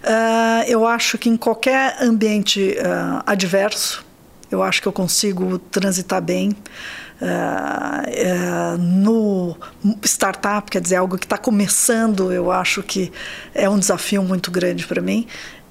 Uh, 0.03 0.63
eu 0.67 0.87
acho 0.87 1.17
que 1.17 1.29
em 1.29 1.37
qualquer 1.37 1.97
ambiente 2.01 2.75
uh, 2.79 3.23
adverso, 3.25 4.03
eu 4.49 4.63
acho 4.63 4.81
que 4.81 4.87
eu 4.87 4.93
consigo 4.93 5.59
transitar 5.59 6.21
bem. 6.21 6.51
Uh, 7.21 8.77
no 8.77 9.57
startup, 10.05 10.71
quer 10.71 10.79
dizer, 10.79 10.95
algo 10.95 11.17
que 11.17 11.25
está 11.25 11.37
começando, 11.37 12.31
eu 12.31 12.49
acho 12.49 12.81
que 12.81 13.11
é 13.53 13.69
um 13.69 13.77
desafio 13.77 14.23
muito 14.23 14.49
grande 14.49 14.87
para 14.87 15.01
mim 15.01 15.27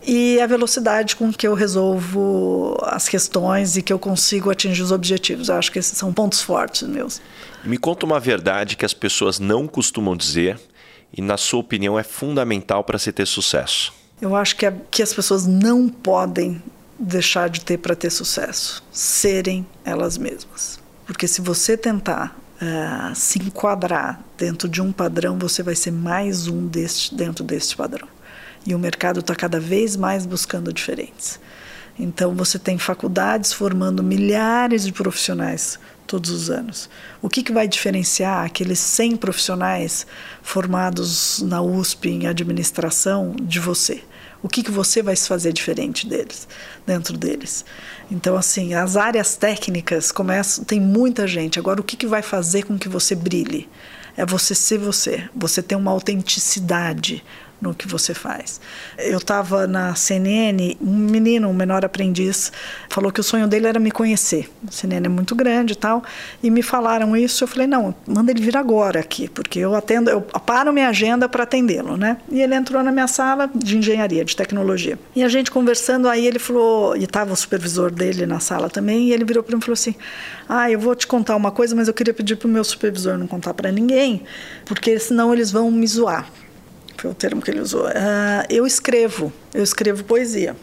e 0.07 0.40
a 0.40 0.46
velocidade 0.46 1.16
com 1.16 1.32
que 1.32 1.46
eu 1.46 1.55
resolvo 1.55 2.76
as 2.82 3.09
questões 3.09 3.76
e 3.76 3.82
que 3.82 3.92
eu 3.92 3.99
consigo 3.99 4.51
atingir 4.51 4.82
os 4.82 4.92
objetivos. 4.92 5.49
Eu 5.49 5.57
acho 5.57 5.72
que 5.72 5.78
esses 5.78 5.96
são 5.96 6.12
pontos 6.12 6.40
fortes 6.40 6.86
meus. 6.88 7.20
Me 7.64 7.76
conta 7.76 8.07
uma 8.07 8.20
verdade 8.20 8.76
que 8.76 8.84
as 8.84 8.94
pessoas 8.94 9.38
não 9.38 9.66
costumam 9.66 10.16
dizer 10.16 10.59
e, 11.12 11.20
na 11.20 11.36
sua 11.36 11.61
opinião, 11.61 11.99
é 11.99 12.03
fundamental 12.03 12.84
para 12.84 12.99
se 12.99 13.12
ter 13.12 13.26
sucesso. 13.26 13.92
Eu 14.20 14.34
acho 14.34 14.57
que, 14.57 14.70
que 14.90 15.03
as 15.03 15.12
pessoas 15.12 15.46
não 15.46 15.88
podem 15.88 16.62
deixar 16.99 17.49
de 17.49 17.61
ter 17.61 17.78
para 17.78 17.94
ter 17.94 18.11
sucesso, 18.11 18.82
serem 18.90 19.66
elas 19.84 20.18
mesmas. 20.18 20.80
Porque 21.07 21.28
se 21.28 21.40
você 21.40 21.76
tentar 21.76 22.36
uh, 22.61 23.14
se 23.14 23.38
enquadrar 23.38 24.20
dentro 24.36 24.68
de 24.68 24.82
um 24.82 24.92
padrão, 24.92 25.38
você 25.38 25.62
vai 25.62 25.74
ser 25.74 25.92
mais 25.92 26.49
um 26.49 26.66
deste, 26.66 27.14
dentro 27.14 27.44
deste 27.44 27.76
padrão. 27.76 28.09
E 28.69 28.75
o 28.75 28.79
mercado 28.79 29.21
está 29.21 29.35
cada 29.35 29.59
vez 29.59 29.97
mais 29.97 30.27
buscando 30.27 30.71
diferentes. 30.75 31.41
Então, 31.99 32.35
você 32.35 32.59
tem 32.59 32.77
faculdades 32.77 33.51
formando 33.51 34.03
milhares 34.03 34.85
de 34.85 34.93
profissionais 34.93 35.79
todos 36.07 36.29
os 36.29 36.51
anos. 36.51 36.91
O 37.23 37.31
que, 37.31 37.43
que 37.43 37.51
vai 37.51 37.66
diferenciar 37.66 38.45
aqueles 38.45 38.79
100 38.79 39.16
profissionais 39.16 40.07
formados 40.43 41.41
na 41.41 41.62
USP 41.62 42.11
em 42.11 42.27
administração 42.27 43.35
de 43.41 43.59
você? 43.59 44.03
O 44.43 44.51
que, 44.51 44.62
que 44.62 44.71
você 44.71 45.03
vai 45.03 45.16
fazer 45.16 45.55
diferente 45.55 46.07
deles, 46.07 46.47
dentro 46.87 47.16
deles? 47.16 47.64
Então, 48.11 48.37
assim, 48.37 48.75
as 48.75 48.99
áreas 48.99 49.35
técnicas 49.35 50.12
começam, 50.12 50.62
tem 50.62 50.79
muita 50.79 51.27
gente. 51.27 51.59
Agora, 51.59 51.81
o 51.81 51.85
que, 51.85 51.97
que 51.97 52.07
vai 52.07 52.21
fazer 52.21 52.64
com 52.64 52.79
que 52.79 52.89
você 52.89 53.14
brilhe? 53.14 53.66
É 54.14 54.27
você 54.27 54.55
ser 54.55 54.77
você, 54.77 55.27
você 55.35 55.62
ter 55.62 55.75
uma 55.75 55.91
autenticidade 55.91 57.25
no 57.61 57.74
que 57.74 57.88
você 57.88 58.14
faz. 58.14 58.61
Eu 58.98 59.18
estava 59.18 59.66
na 59.66 59.94
CNN, 59.94 60.76
um 60.80 60.96
menino, 60.96 61.48
um 61.48 61.54
menor 61.54 61.84
aprendiz, 61.84 62.52
falou 62.88 63.11
que 63.11 63.20
o 63.20 63.24
sonho 63.24 63.46
dele 63.46 63.66
era 63.66 63.80
me 63.80 63.90
conhecer. 63.90 64.48
A 64.66 64.70
CNN 64.70 65.06
é 65.06 65.09
muito 65.09 65.34
grande 65.34 65.72
e 65.72 65.76
tal, 65.76 66.02
e 66.42 66.50
me 66.50 66.62
falaram 66.62 67.16
isso. 67.16 67.44
Eu 67.44 67.48
falei: 67.48 67.66
não, 67.66 67.94
manda 68.06 68.30
ele 68.30 68.40
vir 68.40 68.56
agora 68.56 69.00
aqui, 69.00 69.28
porque 69.28 69.59
eu 69.59 69.74
atendo, 69.74 70.11
eu 70.11 70.20
paro 70.20 70.72
minha 70.72 70.88
agenda 70.88 71.28
para 71.28 71.42
atendê-lo, 71.42 71.96
né? 71.96 72.18
E 72.30 72.40
ele 72.40 72.54
entrou 72.54 72.82
na 72.82 72.92
minha 72.92 73.09
sala 73.09 73.50
de 73.54 73.76
engenharia, 73.76 74.24
de 74.24 74.36
tecnologia. 74.36 74.98
E 75.14 75.24
a 75.24 75.28
gente 75.28 75.50
conversando, 75.50 76.09
aí 76.09 76.26
ele 76.26 76.38
falou, 76.38 76.96
e 76.96 77.04
estava 77.04 77.32
o 77.32 77.36
supervisor 77.36 77.90
dele 77.90 78.26
na 78.26 78.40
sala 78.40 78.70
também, 78.70 79.09
e 79.09 79.12
ele 79.12 79.24
virou 79.24 79.42
para 79.42 79.54
mim 79.54 79.61
e 79.61 79.64
falou 79.64 79.74
assim: 79.74 79.94
ah, 80.48 80.70
eu 80.70 80.78
vou 80.78 80.94
te 80.94 81.06
contar 81.06 81.36
uma 81.36 81.50
coisa, 81.50 81.74
mas 81.74 81.88
eu 81.88 81.94
queria 81.94 82.14
pedir 82.14 82.36
para 82.36 82.48
o 82.48 82.50
meu 82.50 82.64
supervisor 82.64 83.18
não 83.18 83.26
contar 83.26 83.54
para 83.54 83.70
ninguém, 83.72 84.22
porque 84.64 84.98
senão 84.98 85.32
eles 85.32 85.50
vão 85.50 85.70
me 85.70 85.86
zoar 85.86 86.26
foi 86.99 87.11
o 87.11 87.14
termo 87.14 87.40
que 87.40 87.51
ele 87.51 87.61
usou. 87.61 87.86
Uh, 87.86 88.44
eu 88.51 88.66
escrevo, 88.66 89.32
eu 89.55 89.62
escrevo 89.62 90.03
poesia. 90.05 90.57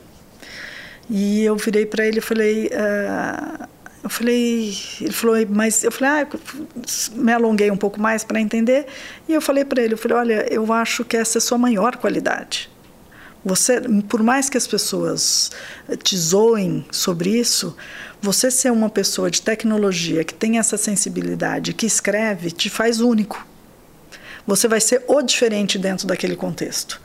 E 1.10 1.44
eu 1.44 1.56
virei 1.56 1.86
para 1.86 2.06
ele 2.06 2.18
e 2.18 2.22
falei, 2.22 2.68
uh, 2.68 3.68
eu 4.04 4.10
falei, 4.10 4.78
ele 5.00 5.14
falou, 5.14 5.36
mas 5.50 5.84
eu 5.84 5.92
falei, 5.92 6.24
ah, 6.24 6.28
me 7.14 7.32
alonguei 7.32 7.72
um 7.72 7.78
pouco 7.78 8.02
mais 8.02 8.24
para 8.24 8.40
entender. 8.40 8.86
E 9.30 9.34
eu 9.34 9.42
falei 9.42 9.64
para 9.64 9.82
ele, 9.82 9.94
eu 9.94 9.98
falei, 9.98 10.18
olha, 10.18 10.54
eu 10.54 10.72
acho 10.74 11.06
que 11.06 11.16
essa 11.16 11.38
é 11.38 11.40
a 11.40 11.42
sua 11.42 11.58
maior 11.58 11.96
qualidade. 11.96 12.70
Você, 13.44 13.80
por 14.10 14.22
mais 14.22 14.50
que 14.50 14.58
as 14.58 14.68
pessoas 14.68 15.52
te 16.04 16.18
zoem 16.18 16.86
sobre 16.92 17.30
isso, 17.30 17.78
você 18.20 18.52
ser 18.52 18.72
uma 18.72 18.90
pessoa 18.90 19.30
de 19.30 19.42
tecnologia 19.42 20.24
que 20.24 20.34
tem 20.34 20.58
essa 20.58 20.78
sensibilidade, 20.78 21.74
que 21.74 21.86
escreve, 21.86 22.52
te 22.52 22.70
faz 22.70 23.00
único 23.00 23.46
você 24.46 24.68
vai 24.68 24.80
ser 24.80 25.04
o 25.08 25.22
diferente 25.22 25.78
dentro 25.78 26.08
daquele 26.08 26.36
contexto. 26.36 27.02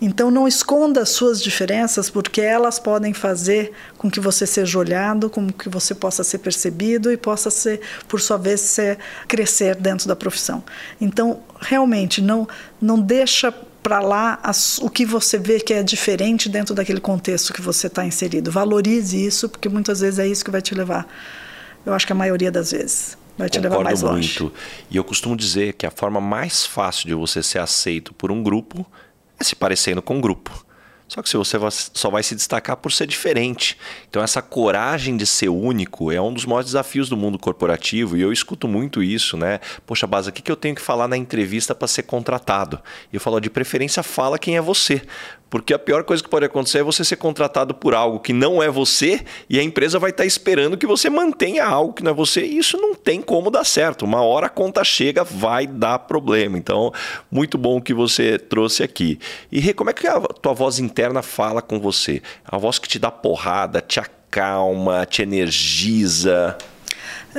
Então 0.00 0.30
não 0.30 0.46
esconda 0.46 1.02
as 1.02 1.08
suas 1.08 1.42
diferenças, 1.42 2.08
porque 2.08 2.40
elas 2.40 2.78
podem 2.78 3.12
fazer 3.12 3.72
com 3.96 4.08
que 4.08 4.20
você 4.20 4.46
seja 4.46 4.78
olhado, 4.78 5.28
com 5.28 5.48
que 5.48 5.68
você 5.68 5.94
possa 5.94 6.22
ser 6.22 6.38
percebido 6.38 7.10
e 7.10 7.16
possa 7.16 7.50
ser, 7.50 7.80
por 8.06 8.20
sua 8.20 8.36
vez, 8.36 8.60
ser, 8.60 8.98
crescer 9.26 9.74
dentro 9.74 10.06
da 10.06 10.14
profissão. 10.14 10.62
Então, 11.00 11.40
realmente, 11.60 12.22
não, 12.22 12.46
não 12.80 13.00
deixa 13.00 13.52
para 13.82 13.98
lá 14.00 14.38
as, 14.42 14.78
o 14.78 14.88
que 14.88 15.04
você 15.04 15.36
vê 15.36 15.58
que 15.58 15.72
é 15.72 15.82
diferente 15.82 16.48
dentro 16.48 16.74
daquele 16.74 17.00
contexto 17.00 17.52
que 17.52 17.62
você 17.62 17.88
está 17.88 18.04
inserido. 18.04 18.52
Valorize 18.52 19.24
isso, 19.24 19.48
porque 19.48 19.68
muitas 19.68 20.00
vezes 20.00 20.20
é 20.20 20.28
isso 20.28 20.44
que 20.44 20.50
vai 20.50 20.62
te 20.62 20.74
levar. 20.74 21.08
Eu 21.84 21.92
acho 21.92 22.06
que 22.06 22.12
a 22.12 22.16
maioria 22.16 22.52
das 22.52 22.70
vezes. 22.70 23.16
Vai 23.38 23.48
te 23.48 23.58
Concordo 23.58 23.76
levar 23.78 23.84
mais 23.84 24.02
longe. 24.02 24.42
muito. 24.42 24.56
E 24.90 24.96
eu 24.96 25.04
costumo 25.04 25.36
dizer 25.36 25.74
que 25.74 25.86
a 25.86 25.90
forma 25.90 26.20
mais 26.20 26.66
fácil 26.66 27.06
de 27.06 27.14
você 27.14 27.42
ser 27.42 27.60
aceito 27.60 28.12
por 28.12 28.32
um 28.32 28.42
grupo 28.42 28.84
é 29.38 29.44
se 29.44 29.54
parecendo 29.54 30.02
com 30.02 30.16
um 30.16 30.20
grupo. 30.20 30.66
Só 31.06 31.22
que 31.22 31.34
você 31.34 31.56
só 31.94 32.10
vai 32.10 32.22
se 32.22 32.34
destacar 32.34 32.76
por 32.76 32.92
ser 32.92 33.06
diferente. 33.06 33.78
Então, 34.10 34.22
essa 34.22 34.42
coragem 34.42 35.16
de 35.16 35.24
ser 35.24 35.48
único 35.48 36.12
é 36.12 36.20
um 36.20 36.34
dos 36.34 36.44
maiores 36.44 36.66
desafios 36.66 37.08
do 37.08 37.16
mundo 37.16 37.38
corporativo 37.38 38.14
e 38.14 38.20
eu 38.20 38.30
escuto 38.30 38.68
muito 38.68 39.02
isso, 39.02 39.34
né? 39.34 39.58
Poxa, 39.86 40.06
Baza, 40.06 40.28
o 40.28 40.32
que 40.32 40.52
eu 40.52 40.56
tenho 40.56 40.74
que 40.74 40.82
falar 40.82 41.08
na 41.08 41.16
entrevista 41.16 41.74
para 41.74 41.88
ser 41.88 42.02
contratado? 42.02 42.78
E 43.10 43.16
eu 43.16 43.20
falo, 43.20 43.40
de 43.40 43.48
preferência, 43.48 44.02
fala 44.02 44.38
quem 44.38 44.58
é 44.58 44.60
você. 44.60 45.00
Porque 45.50 45.72
a 45.72 45.78
pior 45.78 46.04
coisa 46.04 46.22
que 46.22 46.28
pode 46.28 46.44
acontecer 46.44 46.78
é 46.78 46.82
você 46.82 47.04
ser 47.04 47.16
contratado 47.16 47.74
por 47.74 47.94
algo 47.94 48.20
que 48.20 48.32
não 48.32 48.62
é 48.62 48.70
você 48.70 49.24
e 49.48 49.58
a 49.58 49.62
empresa 49.62 49.98
vai 49.98 50.10
estar 50.10 50.26
esperando 50.26 50.76
que 50.76 50.86
você 50.86 51.08
mantenha 51.08 51.64
algo 51.64 51.92
que 51.92 52.02
não 52.02 52.10
é 52.10 52.14
você. 52.14 52.44
E 52.44 52.58
isso 52.58 52.76
não 52.76 52.94
tem 52.94 53.22
como 53.22 53.50
dar 53.50 53.64
certo. 53.64 54.04
Uma 54.04 54.22
hora 54.22 54.46
a 54.46 54.50
conta 54.50 54.84
chega, 54.84 55.24
vai 55.24 55.66
dar 55.66 56.00
problema. 56.00 56.58
Então, 56.58 56.92
muito 57.30 57.56
bom 57.56 57.80
que 57.80 57.94
você 57.94 58.38
trouxe 58.38 58.82
aqui. 58.82 59.18
E 59.50 59.72
como 59.72 59.90
é 59.90 59.92
que 59.92 60.06
a 60.06 60.20
tua 60.20 60.52
voz 60.52 60.78
interna 60.78 61.22
fala 61.22 61.62
com 61.62 61.80
você? 61.80 62.22
A 62.44 62.58
voz 62.58 62.78
que 62.78 62.88
te 62.88 62.98
dá 62.98 63.10
porrada, 63.10 63.80
te 63.80 64.00
acalma, 64.00 65.06
te 65.06 65.22
energiza. 65.22 66.56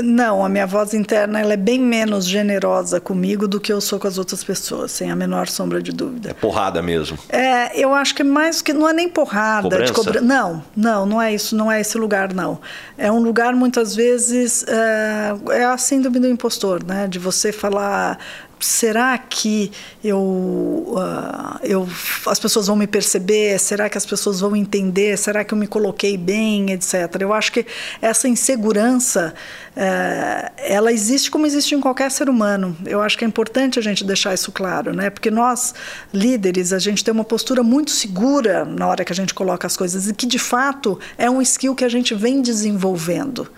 Não, 0.02 0.44
a 0.44 0.50
minha 0.50 0.66
voz 0.66 0.94
interna 0.94 1.40
ela 1.40 1.54
é 1.54 1.58
bem 1.58 1.80
menos 1.80 2.26
generosa 2.26 3.00
comigo 3.00 3.48
do 3.48 3.60
que 3.60 3.72
eu 3.72 3.82
sou 3.82 4.00
com 4.00 4.08
as 4.08 4.18
outras 4.18 4.44
pessoas, 4.44 4.92
sem 4.92 5.12
a 5.12 5.16
menor 5.16 5.48
sombra 5.48 5.82
de 5.82 5.92
dúvida. 5.92 6.30
É 6.30 6.34
porrada 6.34 6.82
mesmo. 6.82 7.18
É, 7.30 7.78
eu 7.80 7.94
acho 7.94 8.16
que 8.16 8.24
mais 8.24 8.62
que 8.62 8.74
não 8.74 8.88
é 8.88 8.94
nem 8.94 9.10
porrada 9.10 9.64
Cobrança? 9.64 9.86
de 9.86 9.94
cobrança. 9.94 10.22
Não, 10.22 10.64
não, 10.76 11.06
não 11.06 11.22
é 11.22 11.34
isso, 11.34 11.56
não 11.56 11.72
é 11.72 11.82
esse 11.82 11.98
lugar 11.98 12.34
não. 12.34 12.60
É 12.98 13.12
um 13.12 13.20
lugar 13.20 13.54
muitas 13.54 13.96
vezes 13.96 14.64
é, 14.68 15.36
é 15.52 15.66
a 15.66 15.78
síndrome 15.78 16.20
do 16.20 16.28
impostor, 16.28 16.84
né? 16.84 17.08
De 17.08 17.20
você 17.20 17.52
falar 17.52 18.18
será 18.60 19.18
que 19.18 19.72
eu, 20.04 20.20
uh, 20.20 21.60
eu, 21.64 21.88
as 22.28 22.40
pessoas 22.40 22.68
vão 22.68 22.76
me 22.76 22.88
perceber? 22.88 23.60
Será 23.60 23.90
que 23.90 23.98
as 23.98 24.06
pessoas 24.06 24.40
vão 24.40 24.56
entender? 24.56 25.18
Será 25.18 25.44
que 25.44 25.54
eu 25.54 25.58
me 25.58 25.68
coloquei 25.68 26.18
bem, 26.18 26.72
etc. 26.72 27.16
Eu 27.20 27.34
acho 27.34 27.52
que 27.52 27.66
essa 28.02 28.28
insegurança, 28.28 29.34
uh, 29.76 30.52
ela 30.58 30.92
existe 30.92 31.32
como 31.32 31.46
existe 31.46 31.74
em 31.76 31.80
qualquer 31.80 32.12
ser 32.12 32.30
humano. 32.30 32.76
Eu 32.86 33.02
acho 33.02 33.18
que 33.18 33.24
é 33.24 33.28
importante 33.28 33.80
a 33.80 33.82
gente 33.82 34.04
deixar 34.04 34.34
isso 34.34 34.52
claro, 34.52 34.94
né? 34.94 35.10
Porque 35.10 35.32
nós 35.32 35.74
líderes, 36.14 36.74
a 36.74 36.80
gente 36.80 37.04
tem 37.04 37.14
uma 37.14 37.24
postura 37.24 37.64
muito 37.64 37.92
segura 37.92 38.66
na 38.66 38.88
hora 38.88 39.06
que 39.06 39.14
a 39.14 39.16
gente 39.16 39.34
coloca 39.34 39.66
as 39.66 39.78
coisas 39.78 40.08
e 40.08 40.14
que 40.14 40.26
de 40.26 40.40
fato 40.40 41.00
é 41.18 41.30
um 41.30 41.42
skill 41.42 41.76
que 41.76 41.86
a 41.86 41.90
gente 41.90 42.14
vem 42.14 42.42
desenvolvendo 42.42 43.50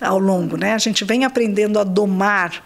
ao 0.00 0.18
longo, 0.18 0.56
né? 0.56 0.74
A 0.74 0.78
gente 0.78 1.04
vem 1.04 1.24
aprendendo 1.24 1.78
a 1.78 1.84
domar 1.84 2.62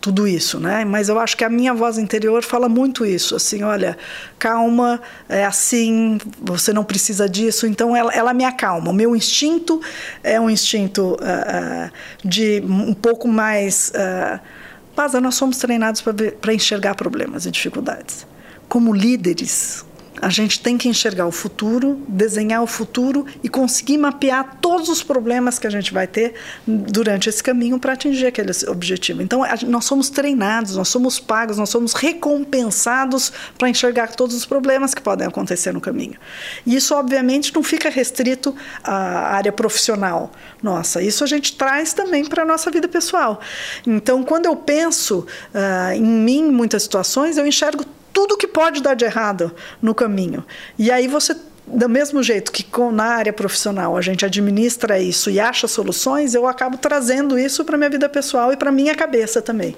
tudo 0.00 0.26
isso, 0.26 0.58
né? 0.60 0.84
Mas 0.84 1.08
eu 1.08 1.18
acho 1.18 1.36
que 1.36 1.44
a 1.44 1.48
minha 1.48 1.74
voz 1.74 1.98
interior 1.98 2.42
fala 2.42 2.68
muito 2.68 3.04
isso, 3.04 3.34
assim, 3.34 3.62
olha, 3.62 3.96
calma, 4.38 5.00
é 5.28 5.44
assim, 5.44 6.18
você 6.40 6.72
não 6.72 6.84
precisa 6.84 7.28
disso. 7.28 7.66
Então 7.66 7.94
ela, 7.94 8.12
ela 8.12 8.34
me 8.34 8.44
acalma. 8.44 8.90
O 8.90 8.94
meu 8.94 9.14
instinto 9.16 9.80
é 10.22 10.40
um 10.40 10.48
instinto 10.48 11.14
uh, 11.14 11.90
de 12.24 12.62
um 12.66 12.94
pouco 12.94 13.28
mais. 13.28 13.92
Uh, 13.94 15.20
nós 15.20 15.34
somos 15.34 15.58
treinados 15.58 16.02
para 16.40 16.54
enxergar 16.54 16.94
problemas 16.94 17.44
e 17.44 17.50
dificuldades. 17.50 18.26
Como 18.68 18.94
líderes, 18.94 19.84
A 20.20 20.28
gente 20.28 20.60
tem 20.60 20.78
que 20.78 20.88
enxergar 20.88 21.26
o 21.26 21.32
futuro, 21.32 22.02
desenhar 22.08 22.62
o 22.62 22.66
futuro 22.66 23.26
e 23.42 23.48
conseguir 23.48 23.98
mapear 23.98 24.58
todos 24.60 24.88
os 24.88 25.02
problemas 25.02 25.58
que 25.58 25.66
a 25.66 25.70
gente 25.70 25.92
vai 25.92 26.06
ter 26.06 26.34
durante 26.66 27.28
esse 27.28 27.42
caminho 27.42 27.78
para 27.78 27.92
atingir 27.92 28.26
aquele 28.26 28.52
objetivo. 28.68 29.22
Então, 29.22 29.42
nós 29.66 29.84
somos 29.84 30.08
treinados, 30.08 30.76
nós 30.76 30.88
somos 30.88 31.18
pagos, 31.18 31.58
nós 31.58 31.68
somos 31.68 31.92
recompensados 31.92 33.32
para 33.58 33.68
enxergar 33.68 34.14
todos 34.14 34.34
os 34.34 34.46
problemas 34.46 34.94
que 34.94 35.02
podem 35.02 35.26
acontecer 35.26 35.72
no 35.72 35.80
caminho. 35.80 36.16
E 36.64 36.74
isso, 36.74 36.94
obviamente, 36.94 37.54
não 37.54 37.62
fica 37.62 37.90
restrito 37.90 38.54
à 38.82 39.34
área 39.34 39.52
profissional 39.52 40.32
nossa. 40.62 41.02
Isso 41.02 41.22
a 41.24 41.26
gente 41.26 41.56
traz 41.56 41.92
também 41.92 42.24
para 42.24 42.42
a 42.42 42.46
nossa 42.46 42.70
vida 42.70 42.88
pessoal. 42.88 43.40
Então, 43.86 44.22
quando 44.22 44.46
eu 44.46 44.56
penso 44.56 45.26
uh, 45.54 45.92
em 45.94 46.02
mim, 46.02 46.48
em 46.48 46.52
muitas 46.52 46.82
situações, 46.82 47.36
eu 47.36 47.46
enxergo 47.46 47.84
tudo 48.16 48.34
que 48.34 48.46
pode 48.46 48.80
dar 48.80 48.94
de 48.94 49.04
errado 49.04 49.54
no 49.82 49.94
caminho. 49.94 50.42
E 50.78 50.90
aí 50.90 51.06
você 51.06 51.36
do 51.66 51.86
mesmo 51.86 52.22
jeito 52.22 52.50
que 52.50 52.62
com, 52.62 52.90
na 52.90 53.04
área 53.04 53.32
profissional 53.32 53.94
a 53.94 54.00
gente 54.00 54.24
administra 54.24 54.98
isso 54.98 55.28
e 55.28 55.38
acha 55.38 55.68
soluções, 55.68 56.32
eu 56.32 56.46
acabo 56.46 56.78
trazendo 56.78 57.38
isso 57.38 57.62
para 57.62 57.76
minha 57.76 57.90
vida 57.90 58.08
pessoal 58.08 58.52
e 58.52 58.56
para 58.56 58.72
minha 58.72 58.94
cabeça 58.94 59.42
também. 59.42 59.76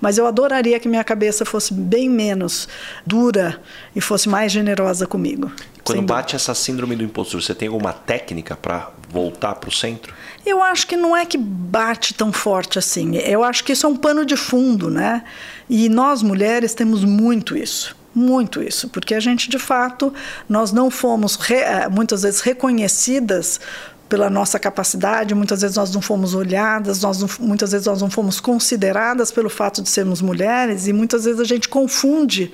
Mas 0.00 0.18
eu 0.18 0.26
adoraria 0.26 0.78
que 0.78 0.88
minha 0.88 1.02
cabeça 1.02 1.44
fosse 1.44 1.74
bem 1.74 2.08
menos 2.08 2.68
dura 3.04 3.60
e 3.96 4.00
fosse 4.00 4.28
mais 4.28 4.52
generosa 4.52 5.04
comigo. 5.04 5.50
Quando 5.84 6.02
bate 6.02 6.36
essa 6.36 6.54
síndrome 6.54 6.96
do 6.96 7.04
impostor, 7.04 7.42
você 7.42 7.54
tem 7.54 7.68
alguma 7.68 7.92
técnica 7.92 8.56
para 8.56 8.90
voltar 9.08 9.54
para 9.54 9.68
o 9.68 9.72
centro? 9.72 10.14
Eu 10.44 10.62
acho 10.62 10.86
que 10.86 10.96
não 10.96 11.16
é 11.16 11.26
que 11.26 11.38
bate 11.38 12.14
tão 12.14 12.32
forte 12.32 12.78
assim. 12.78 13.16
Eu 13.16 13.44
acho 13.44 13.64
que 13.64 13.72
isso 13.72 13.86
é 13.86 13.88
um 13.88 13.96
pano 13.96 14.24
de 14.24 14.36
fundo, 14.36 14.90
né? 14.90 15.24
E 15.68 15.88
nós 15.88 16.22
mulheres 16.22 16.74
temos 16.74 17.04
muito 17.04 17.56
isso 17.56 17.98
muito 18.12 18.60
isso, 18.60 18.88
porque 18.88 19.14
a 19.14 19.20
gente 19.20 19.48
de 19.48 19.58
fato 19.58 20.12
nós 20.48 20.72
não 20.72 20.90
fomos 20.90 21.36
re, 21.36 21.54
eh, 21.54 21.88
muitas 21.88 22.22
vezes 22.22 22.40
reconhecidas 22.40 23.60
pela 24.08 24.28
nossa 24.28 24.58
capacidade, 24.58 25.32
muitas 25.36 25.60
vezes 25.62 25.76
nós 25.76 25.94
não 25.94 26.02
fomos 26.02 26.34
olhadas, 26.34 27.00
nós 27.00 27.20
não, 27.20 27.28
muitas 27.38 27.70
vezes 27.70 27.86
nós 27.86 28.02
não 28.02 28.10
fomos 28.10 28.40
consideradas 28.40 29.30
pelo 29.30 29.48
fato 29.48 29.80
de 29.80 29.88
sermos 29.88 30.20
mulheres 30.20 30.88
e 30.88 30.92
muitas 30.92 31.24
vezes 31.24 31.40
a 31.40 31.44
gente 31.44 31.68
confunde 31.68 32.50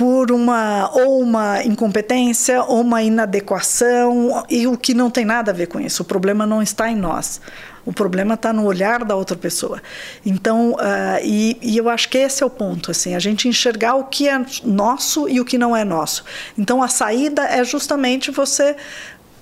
por 0.00 0.32
uma 0.32 0.90
ou 0.94 1.20
uma 1.20 1.62
incompetência 1.62 2.62
ou 2.62 2.80
uma 2.80 3.02
inadequação 3.02 4.42
e 4.48 4.66
o 4.66 4.74
que 4.74 4.94
não 4.94 5.10
tem 5.10 5.26
nada 5.26 5.50
a 5.50 5.54
ver 5.54 5.66
com 5.66 5.78
isso. 5.78 6.00
O 6.00 6.06
problema 6.06 6.46
não 6.46 6.62
está 6.62 6.90
em 6.90 6.96
nós. 6.96 7.38
O 7.84 7.92
problema 7.92 8.32
está 8.32 8.50
no 8.50 8.64
olhar 8.64 9.04
da 9.04 9.14
outra 9.14 9.36
pessoa. 9.36 9.82
Então, 10.24 10.72
uh, 10.72 11.20
e, 11.22 11.58
e, 11.60 11.76
eu 11.76 11.90
acho 11.90 12.08
que 12.08 12.16
esse 12.16 12.42
é 12.42 12.46
o 12.46 12.48
ponto, 12.48 12.90
assim, 12.90 13.14
a 13.14 13.18
gente 13.18 13.46
enxergar 13.46 13.94
o 13.94 14.04
que 14.04 14.26
é 14.26 14.42
nosso 14.64 15.28
e 15.28 15.38
o 15.38 15.44
que 15.44 15.58
não 15.58 15.76
é 15.76 15.84
nosso. 15.84 16.24
Então, 16.56 16.82
a 16.82 16.88
saída 16.88 17.42
é 17.44 17.62
justamente 17.62 18.30
você 18.30 18.76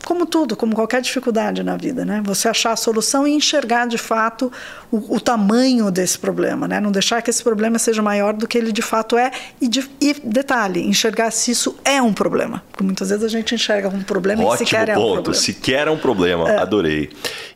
como 0.08 0.24
tudo, 0.24 0.56
como 0.56 0.74
qualquer 0.74 1.02
dificuldade 1.02 1.62
na 1.62 1.76
vida, 1.76 2.02
né? 2.02 2.22
Você 2.24 2.48
achar 2.48 2.72
a 2.72 2.76
solução 2.76 3.28
e 3.28 3.32
enxergar 3.32 3.86
de 3.86 3.98
fato 3.98 4.50
o, 4.90 5.16
o, 5.16 5.20
tamanho 5.20 5.90
desse 5.90 6.18
problema, 6.18 6.66
né? 6.66 6.80
Não 6.80 6.90
deixar 6.90 7.20
que 7.20 7.28
esse 7.28 7.42
problema 7.42 7.78
seja 7.78 8.00
maior 8.00 8.32
do 8.32 8.48
que 8.48 8.56
ele 8.56 8.72
de 8.72 8.80
fato 8.80 9.18
é 9.18 9.30
e, 9.60 9.68
de, 9.68 9.86
e 10.00 10.14
detalhe, 10.24 10.80
enxergar 10.80 11.30
se 11.30 11.50
isso 11.50 11.76
é 11.84 12.00
um 12.00 12.14
problema, 12.14 12.64
porque 12.70 12.82
muitas 12.82 13.10
vezes 13.10 13.22
a 13.22 13.28
gente 13.28 13.54
enxerga 13.54 13.88
um 13.88 14.02
problema 14.02 14.44
Ótimo 14.44 14.54
e 14.54 14.58
sequer 14.66 14.86
ponto. 14.86 14.90
é 14.90 14.96
um 14.96 15.12
problema. 15.12 15.34
Sequer 15.34 15.88
é 15.88 15.90
um 15.90 15.98
problema, 15.98 16.50
é. 16.52 16.56
adorei. 16.56 17.10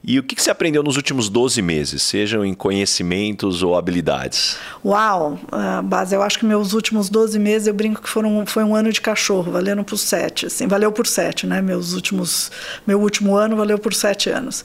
E 0.05 0.19
o 0.19 0.23
que, 0.23 0.35
que 0.35 0.43
você 0.43 0.51
aprendeu 0.51 0.83
nos 0.83 0.97
últimos 0.97 1.31
12 1.31 1.63
meses, 1.63 2.03
sejam 2.03 2.45
em 2.45 2.53
conhecimentos 2.53 3.63
ou 3.63 3.77
habilidades? 3.77 4.59
Uau, 4.85 5.39
uh, 5.45 5.83
Base, 5.83 6.15
eu 6.15 6.23
acho 6.23 6.39
que 6.39 6.45
meus 6.45 6.75
últimos 6.75 7.09
12 7.09 7.39
meses 7.39 7.67
eu 7.69 7.73
brinco 7.73 8.03
que 8.03 8.09
foram 8.11 8.45
foi 8.45 8.63
um 8.63 8.75
ano 8.75 8.93
de 8.93 9.01
cachorro, 9.01 9.51
valendo 9.51 9.83
por 9.85 9.97
sete, 9.97 10.47
assim, 10.47 10.67
valeu 10.67 10.93
por 10.93 11.07
sete, 11.07 11.47
né? 11.47 11.63
Meus 11.63 11.95
últimos 11.95 12.42
meu 12.87 13.01
último 13.01 13.37
ano 13.37 13.57
valeu 13.57 13.79
por 13.79 13.95
sete 13.95 14.31
anos. 14.31 14.63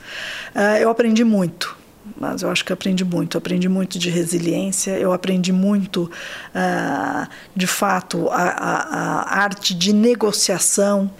Uh, 0.55 0.77
eu 0.79 0.89
aprendi 0.89 1.23
muito, 1.23 1.75
mas 2.19 2.41
eu 2.41 2.49
acho 2.49 2.63
que 2.63 2.71
aprendi 2.71 3.03
muito. 3.03 3.37
Aprendi 3.37 3.67
muito 3.67 3.99
de 3.99 4.09
resiliência, 4.09 4.91
eu 4.97 5.11
aprendi 5.11 5.51
muito, 5.51 6.03
uh, 6.03 7.27
de 7.55 7.67
fato, 7.67 8.29
a, 8.29 8.43
a, 8.43 9.21
a 9.21 9.39
arte 9.39 9.73
de 9.73 9.93
negociação 9.93 11.11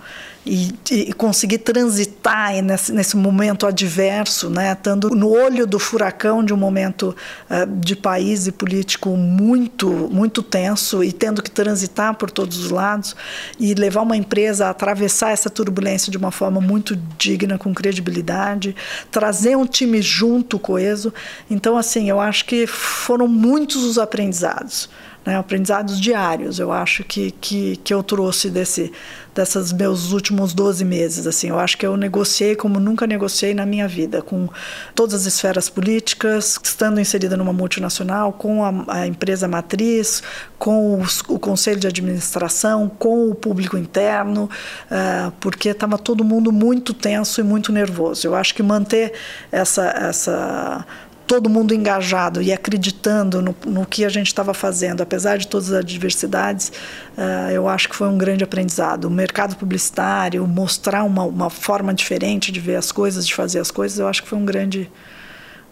e, 0.48 0.76
e 1.10 1.14
conseguir 1.14 1.60
transitar 1.60 2.62
nesse, 2.64 2.94
nesse, 2.94 3.18
momento 3.18 3.68
adverso, 3.68 4.50
né, 4.50 4.72
estando 4.72 5.10
no 5.10 5.30
olho 5.30 5.68
do 5.68 5.78
furacão 5.78 6.44
de 6.44 6.54
um 6.54 6.58
momento 6.58 7.16
uh, 7.50 7.80
de 7.80 7.96
país 7.96 8.48
e 8.48 8.52
político 8.52 9.10
muito, 9.10 9.90
muito 9.90 10.42
tenso 10.42 11.04
e 11.04 11.12
tendo 11.12 11.42
que 11.44 11.52
transitar 11.52 12.16
por 12.16 12.32
todos 12.32 12.58
os 12.58 12.72
lados 12.72 13.16
e 13.60 13.74
levar 13.74 14.02
uma 14.02 14.16
empresa 14.16 14.68
a 14.68 14.70
atravessar 14.70 15.32
essa 15.32 15.50
turbulência 15.50 16.12
de 16.12 16.18
uma 16.18 16.32
forma 16.32 16.62
muito 16.62 16.98
digna, 17.18 17.58
com 17.58 17.74
credibilidade, 17.74 18.76
trazer 19.12 19.58
um 19.58 19.66
time 19.66 20.02
junto, 20.02 20.58
coeso. 20.58 21.14
Então, 21.50 21.78
assim, 21.78 22.10
eu 22.10 22.20
acho 22.20 22.46
que 22.46 22.66
foram 22.66 23.28
muitos 23.28 23.84
os 23.84 23.98
aprendizados 23.98 24.90
né, 25.28 25.36
aprendizados 25.36 26.00
diários, 26.00 26.58
eu 26.58 26.72
acho 26.72 27.04
que, 27.04 27.32
que, 27.32 27.76
que 27.84 27.94
eu 27.94 28.02
trouxe 28.02 28.50
desse, 28.50 28.94
dessas 29.36 29.74
meus 29.74 30.14
últimos 30.14 30.54
12 30.54 30.86
meses. 30.86 31.28
Assim, 31.28 31.50
eu 31.50 31.60
acho 31.60 31.78
que 31.78 31.86
eu 31.86 31.98
negociei 31.98 32.56
como 32.56 32.80
nunca 32.80 33.06
negociei 33.06 33.54
na 33.54 33.66
minha 33.66 33.90
vida, 33.90 34.22
com 34.22 34.48
todas 34.96 35.14
as 35.14 35.26
esferas 35.26 35.68
políticas, 35.68 36.58
estando 36.64 37.02
inserida 37.02 37.36
numa 37.36 37.52
multinacional, 37.52 38.32
com 38.32 38.64
a, 38.64 39.00
a 39.00 39.06
empresa 39.06 39.50
matriz, 39.50 40.24
com 40.58 41.02
os, 41.02 41.20
o 41.28 41.38
conselho 41.38 41.82
de 41.82 41.88
administração, 41.88 42.88
com 42.88 43.30
o 43.30 43.36
público 43.36 43.78
interno, 43.78 44.50
uh, 44.90 45.30
porque 45.42 45.68
estava 45.68 45.98
todo 45.98 46.24
mundo 46.24 46.54
muito 46.54 46.94
tenso 46.94 47.42
e 47.42 47.44
muito 47.44 47.74
nervoso. 47.74 48.26
Eu 48.26 48.34
acho 48.34 48.56
que 48.56 48.64
manter 48.64 49.12
essa, 49.52 49.90
essa 49.90 50.86
todo 51.28 51.50
mundo 51.50 51.74
engajado 51.74 52.42
e 52.42 52.54
acreditando 52.54 53.42
no, 53.42 53.56
no 53.66 53.86
que 53.86 54.06
a 54.06 54.10
gente 54.10 54.28
estava 54.28 54.54
fazendo, 54.54 55.04
apesar 55.04 55.38
de 55.38 55.48
todas 55.48 55.70
as 55.70 55.80
adversidades, 55.80 56.72
uh, 57.18 57.52
eu 57.52 57.68
acho 57.68 57.90
que 57.90 57.96
foi 57.96 58.08
um 58.08 58.18
grande 58.18 58.46
aprendizado. 58.46 59.06
O 59.06 59.12
mercado 59.12 59.58
publicitário, 59.58 60.48
mostrar 60.48 61.04
uma, 61.04 61.24
uma 61.24 61.50
forma 61.50 61.94
diferente 61.94 62.50
de 62.52 62.62
ver 62.62 62.78
as 62.78 62.94
coisas, 62.94 63.28
de 63.28 63.36
fazer 63.36 63.60
as 63.60 63.70
coisas, 63.70 64.00
eu 64.00 64.08
acho 64.08 64.24
que 64.24 64.30
foi 64.30 64.38
um 64.38 64.46
grande. 64.46 64.90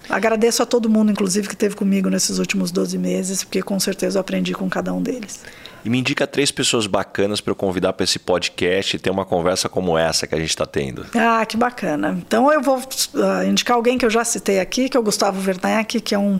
Agradeço 0.09 0.61
a 0.61 0.65
todo 0.65 0.89
mundo, 0.89 1.11
inclusive, 1.11 1.47
que 1.47 1.55
esteve 1.55 1.75
comigo 1.75 2.09
nesses 2.09 2.37
últimos 2.37 2.69
12 2.69 2.97
meses, 2.97 3.43
porque 3.43 3.61
com 3.61 3.79
certeza 3.79 4.17
eu 4.17 4.21
aprendi 4.21 4.53
com 4.53 4.69
cada 4.69 4.93
um 4.93 5.01
deles. 5.01 5.39
E 5.85 5.89
me 5.89 5.99
indica 5.99 6.25
três 6.25 6.49
pessoas 6.49 6.87
bacanas 6.87 7.39
para 7.39 7.51
eu 7.51 7.55
convidar 7.55 7.93
para 7.93 8.03
esse 8.03 8.17
podcast 8.17 8.95
e 8.95 8.99
ter 8.99 9.11
uma 9.11 9.23
conversa 9.23 9.69
como 9.69 9.95
essa 9.95 10.25
que 10.25 10.33
a 10.33 10.37
gente 10.39 10.49
está 10.49 10.65
tendo. 10.65 11.05
Ah, 11.15 11.45
que 11.45 11.55
bacana. 11.55 12.17
Então 12.25 12.51
eu 12.51 12.59
vou 12.59 12.79
uh, 12.79 13.45
indicar 13.47 13.77
alguém 13.77 13.95
que 13.95 14.03
eu 14.03 14.09
já 14.09 14.25
citei 14.25 14.59
aqui, 14.59 14.89
que 14.89 14.97
é 14.97 14.99
o 14.99 15.03
Gustavo 15.03 15.39
Werneck, 15.47 16.01
que 16.01 16.15
é 16.15 16.17
um, 16.17 16.39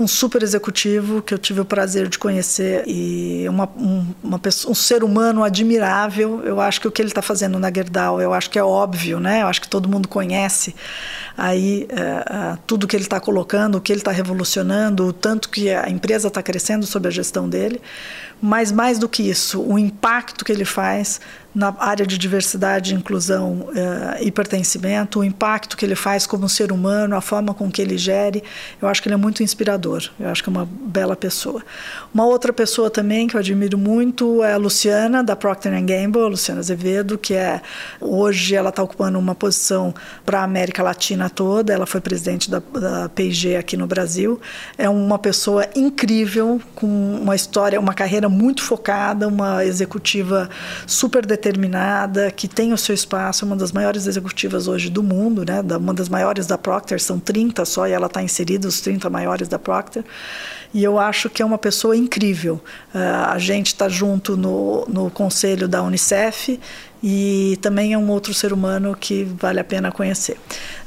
um 0.00 0.08
super 0.08 0.42
executivo 0.42 1.22
que 1.22 1.32
eu 1.32 1.38
tive 1.38 1.60
o 1.60 1.64
prazer 1.64 2.08
de 2.08 2.18
conhecer 2.18 2.82
e 2.88 3.46
uma, 3.48 3.68
um, 3.76 4.04
uma 4.20 4.38
pessoa, 4.40 4.72
um 4.72 4.74
ser 4.74 5.04
humano 5.04 5.44
admirável. 5.44 6.42
Eu 6.44 6.60
acho 6.60 6.80
que 6.80 6.88
o 6.88 6.90
que 6.90 7.00
ele 7.00 7.08
está 7.08 7.22
fazendo 7.22 7.60
na 7.60 7.72
Gerdau, 7.72 8.20
eu 8.20 8.34
acho 8.34 8.50
que 8.50 8.58
é 8.58 8.64
óbvio, 8.64 9.20
né? 9.20 9.42
Eu 9.42 9.46
acho 9.46 9.60
que 9.60 9.68
todo 9.68 9.88
mundo 9.88 10.08
conhece 10.08 10.74
aí 11.38 11.86
uh, 11.92 12.54
uh, 12.54 12.58
tudo 12.66 12.88
que 12.88 12.96
ele 12.96 13.04
está 13.04 13.20
colocando, 13.20 13.76
o 13.76 13.80
que 13.80 13.92
ele 13.92 14.00
está 14.00 14.10
revolucionando, 14.10 15.06
o 15.06 15.12
tanto 15.12 15.50
que 15.50 15.70
a 15.70 15.88
empresa 15.88 16.26
está 16.26 16.42
crescendo 16.42 16.84
sob 16.84 17.06
a 17.06 17.12
gestão 17.12 17.48
dele. 17.48 17.80
Mas 18.44 18.72
mais 18.72 18.98
do 18.98 19.08
que 19.08 19.22
isso, 19.22 19.62
o 19.62 19.78
impacto 19.78 20.44
que 20.44 20.50
ele 20.50 20.64
faz 20.64 21.20
na 21.54 21.74
área 21.78 22.06
de 22.06 22.16
diversidade, 22.16 22.94
inclusão 22.94 23.68
uh, 23.68 24.22
e 24.22 24.30
pertencimento, 24.30 25.20
o 25.20 25.24
impacto 25.24 25.76
que 25.76 25.84
ele 25.84 25.94
faz 25.94 26.26
como 26.26 26.48
ser 26.48 26.72
humano, 26.72 27.14
a 27.14 27.20
forma 27.20 27.52
com 27.52 27.70
que 27.70 27.82
ele 27.82 27.98
gere, 27.98 28.42
eu 28.80 28.88
acho 28.88 29.02
que 29.02 29.08
ele 29.08 29.14
é 29.14 29.18
muito 29.18 29.42
inspirador. 29.42 30.08
Eu 30.18 30.30
acho 30.30 30.42
que 30.42 30.48
é 30.48 30.52
uma 30.52 30.66
bela 30.66 31.14
pessoa. 31.14 31.62
Uma 32.12 32.24
outra 32.24 32.52
pessoa 32.52 32.88
também 32.88 33.26
que 33.26 33.36
eu 33.36 33.40
admiro 33.40 33.76
muito 33.76 34.42
é 34.42 34.54
a 34.54 34.56
Luciana, 34.56 35.22
da 35.22 35.36
Procter 35.36 35.72
Gamble, 35.84 36.22
Luciana 36.22 36.60
Azevedo, 36.60 37.18
que 37.18 37.34
é 37.34 37.60
hoje 38.00 38.54
ela 38.54 38.70
está 38.70 38.82
ocupando 38.82 39.18
uma 39.18 39.34
posição 39.34 39.94
para 40.24 40.40
a 40.40 40.44
América 40.44 40.82
Latina 40.82 41.28
toda. 41.28 41.72
Ela 41.72 41.86
foi 41.86 42.00
presidente 42.00 42.50
da, 42.50 42.60
da 42.60 43.08
P&G 43.10 43.56
aqui 43.56 43.76
no 43.76 43.86
Brasil. 43.86 44.40
É 44.78 44.88
uma 44.88 45.18
pessoa 45.18 45.66
incrível, 45.76 46.60
com 46.74 46.86
uma 47.20 47.36
história, 47.36 47.78
uma 47.78 47.92
carreira 47.92 48.28
muito 48.32 48.62
focada, 48.62 49.28
uma 49.28 49.64
executiva 49.64 50.48
super 50.86 51.24
determinada 51.24 52.30
que 52.30 52.48
tem 52.48 52.72
o 52.72 52.78
seu 52.78 52.94
espaço, 52.94 53.44
uma 53.44 53.54
das 53.54 53.70
maiores 53.70 54.06
executivas 54.06 54.66
hoje 54.66 54.90
do 54.90 55.02
mundo, 55.02 55.44
né? 55.44 55.60
uma 55.76 55.94
das 55.94 56.08
maiores 56.08 56.46
da 56.46 56.58
Procter, 56.58 57.00
são 57.00 57.20
30 57.20 57.64
só, 57.64 57.86
e 57.86 57.92
ela 57.92 58.06
está 58.06 58.22
inserida, 58.22 58.66
os 58.66 58.80
30 58.80 59.08
maiores 59.10 59.48
da 59.48 59.58
Procter. 59.58 60.04
E 60.74 60.82
eu 60.82 60.98
acho 60.98 61.28
que 61.28 61.42
é 61.42 61.44
uma 61.44 61.58
pessoa 61.58 61.96
incrível. 61.96 62.54
Uh, 62.94 62.98
a 63.28 63.38
gente 63.38 63.68
está 63.68 63.88
junto 63.88 64.36
no, 64.36 64.86
no 64.88 65.10
conselho 65.10 65.68
da 65.68 65.82
Unicef 65.82 66.58
e 67.02 67.58
também 67.60 67.92
é 67.92 67.98
um 67.98 68.08
outro 68.10 68.32
ser 68.32 68.52
humano 68.52 68.96
que 68.98 69.24
vale 69.24 69.60
a 69.60 69.64
pena 69.64 69.92
conhecer. 69.92 70.38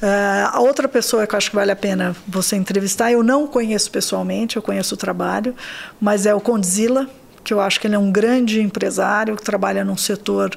Uh, 0.02 0.50
a 0.52 0.60
outra 0.60 0.88
pessoa 0.88 1.28
que 1.28 1.36
eu 1.36 1.38
acho 1.38 1.50
que 1.52 1.56
vale 1.56 1.72
a 1.72 1.76
pena 1.76 2.16
você 2.28 2.56
entrevistar, 2.56 3.12
eu 3.12 3.22
não 3.22 3.46
conheço 3.46 3.92
pessoalmente, 3.92 4.56
eu 4.56 4.62
conheço 4.62 4.96
o 4.96 4.98
trabalho, 4.98 5.54
mas 6.02 6.26
é 6.26 6.34
o 6.34 6.40
Condzilla, 6.40 7.08
que 7.46 7.54
eu 7.54 7.62
acho 7.62 7.80
que 7.80 7.88
ele 7.88 7.96
é 7.96 8.00
um 8.00 8.12
grande 8.12 8.60
empresário 8.60 9.36
que 9.36 9.44
trabalha 9.44 9.86
num 9.86 9.96
setor 9.96 10.50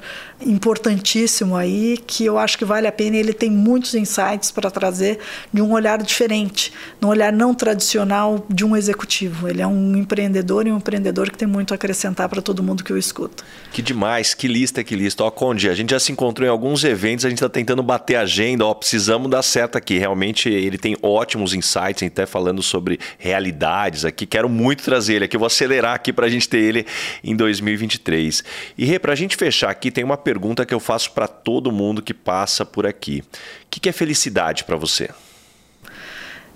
importantíssimo 0.45 1.55
aí, 1.55 1.97
que 2.05 2.25
eu 2.25 2.39
acho 2.39 2.57
que 2.57 2.65
vale 2.65 2.87
a 2.87 2.91
pena. 2.91 3.15
Ele 3.15 3.31
tem 3.31 3.51
muitos 3.51 3.93
insights 3.93 4.49
para 4.49 4.71
trazer 4.71 5.19
de 5.53 5.61
um 5.61 5.71
olhar 5.71 6.01
diferente, 6.01 6.73
um 7.01 7.07
olhar 7.07 7.31
não 7.31 7.53
tradicional 7.53 8.43
de 8.49 8.65
um 8.65 8.75
executivo. 8.75 9.47
Ele 9.47 9.61
é 9.61 9.67
um 9.67 9.95
empreendedor 9.95 10.65
e 10.65 10.71
um 10.71 10.77
empreendedor 10.77 11.29
que 11.29 11.37
tem 11.37 11.47
muito 11.47 11.73
a 11.73 11.75
acrescentar 11.75 12.27
para 12.27 12.41
todo 12.41 12.63
mundo 12.63 12.83
que 12.83 12.91
o 12.91 12.97
escuta. 12.97 13.43
Que 13.71 13.81
demais, 13.81 14.33
que 14.33 14.47
lista, 14.47 14.83
que 14.83 14.95
lista. 14.95 15.23
Ó, 15.23 15.29
Conde, 15.29 15.69
a 15.69 15.75
gente 15.75 15.91
já 15.91 15.99
se 15.99 16.11
encontrou 16.11 16.47
em 16.47 16.51
alguns 16.51 16.83
eventos, 16.83 17.23
a 17.23 17.29
gente 17.29 17.37
está 17.37 17.49
tentando 17.49 17.83
bater 17.83 18.15
a 18.15 18.21
agenda, 18.21 18.65
ó, 18.65 18.73
precisamos 18.73 19.29
dar 19.29 19.43
certo 19.43 19.77
aqui. 19.77 19.99
Realmente 19.99 20.49
ele 20.49 20.77
tem 20.77 20.97
ótimos 21.03 21.53
insights, 21.53 22.01
até 22.01 22.25
falando 22.25 22.63
sobre 22.63 22.99
realidades 23.19 24.05
aqui. 24.05 24.25
Quero 24.25 24.49
muito 24.49 24.83
trazer 24.83 25.15
ele 25.15 25.25
aqui, 25.25 25.35
eu 25.35 25.39
vou 25.39 25.47
acelerar 25.47 25.93
aqui 25.93 26.11
para 26.11 26.25
a 26.25 26.29
gente 26.29 26.49
ter 26.49 26.57
ele 26.57 26.78
em 27.23 27.35
2023. 27.35 28.43
E 28.77 28.85
Rê, 28.85 28.99
para 28.99 29.13
a 29.13 29.15
gente 29.15 29.35
fechar 29.35 29.69
aqui, 29.69 29.91
tem 29.91 30.03
uma 30.03 30.17
pergunta 30.17 30.65
que 30.65 30.73
eu 30.73 30.79
faço 30.79 31.11
para 31.11 31.27
todo 31.27 31.71
mundo 31.71 32.01
que 32.01 32.13
passa 32.13 32.65
por 32.65 32.85
aqui. 32.85 33.23
O 33.65 33.69
que 33.69 33.89
é 33.89 33.91
felicidade 33.91 34.63
para 34.63 34.75
você? 34.75 35.09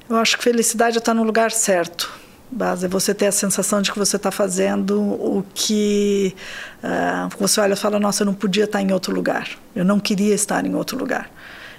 Eu 0.09 0.17
acho 0.17 0.37
que 0.37 0.43
felicidade 0.43 0.97
é 0.97 0.99
estar 0.99 1.13
no 1.13 1.23
lugar 1.23 1.51
certo. 1.51 2.11
Base, 2.51 2.85
é 2.85 2.89
você 2.89 3.15
ter 3.15 3.25
a 3.25 3.31
sensação 3.31 3.81
de 3.81 3.91
que 3.91 3.97
você 3.97 4.15
está 4.15 4.29
fazendo 4.29 5.01
o 5.01 5.43
que 5.55 6.35
uh, 6.83 7.35
você 7.39 7.59
olha 7.59 7.73
e 7.73 7.75
fala, 7.75 7.99
nossa, 7.99 8.21
eu 8.21 8.25
não 8.25 8.33
podia 8.33 8.65
estar 8.65 8.81
em 8.81 8.91
outro 8.91 9.13
lugar. 9.13 9.49
Eu 9.75 9.83
não 9.83 9.99
queria 9.99 10.35
estar 10.35 10.63
em 10.63 10.75
outro 10.75 10.97
lugar. 10.97 11.31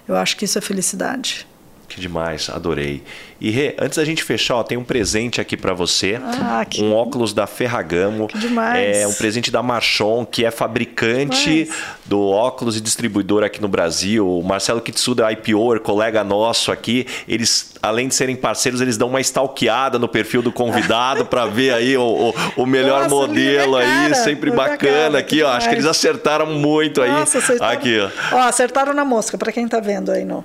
Eu 0.08 0.16
acho 0.16 0.36
que 0.36 0.44
isso 0.44 0.58
é 0.58 0.60
felicidade. 0.60 1.46
Que 1.94 2.00
demais, 2.00 2.50
adorei. 2.50 3.04
E 3.40 3.50
Rê, 3.50 3.76
antes 3.78 3.98
da 3.98 4.04
gente 4.04 4.24
fechar, 4.24 4.56
ó, 4.56 4.64
tem 4.64 4.76
um 4.76 4.82
presente 4.82 5.40
aqui 5.40 5.56
para 5.56 5.72
você. 5.72 6.20
Ah, 6.20 6.66
que... 6.68 6.82
Um 6.82 6.92
óculos 6.92 7.32
da 7.32 7.46
Ferragamo. 7.46 8.26
Que 8.26 8.36
demais. 8.36 8.96
É 8.96 9.06
um 9.06 9.12
presente 9.12 9.48
da 9.48 9.62
Marchon, 9.62 10.26
que 10.26 10.44
é 10.44 10.50
fabricante 10.50 11.70
do 12.04 12.20
óculos 12.20 12.76
e 12.76 12.80
distribuidor 12.80 13.44
aqui 13.44 13.62
no 13.62 13.68
Brasil. 13.68 14.28
O 14.28 14.42
Marcelo 14.42 14.80
Kitsuda, 14.80 15.30
IPO, 15.30 15.78
colega 15.84 16.24
nosso 16.24 16.72
aqui, 16.72 17.06
eles, 17.28 17.74
além 17.80 18.08
de 18.08 18.16
serem 18.16 18.34
parceiros, 18.34 18.80
eles 18.80 18.96
dão 18.96 19.06
uma 19.06 19.20
stalkeada 19.20 19.96
no 19.96 20.08
perfil 20.08 20.42
do 20.42 20.50
convidado 20.50 21.24
para 21.24 21.46
ver 21.46 21.74
aí 21.74 21.96
o, 21.96 22.02
o, 22.02 22.62
o 22.62 22.66
melhor 22.66 23.04
Nossa, 23.04 23.14
modelo 23.14 23.76
aí, 23.76 24.12
sempre 24.16 24.50
bacana 24.50 25.10
cara, 25.10 25.18
aqui, 25.18 25.44
ó. 25.44 25.50
Acho 25.52 25.68
que 25.68 25.76
eles 25.76 25.86
acertaram 25.86 26.46
muito 26.46 27.00
Nossa, 27.02 27.38
aí. 27.38 27.44
Acertaram... 27.44 27.72
Aqui, 27.72 28.00
ó. 28.00 28.36
ó. 28.36 28.38
Acertaram 28.40 28.92
na 28.92 29.04
mosca, 29.04 29.38
para 29.38 29.52
quem 29.52 29.68
tá 29.68 29.78
vendo 29.78 30.10
aí 30.10 30.24
no 30.24 30.44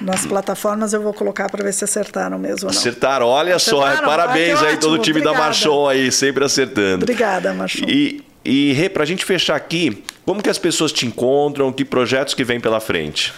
nas 0.00 0.26
plataformas 0.26 0.92
eu 0.92 1.02
vou 1.02 1.12
colocar 1.12 1.48
para 1.50 1.64
ver 1.64 1.72
se 1.72 1.84
acertaram 1.84 2.38
mesmo 2.38 2.68
ou 2.68 2.72
não. 2.72 2.78
Acertaram, 2.78 3.26
olha 3.26 3.56
acertaram? 3.56 3.96
só, 3.96 4.02
parabéns 4.04 4.62
aí 4.62 4.76
todo 4.76 4.94
o 4.94 4.98
time 4.98 5.20
Obrigada. 5.20 5.38
da 5.38 5.44
Marchon 5.44 5.88
aí, 5.88 6.10
sempre 6.12 6.44
acertando. 6.44 7.04
Obrigada, 7.04 7.52
Marchon. 7.52 7.86
E, 7.88 8.24
e 8.44 8.72
Rê, 8.72 8.88
para 8.88 9.02
a 9.02 9.06
gente 9.06 9.24
fechar 9.24 9.56
aqui, 9.56 10.04
como 10.24 10.42
que 10.42 10.50
as 10.50 10.58
pessoas 10.58 10.92
te 10.92 11.06
encontram, 11.06 11.72
que 11.72 11.84
projetos 11.84 12.34
que 12.34 12.44
vem 12.44 12.60
pela 12.60 12.80
frente? 12.80 13.32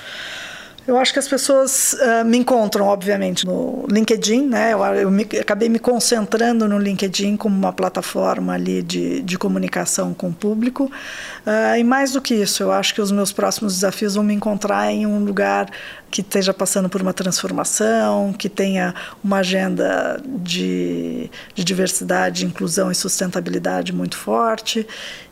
Eu 0.86 0.96
acho 0.96 1.12
que 1.12 1.18
as 1.18 1.26
pessoas 1.26 1.94
uh, 1.94 2.24
me 2.24 2.38
encontram, 2.38 2.86
obviamente, 2.86 3.44
no 3.44 3.84
LinkedIn, 3.90 4.46
né? 4.46 4.72
Eu, 4.72 4.84
eu 4.84 5.10
me, 5.10 5.26
acabei 5.40 5.68
me 5.68 5.80
concentrando 5.80 6.68
no 6.68 6.78
LinkedIn 6.78 7.36
como 7.36 7.56
uma 7.56 7.72
plataforma 7.72 8.54
ali 8.54 8.84
de, 8.84 9.20
de 9.20 9.36
comunicação 9.36 10.14
com 10.14 10.28
o 10.28 10.32
público. 10.32 10.84
Uh, 11.44 11.76
e 11.76 11.82
mais 11.82 12.12
do 12.12 12.20
que 12.20 12.34
isso, 12.34 12.62
eu 12.62 12.70
acho 12.70 12.94
que 12.94 13.00
os 13.00 13.10
meus 13.10 13.32
próximos 13.32 13.74
desafios 13.74 14.14
vão 14.14 14.22
me 14.22 14.32
encontrar 14.32 14.92
em 14.92 15.06
um 15.06 15.24
lugar 15.24 15.68
que 16.10 16.20
esteja 16.20 16.54
passando 16.54 16.88
por 16.88 17.02
uma 17.02 17.12
transformação, 17.12 18.32
que 18.32 18.48
tenha 18.48 18.94
uma 19.22 19.38
agenda 19.38 20.20
de, 20.24 21.30
de 21.54 21.64
diversidade, 21.64 22.46
inclusão 22.46 22.90
e 22.90 22.94
sustentabilidade 22.94 23.92
muito 23.92 24.16
forte 24.16 24.86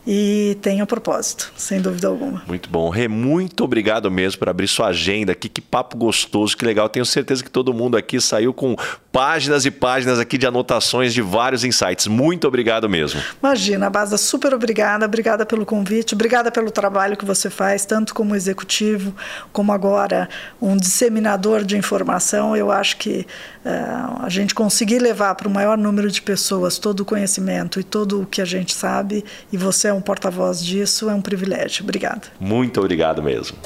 e 0.07 0.59
tenha 0.61 0.85
propósito, 0.85 1.51
sem 1.57 1.81
dúvida 1.81 2.09
alguma. 2.09 2.43
Muito 2.47 2.69
bom. 2.69 2.91
Rê, 2.91 3.09
muito 3.09 3.65
obrigado 3.65 4.11
mesmo 4.11 4.39
por 4.39 4.49
abrir 4.51 4.69
sua 4.69 4.89
agenda 4.89 5.33
aqui. 5.33 5.49
Que 5.49 5.63
papo 5.63 5.97
gostoso, 5.97 6.57
que 6.57 6.65
legal. 6.65 6.89
Tenho 6.91 7.07
certeza 7.07 7.43
que 7.43 7.51
todo 7.51 7.73
mundo 7.73 7.97
aqui 7.97 8.21
saiu 8.21 8.53
com 8.53 8.77
páginas 9.11 9.65
e 9.65 9.71
páginas 9.71 10.19
aqui 10.19 10.37
de 10.37 10.47
anotações 10.47 11.15
de 11.15 11.23
vários 11.23 11.65
insights. 11.65 12.07
Muito 12.07 12.47
obrigado 12.47 12.89
mesmo. 12.89 13.23
Imagina, 13.43 13.89
Baza, 13.89 14.19
super 14.19 14.53
obrigada. 14.53 15.07
Obrigada 15.07 15.47
pelo 15.47 15.65
convite, 15.65 16.15
obrigada 16.15 16.51
pelo 16.51 16.71
trabalho 16.71 17.17
que 17.17 17.25
você 17.25 17.49
faz, 17.49 17.87
tanto 17.87 18.15
como 18.15 18.37
executivo, 18.37 19.15
como 19.53 19.73
agora 19.73 20.29
um 20.65 20.77
disseminador 20.77 21.63
de 21.63 21.77
informação. 21.77 22.57
Eu 22.57 22.73
acho 22.73 22.97
que 22.97 23.27
uh, 23.65 24.25
a 24.25 24.29
gente 24.29 24.55
conseguir 24.55 24.99
levar 24.99 25.35
para 25.35 25.47
o 25.47 25.51
maior 25.51 25.77
número 25.77 26.11
de 26.11 26.23
pessoas 26.23 26.79
todo 26.79 27.01
o 27.01 27.05
conhecimento 27.05 27.79
e 27.79 27.85
todo 27.85 28.23
o 28.23 28.27
que 28.27 28.41
a 28.41 28.45
gente 28.45 28.75
sabe, 28.75 29.25
e 29.53 29.57
você 29.57 29.89
é 29.89 29.93
um 29.93 30.01
porta-voz 30.01 30.65
disso, 30.65 31.11
é 31.11 31.15
um 31.15 31.21
privilégio. 31.21 31.83
Obrigada. 31.83 32.23
Muito 32.41 32.81
obrigado 32.81 33.23
mesmo. 33.23 33.57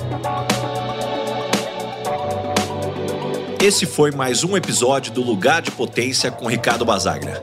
Esse 3.62 3.86
foi 3.86 4.10
mais 4.10 4.42
um 4.44 4.56
episódio 4.56 5.12
do 5.12 5.22
Lugar 5.22 5.62
de 5.62 5.70
Potência 5.70 6.30
com 6.30 6.46
Ricardo 6.46 6.84
Basagra. 6.84 7.42